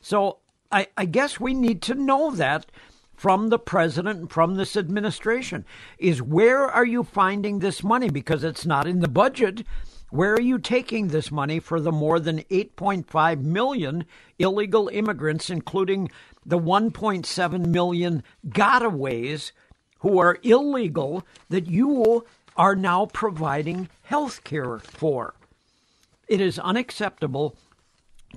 So 0.00 0.38
I, 0.70 0.86
I 0.96 1.04
guess 1.04 1.40
we 1.40 1.52
need 1.52 1.82
to 1.82 1.96
know 1.96 2.30
that 2.30 2.66
from 3.16 3.48
the 3.48 3.58
president 3.58 4.20
and 4.20 4.30
from 4.30 4.54
this 4.54 4.76
administration 4.76 5.64
is 5.98 6.22
where 6.22 6.64
are 6.64 6.86
you 6.86 7.02
finding 7.02 7.58
this 7.58 7.82
money 7.82 8.08
because 8.08 8.44
it's 8.44 8.64
not 8.64 8.86
in 8.86 9.00
the 9.00 9.08
budget 9.08 9.64
where 10.12 10.34
are 10.34 10.40
you 10.40 10.58
taking 10.58 11.08
this 11.08 11.32
money 11.32 11.58
for 11.58 11.80
the 11.80 11.90
more 11.90 12.20
than 12.20 12.40
8.5 12.42 13.40
million 13.40 14.04
illegal 14.38 14.88
immigrants 14.88 15.48
including 15.48 16.10
the 16.44 16.58
1.7 16.58 17.66
million 17.66 18.22
gotaways 18.48 19.52
who 20.00 20.18
are 20.18 20.38
illegal 20.42 21.24
that 21.48 21.66
you 21.66 22.26
are 22.56 22.76
now 22.76 23.06
providing 23.06 23.88
health 24.02 24.44
care 24.44 24.78
for 24.78 25.34
it 26.28 26.42
is 26.42 26.58
unacceptable 26.58 27.56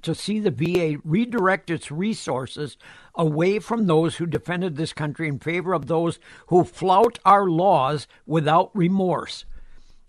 to 0.01 0.15
see 0.15 0.39
the 0.39 0.51
VA 0.51 0.97
redirect 1.03 1.69
its 1.69 1.91
resources 1.91 2.77
away 3.15 3.59
from 3.59 3.85
those 3.85 4.15
who 4.15 4.25
defended 4.25 4.77
this 4.77 4.93
country 4.93 5.27
in 5.27 5.39
favor 5.39 5.73
of 5.73 5.87
those 5.87 6.19
who 6.47 6.63
flout 6.63 7.19
our 7.25 7.49
laws 7.49 8.07
without 8.25 8.71
remorse. 8.73 9.45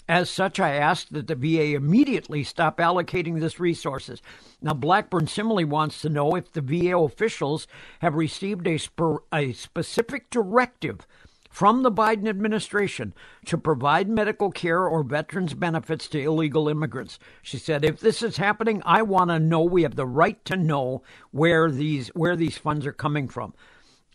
As 0.09 0.31
such, 0.31 0.61
I 0.61 0.75
ask 0.75 1.09
that 1.09 1.27
the 1.27 1.35
VA 1.35 1.75
immediately 1.75 2.45
stop 2.45 2.79
allocating 2.79 3.41
this 3.41 3.59
resources. 3.59 4.23
Now, 4.63 4.73
Blackburn 4.73 5.27
similarly 5.27 5.65
wants 5.65 6.01
to 6.03 6.09
know 6.09 6.37
if 6.37 6.53
the 6.53 6.61
VA 6.61 6.97
officials 6.97 7.67
have 8.01 8.15
received 8.15 8.67
a, 8.69 8.79
sp- 8.79 9.27
a 9.33 9.53
specific 9.53 10.31
directive 10.31 11.07
from 11.51 11.83
the 11.83 11.91
Biden 11.91 12.29
administration 12.29 13.15
to 13.47 13.57
provide 13.57 14.09
medical 14.09 14.51
care 14.51 14.87
or 14.87 15.03
veterans 15.03 15.55
benefits 15.55 16.07
to 16.09 16.21
illegal 16.23 16.69
immigrants. 16.69 17.19
She 17.41 17.57
said, 17.57 17.83
"If 17.83 17.99
this 17.99 18.23
is 18.23 18.37
happening, 18.37 18.83
I 18.85 19.01
want 19.01 19.31
to 19.31 19.39
know. 19.39 19.63
We 19.63 19.83
have 19.83 19.97
the 19.97 20.07
right 20.07 20.45
to 20.45 20.57
know 20.57 21.03
where 21.31 21.71
these 21.71 22.09
where 22.09 22.37
these 22.37 22.59
funds 22.59 22.85
are 22.87 22.93
coming 22.93 23.27
from. 23.27 23.55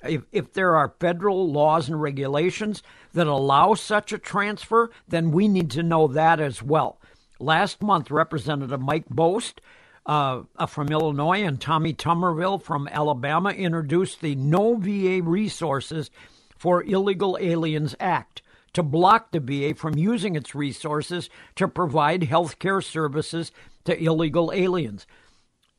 If 0.03 0.23
if 0.31 0.53
there 0.53 0.75
are 0.75 0.95
federal 0.99 1.51
laws 1.51 1.87
and 1.87 2.01
regulations 2.01 2.83
that 3.13 3.27
allow 3.27 3.73
such 3.73 4.11
a 4.13 4.17
transfer, 4.17 4.89
then 5.07 5.31
we 5.31 5.47
need 5.47 5.71
to 5.71 5.83
know 5.83 6.07
that 6.07 6.39
as 6.39 6.61
well." 6.61 6.99
Last 7.39 7.81
month, 7.81 8.11
Representative 8.11 8.81
Mike 8.81 9.09
Bost 9.09 9.61
uh, 10.05 10.43
from 10.67 10.89
Illinois 10.89 11.43
and 11.43 11.59
Tommy 11.59 11.93
Tuberville 11.93 12.61
from 12.61 12.87
Alabama 12.87 13.49
introduced 13.49 14.21
the 14.21 14.35
No 14.35 14.75
VA 14.75 15.21
Resources 15.23 16.11
for 16.57 16.83
Illegal 16.83 17.37
Aliens 17.41 17.95
Act 17.99 18.41
to 18.73 18.83
block 18.83 19.31
the 19.31 19.39
VA 19.39 19.75
from 19.75 19.97
using 19.97 20.35
its 20.35 20.55
resources 20.55 21.29
to 21.55 21.67
provide 21.67 22.23
health 22.23 22.59
care 22.59 22.81
services 22.81 23.51
to 23.85 24.01
illegal 24.01 24.51
aliens. 24.53 25.05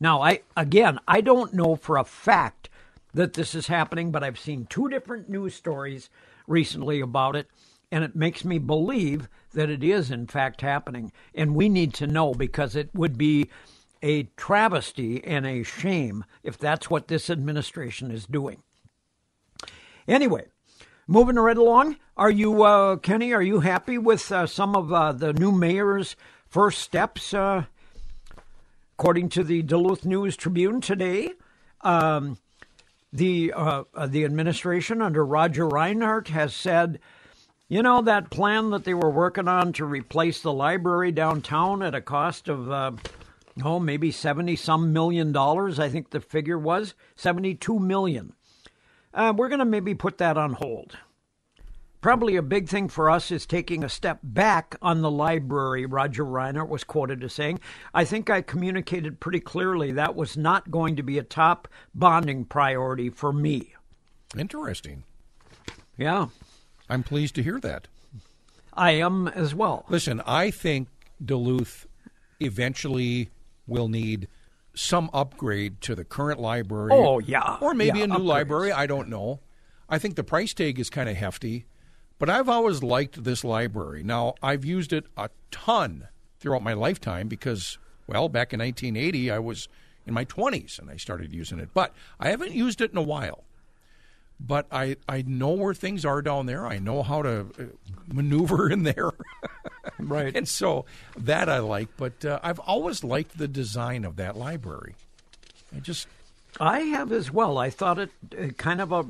Now, 0.00 0.20
I 0.20 0.40
again, 0.56 0.98
I 1.06 1.20
don't 1.20 1.54
know 1.54 1.76
for 1.76 1.96
a 1.96 2.04
fact 2.04 2.68
that 3.14 3.34
this 3.34 3.54
is 3.54 3.66
happening, 3.66 4.10
but 4.10 4.22
I've 4.24 4.38
seen 4.38 4.66
two 4.66 4.88
different 4.88 5.28
news 5.28 5.54
stories 5.54 6.08
recently 6.46 7.00
about 7.00 7.36
it, 7.36 7.48
and 7.90 8.04
it 8.04 8.16
makes 8.16 8.44
me 8.44 8.58
believe 8.58 9.28
that 9.52 9.70
it 9.70 9.84
is 9.84 10.10
in 10.10 10.26
fact 10.26 10.60
happening, 10.60 11.12
and 11.34 11.54
we 11.54 11.68
need 11.68 11.94
to 11.94 12.06
know 12.06 12.34
because 12.34 12.74
it 12.74 12.90
would 12.94 13.18
be 13.18 13.50
a 14.02 14.24
travesty 14.36 15.22
and 15.24 15.46
a 15.46 15.62
shame 15.62 16.24
if 16.42 16.58
that's 16.58 16.90
what 16.90 17.08
this 17.08 17.30
administration 17.30 18.10
is 18.10 18.26
doing. 18.26 18.62
Anyway, 20.08 20.46
Moving 21.08 21.36
right 21.36 21.56
along, 21.56 21.96
are 22.16 22.30
you, 22.30 22.62
uh, 22.62 22.96
Kenny, 22.96 23.32
are 23.34 23.42
you 23.42 23.58
happy 23.60 23.98
with 23.98 24.30
uh, 24.30 24.46
some 24.46 24.76
of 24.76 24.92
uh, 24.92 25.10
the 25.10 25.32
new 25.32 25.50
mayor's 25.50 26.14
first 26.46 26.78
steps? 26.78 27.34
Uh, 27.34 27.64
according 28.96 29.28
to 29.30 29.42
the 29.42 29.62
Duluth 29.62 30.04
News 30.04 30.36
Tribune 30.36 30.80
today, 30.80 31.32
um, 31.80 32.38
the, 33.12 33.52
uh, 33.52 33.84
uh, 33.94 34.06
the 34.06 34.24
administration 34.24 35.02
under 35.02 35.24
Roger 35.24 35.66
Reinert 35.68 36.28
has 36.28 36.54
said, 36.54 36.98
you 37.68 37.82
know, 37.82 38.02
that 38.02 38.30
plan 38.30 38.70
that 38.70 38.84
they 38.84 38.94
were 38.94 39.10
working 39.10 39.48
on 39.48 39.72
to 39.74 39.84
replace 39.84 40.40
the 40.40 40.52
library 40.52 41.12
downtown 41.12 41.82
at 41.82 41.94
a 41.94 42.00
cost 42.00 42.48
of, 42.48 42.98
oh, 43.62 43.78
maybe 43.78 44.10
70 44.10 44.56
some 44.56 44.92
million 44.92 45.32
dollars, 45.32 45.78
I 45.78 45.88
think 45.88 46.10
the 46.10 46.20
figure 46.20 46.58
was 46.58 46.94
72 47.16 47.78
million. 47.78 48.34
Uh, 49.14 49.32
we're 49.36 49.48
going 49.48 49.58
to 49.58 49.64
maybe 49.64 49.94
put 49.94 50.18
that 50.18 50.38
on 50.38 50.54
hold. 50.54 50.96
Probably 52.02 52.34
a 52.34 52.42
big 52.42 52.68
thing 52.68 52.88
for 52.88 53.08
us 53.08 53.30
is 53.30 53.46
taking 53.46 53.84
a 53.84 53.88
step 53.88 54.18
back 54.24 54.74
on 54.82 55.02
the 55.02 55.10
library, 55.10 55.86
Roger 55.86 56.24
Reinert 56.24 56.68
was 56.68 56.82
quoted 56.82 57.22
as 57.22 57.32
saying. 57.32 57.60
I 57.94 58.04
think 58.04 58.28
I 58.28 58.42
communicated 58.42 59.20
pretty 59.20 59.38
clearly 59.38 59.92
that 59.92 60.16
was 60.16 60.36
not 60.36 60.68
going 60.70 60.96
to 60.96 61.04
be 61.04 61.16
a 61.18 61.22
top 61.22 61.68
bonding 61.94 62.44
priority 62.44 63.08
for 63.08 63.32
me. 63.32 63.74
Interesting. 64.36 65.04
Yeah. 65.96 66.26
I'm 66.90 67.04
pleased 67.04 67.36
to 67.36 67.42
hear 67.42 67.60
that. 67.60 67.86
I 68.74 68.92
am 68.92 69.28
as 69.28 69.54
well. 69.54 69.84
Listen, 69.88 70.20
I 70.26 70.50
think 70.50 70.88
Duluth 71.24 71.86
eventually 72.40 73.30
will 73.68 73.88
need 73.88 74.26
some 74.74 75.08
upgrade 75.14 75.80
to 75.82 75.94
the 75.94 76.04
current 76.04 76.40
library. 76.40 76.90
Oh, 76.92 77.20
yeah. 77.20 77.58
Or 77.60 77.74
maybe 77.74 77.98
yeah, 77.98 78.04
a 78.04 78.08
new 78.08 78.14
upgrades. 78.14 78.26
library. 78.26 78.72
I 78.72 78.86
don't 78.86 79.08
know. 79.08 79.38
I 79.88 79.98
think 79.98 80.16
the 80.16 80.24
price 80.24 80.52
tag 80.52 80.80
is 80.80 80.90
kind 80.90 81.08
of 81.08 81.16
hefty, 81.16 81.66
but 82.22 82.30
I've 82.30 82.48
always 82.48 82.84
liked 82.84 83.24
this 83.24 83.42
library. 83.42 84.04
Now, 84.04 84.36
I've 84.40 84.64
used 84.64 84.92
it 84.92 85.06
a 85.16 85.28
ton 85.50 86.06
throughout 86.38 86.62
my 86.62 86.72
lifetime 86.72 87.26
because, 87.26 87.78
well, 88.06 88.28
back 88.28 88.52
in 88.52 88.60
1980, 88.60 89.28
I 89.28 89.40
was 89.40 89.66
in 90.06 90.14
my 90.14 90.24
20s 90.24 90.78
and 90.78 90.88
I 90.88 90.98
started 90.98 91.32
using 91.32 91.58
it. 91.58 91.70
But 91.74 91.92
I 92.20 92.28
haven't 92.28 92.52
used 92.52 92.80
it 92.80 92.92
in 92.92 92.96
a 92.96 93.02
while. 93.02 93.42
But 94.38 94.68
I, 94.70 94.98
I 95.08 95.24
know 95.26 95.50
where 95.50 95.74
things 95.74 96.04
are 96.04 96.22
down 96.22 96.46
there. 96.46 96.64
I 96.64 96.78
know 96.78 97.02
how 97.02 97.22
to 97.22 97.40
uh, 97.58 97.64
maneuver 98.06 98.70
in 98.70 98.84
there. 98.84 99.10
right. 99.98 100.36
And 100.36 100.46
so 100.46 100.84
that 101.16 101.48
I 101.48 101.58
like, 101.58 101.88
but 101.96 102.24
uh, 102.24 102.38
I've 102.40 102.60
always 102.60 103.02
liked 103.02 103.36
the 103.36 103.48
design 103.48 104.04
of 104.04 104.14
that 104.14 104.36
library. 104.36 104.94
I 105.74 105.80
just 105.80 106.06
I 106.60 106.82
have 106.82 107.10
as 107.10 107.32
well. 107.32 107.58
I 107.58 107.70
thought 107.70 107.98
it 107.98 108.10
uh, 108.40 108.46
kind 108.56 108.80
of 108.80 108.92
a 108.92 109.06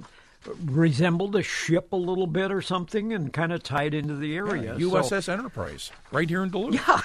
resembled 0.65 1.37
a 1.37 1.43
ship 1.43 1.93
a 1.93 1.97
little 1.97 2.27
bit 2.27 2.51
or 2.51 2.61
something, 2.63 3.13
and 3.13 3.33
kind 3.33 3.53
of 3.53 3.63
tied 3.63 3.95
into 3.95 4.17
the 4.17 4.37
area. 4.37 4.75
yeah, 4.79 4.87
USS 4.87 5.25
So- 5.25 5.33
Enterprise 5.33 5.91
right 6.11 6.29
here 6.29 6.43
in 6.43 6.51
Duluth. 6.51 6.75
Yeah, 6.75 7.01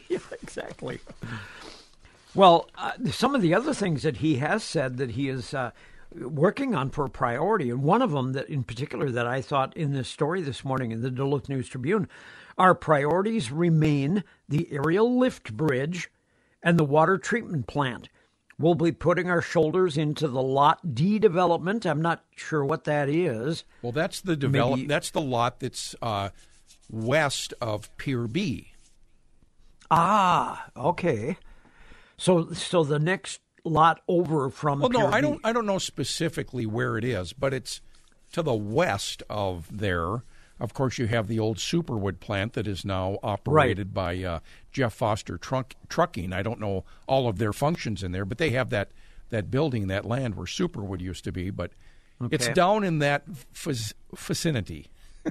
yeah, 0.08 0.18
exactly. 0.42 1.00
Well, 2.34 2.68
uh, 2.76 2.92
some 3.10 3.34
of 3.34 3.42
the 3.42 3.54
other 3.54 3.74
things 3.74 4.02
that 4.02 4.18
he 4.18 4.36
has 4.36 4.62
said 4.62 4.98
that 4.98 5.12
he 5.12 5.28
is 5.28 5.52
uh, 5.52 5.72
working 6.14 6.74
on 6.74 6.90
for 6.90 7.04
a 7.04 7.10
priority, 7.10 7.70
and 7.70 7.82
one 7.82 8.02
of 8.02 8.12
them 8.12 8.32
that 8.34 8.48
in 8.48 8.62
particular 8.62 9.10
that 9.10 9.26
I 9.26 9.42
thought 9.42 9.76
in 9.76 9.92
this 9.92 10.08
story 10.08 10.40
this 10.40 10.64
morning 10.64 10.92
in 10.92 11.02
the 11.02 11.10
Duluth 11.10 11.48
News 11.48 11.68
Tribune, 11.68 12.08
our 12.56 12.74
priorities 12.74 13.50
remain 13.50 14.22
the 14.48 14.68
aerial 14.70 15.18
lift 15.18 15.56
bridge 15.56 16.08
and 16.62 16.78
the 16.78 16.84
water 16.84 17.18
treatment 17.18 17.66
plant. 17.66 18.08
We'll 18.60 18.74
be 18.74 18.92
putting 18.92 19.30
our 19.30 19.40
shoulders 19.40 19.96
into 19.96 20.28
the 20.28 20.42
Lot 20.42 20.94
D 20.94 21.18
development. 21.18 21.86
I'm 21.86 22.02
not 22.02 22.22
sure 22.36 22.62
what 22.62 22.84
that 22.84 23.08
is. 23.08 23.64
Well, 23.80 23.92
that's 23.92 24.20
the 24.20 24.36
develop. 24.36 24.76
Maybe- 24.80 24.86
That's 24.88 25.10
the 25.10 25.20
lot 25.22 25.60
that's 25.60 25.94
uh, 26.02 26.28
west 26.90 27.54
of 27.62 27.94
Pier 27.96 28.26
B. 28.26 28.72
Ah, 29.90 30.70
okay. 30.76 31.38
So, 32.18 32.52
so 32.52 32.84
the 32.84 32.98
next 32.98 33.40
lot 33.64 34.02
over 34.06 34.50
from. 34.50 34.80
Well, 34.80 34.90
no, 34.90 35.00
Pier 35.00 35.08
I 35.08 35.20
B. 35.20 35.26
don't. 35.26 35.40
I 35.42 35.52
don't 35.54 35.66
know 35.66 35.78
specifically 35.78 36.66
where 36.66 36.98
it 36.98 37.04
is, 37.04 37.32
but 37.32 37.54
it's 37.54 37.80
to 38.32 38.42
the 38.42 38.54
west 38.54 39.22
of 39.30 39.68
there. 39.72 40.22
Of 40.60 40.74
course, 40.74 40.98
you 40.98 41.06
have 41.06 41.26
the 41.26 41.38
old 41.38 41.58
Superwood 41.58 42.20
plant 42.20 42.52
that 42.52 42.66
is 42.66 42.84
now 42.84 43.18
operated 43.22 43.94
by 43.94 44.22
uh, 44.22 44.40
Jeff 44.72 44.92
Foster 44.94 45.38
Trunk, 45.38 45.74
Trucking. 45.88 46.32
I 46.32 46.42
don't 46.42 46.60
know 46.60 46.84
all 47.06 47.28
of 47.28 47.38
their 47.38 47.52
functions 47.52 48.02
in 48.02 48.12
there, 48.12 48.24
but 48.24 48.38
they 48.38 48.50
have 48.50 48.70
that 48.70 48.90
that 49.30 49.50
building, 49.50 49.86
that 49.86 50.04
land 50.04 50.34
where 50.34 50.46
Superwood 50.46 51.00
used 51.00 51.24
to 51.24 51.32
be. 51.32 51.50
But 51.50 51.70
it's 52.30 52.48
down 52.48 52.84
in 52.84 52.98
that 52.98 53.26
vic- 53.26 53.94
vicinity. 54.14 54.88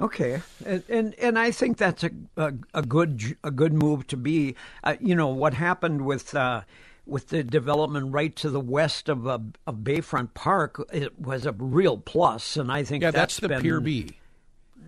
Okay, 0.00 0.42
and 0.66 0.82
and, 0.88 1.14
and 1.14 1.38
I 1.38 1.52
think 1.52 1.76
that's 1.76 2.02
a, 2.02 2.10
a 2.36 2.52
a 2.74 2.82
good 2.82 3.36
a 3.44 3.52
good 3.52 3.72
move 3.72 4.06
to 4.08 4.16
be. 4.16 4.56
Uh, 4.82 4.96
you 5.00 5.14
know 5.14 5.28
what 5.28 5.54
happened 5.54 6.04
with 6.04 6.34
uh, 6.34 6.62
with 7.06 7.28
the 7.28 7.42
development 7.42 8.12
right 8.12 8.34
to 8.36 8.50
the 8.50 8.60
west 8.60 9.08
of 9.08 9.26
uh, 9.26 9.38
of 9.66 9.76
Bayfront 9.78 10.34
Park, 10.34 10.82
it 10.92 11.18
was 11.20 11.46
a 11.46 11.52
real 11.52 11.98
plus, 11.98 12.56
and 12.56 12.70
I 12.70 12.84
think 12.84 13.02
Yeah, 13.02 13.10
that's, 13.10 13.38
the 13.38 13.48
been, 13.48 13.62
Pier 13.62 13.80
B. 13.80 14.16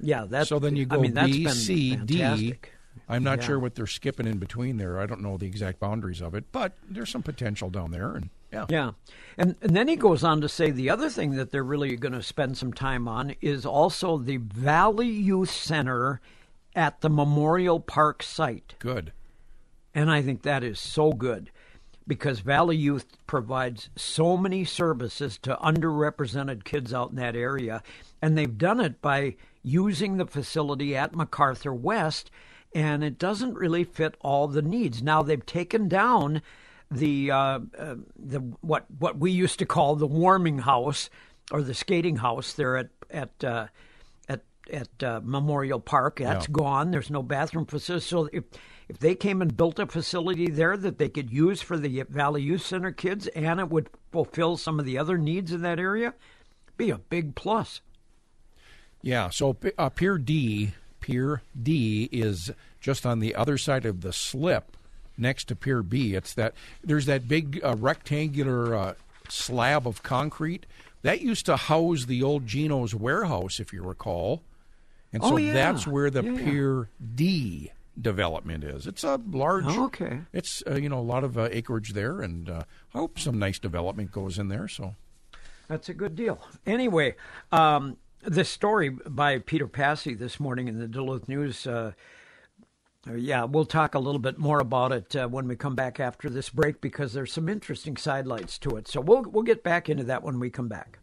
Yeah, 0.01 0.27
that's 0.29 0.49
So 0.49 0.59
then 0.59 0.77
you 0.77 0.87
go 0.87 0.99
I 0.99 1.03
mean, 1.03 1.15
that's 1.15 1.31
B, 1.37 1.45
been 1.45 1.53
C, 1.55 1.97
D. 1.97 2.55
I'm 3.09 3.23
not 3.23 3.41
Yeah. 3.41 3.47
sure 3.47 3.59
what 3.59 3.75
they're 3.75 3.87
skipping 3.87 4.27
in 4.27 4.39
between 4.39 4.77
there. 4.77 4.99
I 4.99 5.07
don't 5.07 5.21
know 5.21 5.37
the 5.37 5.47
exact 5.47 5.79
boundaries 5.81 6.23
of 6.23 6.35
it, 6.35 6.45
but 6.53 6.73
there's 6.89 7.11
some 7.11 7.23
potential 7.23 7.69
down 7.69 7.91
there. 7.91 8.15
And 8.15 8.31
yeah, 8.53 8.67
Yeah. 8.69 8.93
And, 9.37 9.57
and 9.61 9.77
then 9.77 9.89
he 9.89 9.97
goes 9.97 10.25
on 10.25 10.41
to 10.41 10.49
say 10.49 10.71
the 10.71 10.89
other 10.91 11.11
thing 11.11 11.33
that 11.33 11.51
they're 11.51 11.65
really 11.65 11.97
going 11.97 12.12
to 12.15 12.23
spend 12.23 12.57
some 12.57 12.73
time 12.73 13.07
on 13.09 13.35
is 13.41 13.67
also 13.67 14.17
the 14.17 14.39
Valley 14.39 15.09
Youth 15.09 15.51
Center 15.51 16.21
at 16.75 17.01
the 17.03 17.11
Memorial 17.11 17.81
Park 17.81 18.23
site. 18.23 18.75
good. 18.79 19.12
And 19.97 20.11
I 20.11 20.23
think 20.23 20.43
that 20.43 20.65
is 20.65 20.81
so 20.81 21.12
good 21.12 21.51
because 22.07 22.40
Valley 22.40 22.76
Youth 22.76 23.16
provides 23.26 23.88
so 23.96 24.36
many 24.36 24.64
services 24.64 25.38
to 25.38 25.57
underrepresented 25.57 26.64
kids 26.64 26.92
out 26.92 27.11
in 27.11 27.16
that 27.16 27.36
area. 27.36 27.82
And 28.20 28.36
they've 28.36 28.59
done 28.59 28.80
it 28.80 29.00
by 29.00 29.36
using 29.62 30.16
the 30.16 30.26
facility 30.26 30.96
at 30.96 31.14
MacArthur 31.14 31.72
West, 31.74 32.30
and 32.74 33.02
it 33.02 33.18
doesn't 33.18 33.55
really 33.55 33.84
fit 33.84 34.16
all 34.20 34.48
the 34.48 34.62
needs. 34.62 35.02
Now 35.02 35.22
they've 35.22 35.44
taken 35.46 35.88
down 35.88 36.42
the 36.90 37.30
uh, 37.30 37.61
uh, 37.78 37.94
the 38.16 38.40
what 38.61 38.84
what 38.98 39.18
we 39.18 39.30
used 39.30 39.59
to 39.61 39.66
call 39.66 39.96
the 39.96 40.07
warming 40.07 40.59
house 40.59 41.09
or 41.50 41.62
the 41.62 41.74
skating 41.74 42.16
house 42.16 42.52
there 42.52 42.76
at 42.76 42.88
at 43.11 43.44
uh, 43.44 43.66
at 44.28 44.42
at 44.72 45.02
uh, 45.02 45.20
Memorial 45.24 45.80
Park. 45.80 46.18
That's 46.18 46.46
Yeah. 46.46 46.52
gone. 46.52 46.90
There's 46.90 47.11
no 47.11 47.22
bathroom 47.22 47.64
facility. 47.66 48.05
So 48.05 48.28
if 48.32 48.44
if 48.89 48.99
they 48.99 49.14
came 49.14 49.41
and 49.41 49.57
built 49.57 49.78
a 49.78 49.87
facility 49.87 50.49
there 50.51 50.76
that 50.76 50.99
they 50.99 51.09
could 51.09 51.32
use 51.32 51.62
for 51.62 51.78
the 51.78 52.03
Valley 52.09 52.43
Youth 52.43 52.64
Center 52.64 52.93
kids, 52.93 53.26
and 53.28 53.61
it 53.61 53.70
would 53.70 53.89
fulfill 54.12 54.57
some 54.57 54.78
of 54.78 54.85
the 54.87 54.99
other 54.99 55.16
needs 55.18 55.53
in 55.53 55.62
that 55.62 55.78
area, 55.78 56.14
be 56.76 56.91
a 56.91 56.99
big 56.99 57.35
plus. 57.35 57.80
Yeah, 59.03 59.30
so 59.30 59.57
uh, 59.78 59.89
Pier 59.91 60.18
D, 60.18 60.72
Pier 61.01 61.43
D 61.61 62.09
is 62.12 62.51
just 62.80 63.05
on 63.07 63.20
the 63.20 63.35
other 63.35 63.59
side 63.59 63.85
of 63.87 64.01
the 64.01 64.12
slip 64.12 64.76
next 65.16 65.45
to 65.49 65.57
Pier 65.57 65.82
B. 65.82 66.14
It's 66.14 66.35
that 66.35 66.55
there's 66.82 67.07
that 67.07 67.28
big 67.28 67.61
uh, 67.62 67.76
rectangular 67.78 68.74
uh, 68.74 68.95
slab 69.28 69.87
of 69.87 70.03
concrete 70.03 70.66
that 71.03 71.20
used 71.20 71.47
to 71.47 71.57
house 71.57 72.07
the 72.07 72.22
old 72.22 72.47
Jeno's 72.47 72.95
warehouse, 72.95 73.61
if 73.61 73.72
you 73.72 73.82
recall. 73.82 74.43
And 75.12 75.22
so 75.22 75.35
Oh, 75.35 75.37
yeah. 75.37 75.53
that's 75.53 75.87
where 75.87 76.11
the 76.11 76.24
Yeah, 76.24 76.32
yeah. 76.32 76.45
Pier 76.45 76.89
D 77.14 77.70
development 78.01 78.64
is. 78.64 78.86
It's 78.86 79.05
a 79.05 79.20
large. 79.30 79.64
Oh, 79.66 79.84
okay. 79.86 80.20
It's 80.32 80.62
uh, 80.66 80.74
you 80.74 80.88
know 80.88 80.99
a 80.99 81.01
lot 81.01 81.24
of 81.24 81.38
uh, 81.38 81.49
acreage 81.51 81.92
there, 81.92 82.20
and 82.20 82.49
uh, 82.49 82.62
I 82.95 82.99
hope 82.99 83.18
some 83.18 83.38
nice 83.38 83.59
development 83.59 84.12
goes 84.12 84.38
in 84.38 84.49
there. 84.49 84.68
So 84.68 84.95
That's 85.68 85.88
a 85.88 85.95
good 85.95 86.16
deal. 86.16 86.40
Anyway, 86.66 87.16
um, 87.53 87.97
this 88.22 88.49
story 88.49 88.90
by 88.90 89.38
Peter 89.38 89.66
Passi 89.66 90.14
this 90.14 90.40
morning 90.40 90.68
in 90.68 90.78
the 90.78 90.88
Duluth 90.88 91.28
News. 91.28 91.66
Uh, 91.66 91.92
uh, 93.07 93.14
yeah, 93.14 93.45
we'll 93.45 93.66
talk 93.66 93.95
a 93.95 93.99
little 93.99 94.18
bit 94.18 94.38
more 94.38 94.61
about 94.61 94.90
it 94.90 95.14
uh, 95.14 95.28
when 95.28 95.47
we 95.47 95.57
come 95.57 95.74
back 95.74 96.01
after 96.01 96.30
this 96.30 96.49
break 96.49 96.80
because 96.80 97.12
there's 97.12 97.32
some 97.32 97.51
interesting 97.51 97.99
sidelights 97.99 98.59
to 98.59 98.76
it. 98.76 98.88
So 98.88 99.01
we'll 99.01 99.22
we'll 99.22 99.42
get 99.42 99.62
back 99.62 99.88
into 99.88 100.05
that 100.05 100.22
when 100.22 100.40
we 100.40 100.49
come 100.51 100.68
back. 100.68 100.99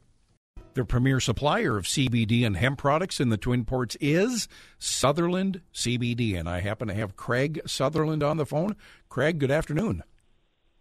The 0.73 0.85
premier 0.85 1.19
supplier 1.19 1.77
of 1.77 1.83
CBD 1.83 2.45
and 2.45 2.55
hemp 2.55 2.79
products 2.79 3.19
in 3.19 3.27
the 3.27 3.35
Twin 3.35 3.65
Ports 3.65 3.97
is 3.99 4.47
Sutherland 4.79 5.59
CBD. 5.73 6.39
And 6.39 6.47
I 6.47 6.61
happen 6.61 6.87
to 6.87 6.93
have 6.93 7.17
Craig 7.17 7.59
Sutherland 7.65 8.23
on 8.23 8.37
the 8.37 8.45
phone. 8.45 8.77
Craig, 9.09 9.37
good 9.37 9.51
afternoon. 9.51 10.01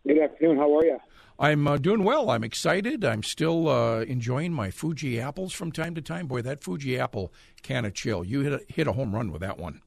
Good 0.06 0.20
afternoon. 0.20 0.58
How 0.58 0.78
are 0.78 0.84
you? 0.84 0.98
I'm 1.40 1.66
uh, 1.66 1.76
doing 1.76 2.04
well. 2.04 2.30
I'm 2.30 2.44
excited. 2.44 3.04
I'm 3.04 3.24
still 3.24 3.68
uh, 3.68 4.02
enjoying 4.02 4.52
my 4.52 4.70
Fuji 4.70 5.20
apples 5.20 5.52
from 5.52 5.72
time 5.72 5.96
to 5.96 6.02
time. 6.02 6.28
Boy, 6.28 6.42
that 6.42 6.62
Fuji 6.62 6.96
apple 6.96 7.32
can 7.62 7.84
of 7.84 7.94
chill. 7.94 8.22
You 8.24 8.40
hit 8.42 8.52
a, 8.52 8.60
hit 8.68 8.86
a 8.86 8.92
home 8.92 9.12
run 9.12 9.32
with 9.32 9.40
that 9.40 9.58
one. 9.58 9.80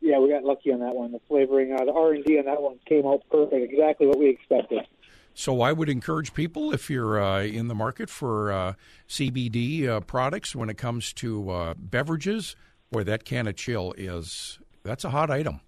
Yeah, 0.00 0.20
we 0.20 0.30
got 0.30 0.44
lucky 0.44 0.72
on 0.72 0.80
that 0.80 0.94
one. 0.94 1.12
The 1.12 1.20
flavoring, 1.28 1.72
uh, 1.72 1.84
the 1.84 1.92
R 1.92 2.14
and 2.14 2.24
D 2.24 2.38
on 2.38 2.46
that 2.46 2.62
one 2.62 2.78
came 2.88 3.04
out 3.04 3.22
perfect. 3.30 3.72
Exactly 3.72 4.06
what 4.06 4.18
we 4.18 4.30
expected. 4.30 4.86
So 5.34 5.62
I 5.62 5.72
would 5.72 5.88
encourage 5.88 6.32
people 6.32 6.72
if 6.72 6.88
you're 6.88 7.20
uh, 7.20 7.42
in 7.42 7.66
the 7.66 7.74
market 7.74 8.08
for 8.08 8.52
uh, 8.52 8.74
CBD 9.08 9.88
uh, 9.88 10.00
products 10.00 10.54
when 10.54 10.70
it 10.70 10.78
comes 10.78 11.12
to 11.14 11.50
uh, 11.50 11.74
beverages. 11.76 12.54
Boy, 12.92 13.02
that 13.04 13.24
can 13.24 13.48
of 13.48 13.56
chill 13.56 13.92
is 13.98 14.60
that's 14.84 15.04
a 15.04 15.10
hot 15.10 15.30
item. 15.30 15.60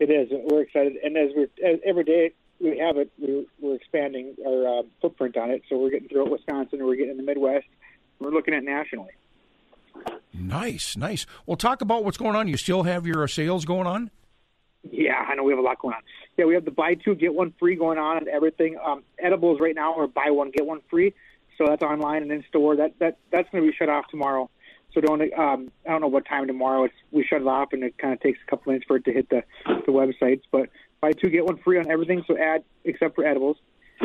It 0.00 0.10
is. 0.10 0.28
We're 0.32 0.62
excited, 0.62 0.96
and 1.04 1.16
as 1.16 1.30
we're 1.36 1.48
as 1.64 1.78
every 1.86 2.02
day 2.02 2.32
we 2.58 2.78
have 2.78 2.96
it, 2.96 3.12
we're, 3.18 3.44
we're 3.60 3.76
expanding 3.76 4.34
our 4.44 4.80
uh, 4.80 4.82
footprint 5.00 5.36
on 5.36 5.50
it. 5.50 5.62
So 5.68 5.78
we're 5.78 5.90
getting 5.90 6.08
throughout 6.08 6.30
Wisconsin, 6.30 6.84
we're 6.84 6.96
getting 6.96 7.12
in 7.12 7.16
the 7.18 7.22
Midwest. 7.22 7.66
We're 8.18 8.30
looking 8.30 8.54
at 8.54 8.64
nationally. 8.64 9.10
Nice, 10.32 10.96
nice. 10.96 11.26
Well, 11.46 11.56
talk 11.56 11.82
about 11.82 12.04
what's 12.04 12.16
going 12.16 12.34
on. 12.34 12.48
You 12.48 12.56
still 12.56 12.84
have 12.84 13.06
your 13.06 13.22
uh, 13.22 13.26
sales 13.26 13.64
going 13.64 13.86
on? 13.86 14.10
Yeah, 14.90 15.14
I 15.14 15.34
know 15.34 15.44
we 15.44 15.52
have 15.52 15.58
a 15.58 15.62
lot 15.62 15.78
going 15.78 15.94
on. 15.94 16.02
Yeah, 16.36 16.46
we 16.46 16.54
have 16.54 16.64
the 16.64 16.70
buy 16.70 16.94
two 16.94 17.14
get 17.14 17.34
one 17.34 17.54
free 17.58 17.76
going 17.76 17.98
on 17.98 18.18
and 18.18 18.28
everything. 18.28 18.78
Um, 18.84 19.04
edibles 19.18 19.60
right 19.60 19.74
now 19.74 19.98
are 19.98 20.06
buy 20.06 20.30
one 20.30 20.50
get 20.50 20.66
one 20.66 20.80
free, 20.90 21.14
so 21.56 21.66
that's 21.66 21.82
online 21.82 22.22
and 22.22 22.32
in 22.32 22.44
store. 22.48 22.76
That 22.76 22.98
that 22.98 23.18
that's 23.30 23.48
going 23.50 23.64
to 23.64 23.70
be 23.70 23.76
shut 23.76 23.88
off 23.88 24.06
tomorrow. 24.10 24.50
So 24.92 25.00
don't 25.00 25.22
um, 25.38 25.70
I 25.86 25.90
don't 25.90 26.00
know 26.00 26.08
what 26.08 26.26
time 26.26 26.46
tomorrow. 26.46 26.84
It's 26.84 26.94
we 27.12 27.24
shut 27.24 27.40
it 27.40 27.46
off 27.46 27.72
and 27.72 27.84
it 27.84 27.96
kind 27.96 28.12
of 28.12 28.20
takes 28.20 28.40
a 28.46 28.50
couple 28.50 28.72
minutes 28.72 28.86
for 28.86 28.96
it 28.96 29.04
to 29.04 29.12
hit 29.12 29.28
the 29.30 29.44
the 29.64 29.92
websites. 29.92 30.42
But 30.50 30.68
buy 31.00 31.12
two 31.12 31.30
get 31.30 31.44
one 31.44 31.58
free 31.58 31.78
on 31.78 31.90
everything. 31.90 32.24
So 32.26 32.36
add 32.36 32.64
except 32.84 33.14
for 33.14 33.24
edibles, 33.24 33.58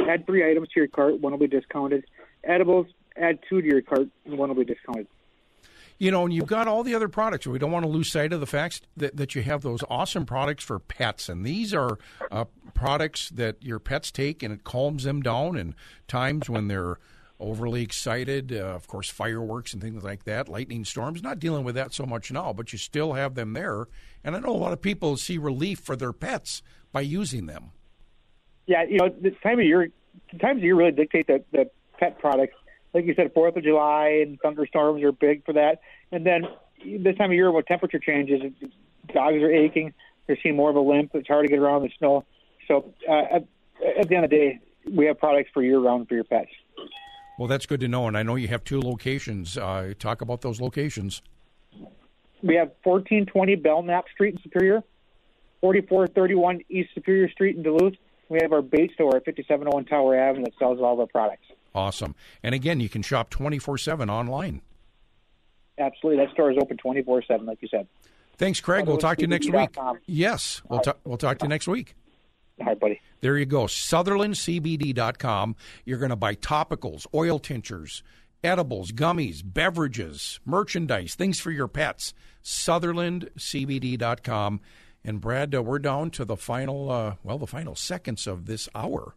add 0.08 0.26
three 0.26 0.50
items 0.50 0.70
to 0.70 0.80
your 0.80 0.88
cart. 0.88 1.20
One 1.20 1.32
will 1.32 1.40
be 1.40 1.48
discounted. 1.48 2.06
Edibles, 2.44 2.88
add 3.18 3.40
two 3.50 3.62
to 3.62 3.68
your 3.68 3.82
cart. 3.82 4.08
and 4.26 4.38
One 4.38 4.50
will 4.50 4.64
be 4.64 4.74
discounted. 4.74 5.08
You 6.00 6.12
know, 6.12 6.26
and 6.26 6.34
you've 6.34 6.46
got 6.46 6.68
all 6.68 6.84
the 6.84 6.94
other 6.94 7.08
products. 7.08 7.48
We 7.48 7.58
don't 7.58 7.72
want 7.72 7.84
to 7.84 7.90
lose 7.90 8.12
sight 8.12 8.32
of 8.32 8.40
the 8.40 8.46
facts 8.46 8.82
that, 8.98 9.18
that 9.18 9.34
you 9.34 9.42
have 9.42 9.64
those 9.64 9.84
awesome 9.90 10.26
products 10.26 10.64
for 10.64 10.78
pets. 10.78 11.28
And 11.28 11.44
these 11.44 11.74
are 11.74 11.98
uh, 12.30 12.46
products 12.76 13.30
that 13.30 13.64
your 13.64 13.80
pets 13.80 14.12
take 14.12 14.44
and 14.44 14.54
it 14.54 14.64
calms 14.64 15.04
them 15.04 15.22
down 15.22 15.58
in 15.58 15.74
times 16.08 16.50
when 16.50 16.68
they're 16.68 17.00
overly 17.40 17.82
excited. 17.82 18.52
Uh, 18.54 18.58
of 18.58 18.88
course, 18.88 19.10
fireworks 19.10 19.74
and 19.74 19.82
things 19.82 20.04
like 20.04 20.26
that, 20.26 20.48
lightning 20.48 20.86
storms. 20.86 21.24
Not 21.24 21.40
dealing 21.40 21.64
with 21.64 21.76
that 21.76 21.94
so 21.94 22.06
much 22.06 22.32
now, 22.32 22.54
but 22.54 22.72
you 22.72 22.78
still 22.78 23.14
have 23.14 23.36
them 23.36 23.54
there. 23.54 23.88
And 24.24 24.36
I 24.36 24.40
know 24.40 24.50
a 24.50 24.58
lot 24.58 24.74
of 24.74 24.82
people 24.82 25.18
see 25.18 25.38
relief 25.38 25.80
for 25.80 25.96
their 25.96 26.14
pets 26.14 26.62
by 26.92 27.02
using 27.02 27.46
them. 27.48 27.72
Yeah, 28.68 28.84
you 28.84 28.98
know, 28.98 29.10
this 29.10 29.34
time 29.42 29.60
of 29.60 29.66
year, 29.66 29.90
times 30.40 30.58
of 30.58 30.64
year 30.64 30.76
really 30.76 30.92
dictate 30.92 31.28
the, 31.28 31.44
the 31.52 31.70
pet 31.98 32.20
products. 32.20 32.56
Like 32.98 33.06
you 33.06 33.14
said, 33.14 33.32
Fourth 33.36 33.56
of 33.56 33.64
July 33.64 34.24
and 34.24 34.40
thunderstorms 34.42 35.04
are 35.04 35.12
big 35.12 35.46
for 35.46 35.54
that. 35.54 35.82
And 36.12 36.26
then 36.26 36.48
this 36.84 37.16
time 37.16 37.30
of 37.30 37.36
year, 37.36 37.52
when 37.52 37.64
temperature 37.64 38.00
changes, 38.00 38.42
dogs 39.14 39.36
are 39.36 39.52
aching. 39.52 39.94
They're 40.26 40.40
seeing 40.42 40.56
more 40.56 40.72
of 40.72 40.76
a 40.76 40.80
limp. 40.80 41.12
It's 41.14 41.28
hard 41.28 41.46
to 41.46 41.48
get 41.48 41.60
around 41.60 41.84
the 41.84 41.92
snow. 42.00 42.26
So 42.68 42.92
uh, 43.08 43.36
at, 43.36 43.48
at 44.00 44.10
the 44.10 44.16
end 44.16 44.26
of 44.26 44.32
the 44.32 44.36
day, 44.36 44.60
we 44.92 45.06
have 45.06 45.20
products 45.20 45.52
for 45.54 45.62
year 45.62 45.78
round 45.78 46.08
for 46.08 46.16
your 46.16 46.24
pets. 46.24 46.50
Well, 47.38 47.48
that's 47.48 47.68
good 47.68 47.82
to 47.82 47.88
know. 47.88 48.08
And 48.08 48.18
I 48.18 48.24
know 48.24 48.34
you 48.34 48.48
have 48.48 48.64
two 48.64 48.82
locations. 48.82 49.60
Uh, 49.60 49.94
talk 50.00 50.22
about 50.22 50.42
those 50.42 50.60
locations. 50.60 51.22
We 52.42 52.56
have 52.56 52.72
1420 52.84 53.58
Belknap 53.58 54.06
Street 54.12 54.34
in 54.34 54.42
Superior, 54.42 54.82
4431 55.62 56.62
East 56.68 56.90
Superior 56.96 57.30
Street 57.30 57.58
in 57.58 57.62
Duluth. 57.62 57.94
We 58.30 58.40
have 58.42 58.54
our 58.54 58.64
bait 58.64 58.92
store 58.96 59.18
at 59.18 59.26
5701 59.26 59.86
Tower 59.86 60.18
Avenue 60.18 60.46
that 60.46 60.54
sells 60.58 60.80
all 60.82 60.94
of 60.94 61.00
our 61.00 61.06
products. 61.06 61.46
Awesome. 61.78 62.16
And 62.42 62.56
again, 62.56 62.80
you 62.80 62.90
can 62.90 63.04
shop 63.04 63.30
24 63.30 63.78
7 63.78 64.10
online. 64.10 64.62
Absolutely, 65.78 66.26
that 66.26 66.34
store 66.34 66.52
is 66.52 66.58
open 66.60 66.78
24 66.78 67.22
seven, 67.28 67.46
like 67.46 67.62
you 67.62 67.68
said. 67.68 67.88
Thanks, 68.38 68.60
Craig. 68.60 68.88
We'll 68.88 68.98
talk 68.98 69.18
to 69.18 69.22
you 69.22 69.28
next 69.28 69.52
week. 69.52 69.78
Yes, 70.08 70.64
we'll, 70.68 70.80
ta- 70.80 70.96
we'll 71.04 71.18
talk 71.18 71.38
to 71.40 71.46
you 71.46 71.50
next 71.50 71.68
week. 71.68 71.94
All 72.60 72.66
right, 72.66 72.80
buddy. 72.80 73.00
There 73.22 73.38
you 73.38 73.46
go. 73.46 73.66
SutherlandCBD.com. 73.66 75.56
You're 75.86 76.00
going 76.00 76.10
to 76.10 76.16
buy 76.16 76.34
topicals, 76.34 77.06
oil 77.14 77.38
tinctures, 77.38 78.02
edibles, 78.44 78.92
gummies, 78.92 79.44
beverages, 79.44 80.40
merchandise, 80.46 81.14
things 81.14 81.40
for 81.40 81.52
your 81.52 81.68
pets. 81.68 82.16
SutherlandCBD.com. 82.44 84.62
And 85.04 85.22
Brad, 85.22 85.54
uh, 85.54 85.62
we're 85.62 85.78
down 85.80 86.10
to 86.12 86.24
the 86.26 86.38
final, 86.38 86.92
uh, 86.92 87.16
well, 87.24 87.38
the 87.38 87.48
final 87.48 87.76
seconds 87.76 88.26
of 88.26 88.48
this 88.48 88.68
hour. 88.74 89.14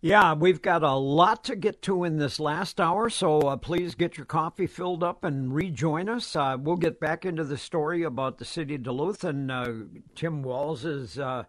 Yeah, 0.00 0.34
we've 0.34 0.62
got 0.62 0.84
a 0.84 0.94
lot 0.94 1.42
to 1.44 1.56
get 1.56 1.82
to 1.82 2.04
in 2.04 2.18
this 2.18 2.38
last 2.38 2.80
hour, 2.80 3.10
so 3.10 3.40
uh, 3.40 3.56
please 3.56 3.96
get 3.96 4.16
your 4.16 4.26
coffee 4.26 4.68
filled 4.68 5.02
up 5.02 5.24
and 5.24 5.52
rejoin 5.52 6.08
us. 6.08 6.36
Uh, 6.36 6.56
we'll 6.56 6.76
get 6.76 7.00
back 7.00 7.24
into 7.24 7.42
the 7.42 7.58
story 7.58 8.04
about 8.04 8.38
the 8.38 8.44
city 8.44 8.76
of 8.76 8.84
Duluth 8.84 9.24
and 9.24 9.50
uh, 9.50 9.72
Tim 10.14 10.44
Walz's 10.44 11.18
uh, 11.18 11.42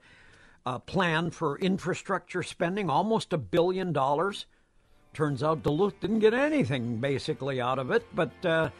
uh, 0.66 0.80
plan 0.80 1.30
for 1.30 1.60
infrastructure 1.60 2.42
spending, 2.42 2.90
almost 2.90 3.34
a 3.34 3.38
billion 3.38 3.94
dollars. 3.94 4.48
Turns 5.14 5.44
out 5.44 5.62
Duluth 5.62 6.00
didn't 6.00 6.20
get 6.20 6.34
anything 6.34 6.98
basically 6.98 7.62
out 7.62 7.78
of 7.78 7.92
it, 7.92 8.04
but 8.16 8.32
uh, 8.44 8.72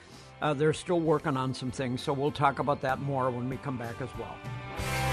they're 0.56 0.74
still 0.74 1.00
working 1.00 1.38
on 1.38 1.54
some 1.54 1.70
things, 1.70 2.02
so 2.02 2.12
we'll 2.12 2.32
talk 2.32 2.58
about 2.58 2.82
that 2.82 3.02
more 3.02 3.30
when 3.30 3.48
we 3.48 3.58
come 3.58 3.78
back 3.78 4.02
as 4.02 4.10
well. 4.18 5.09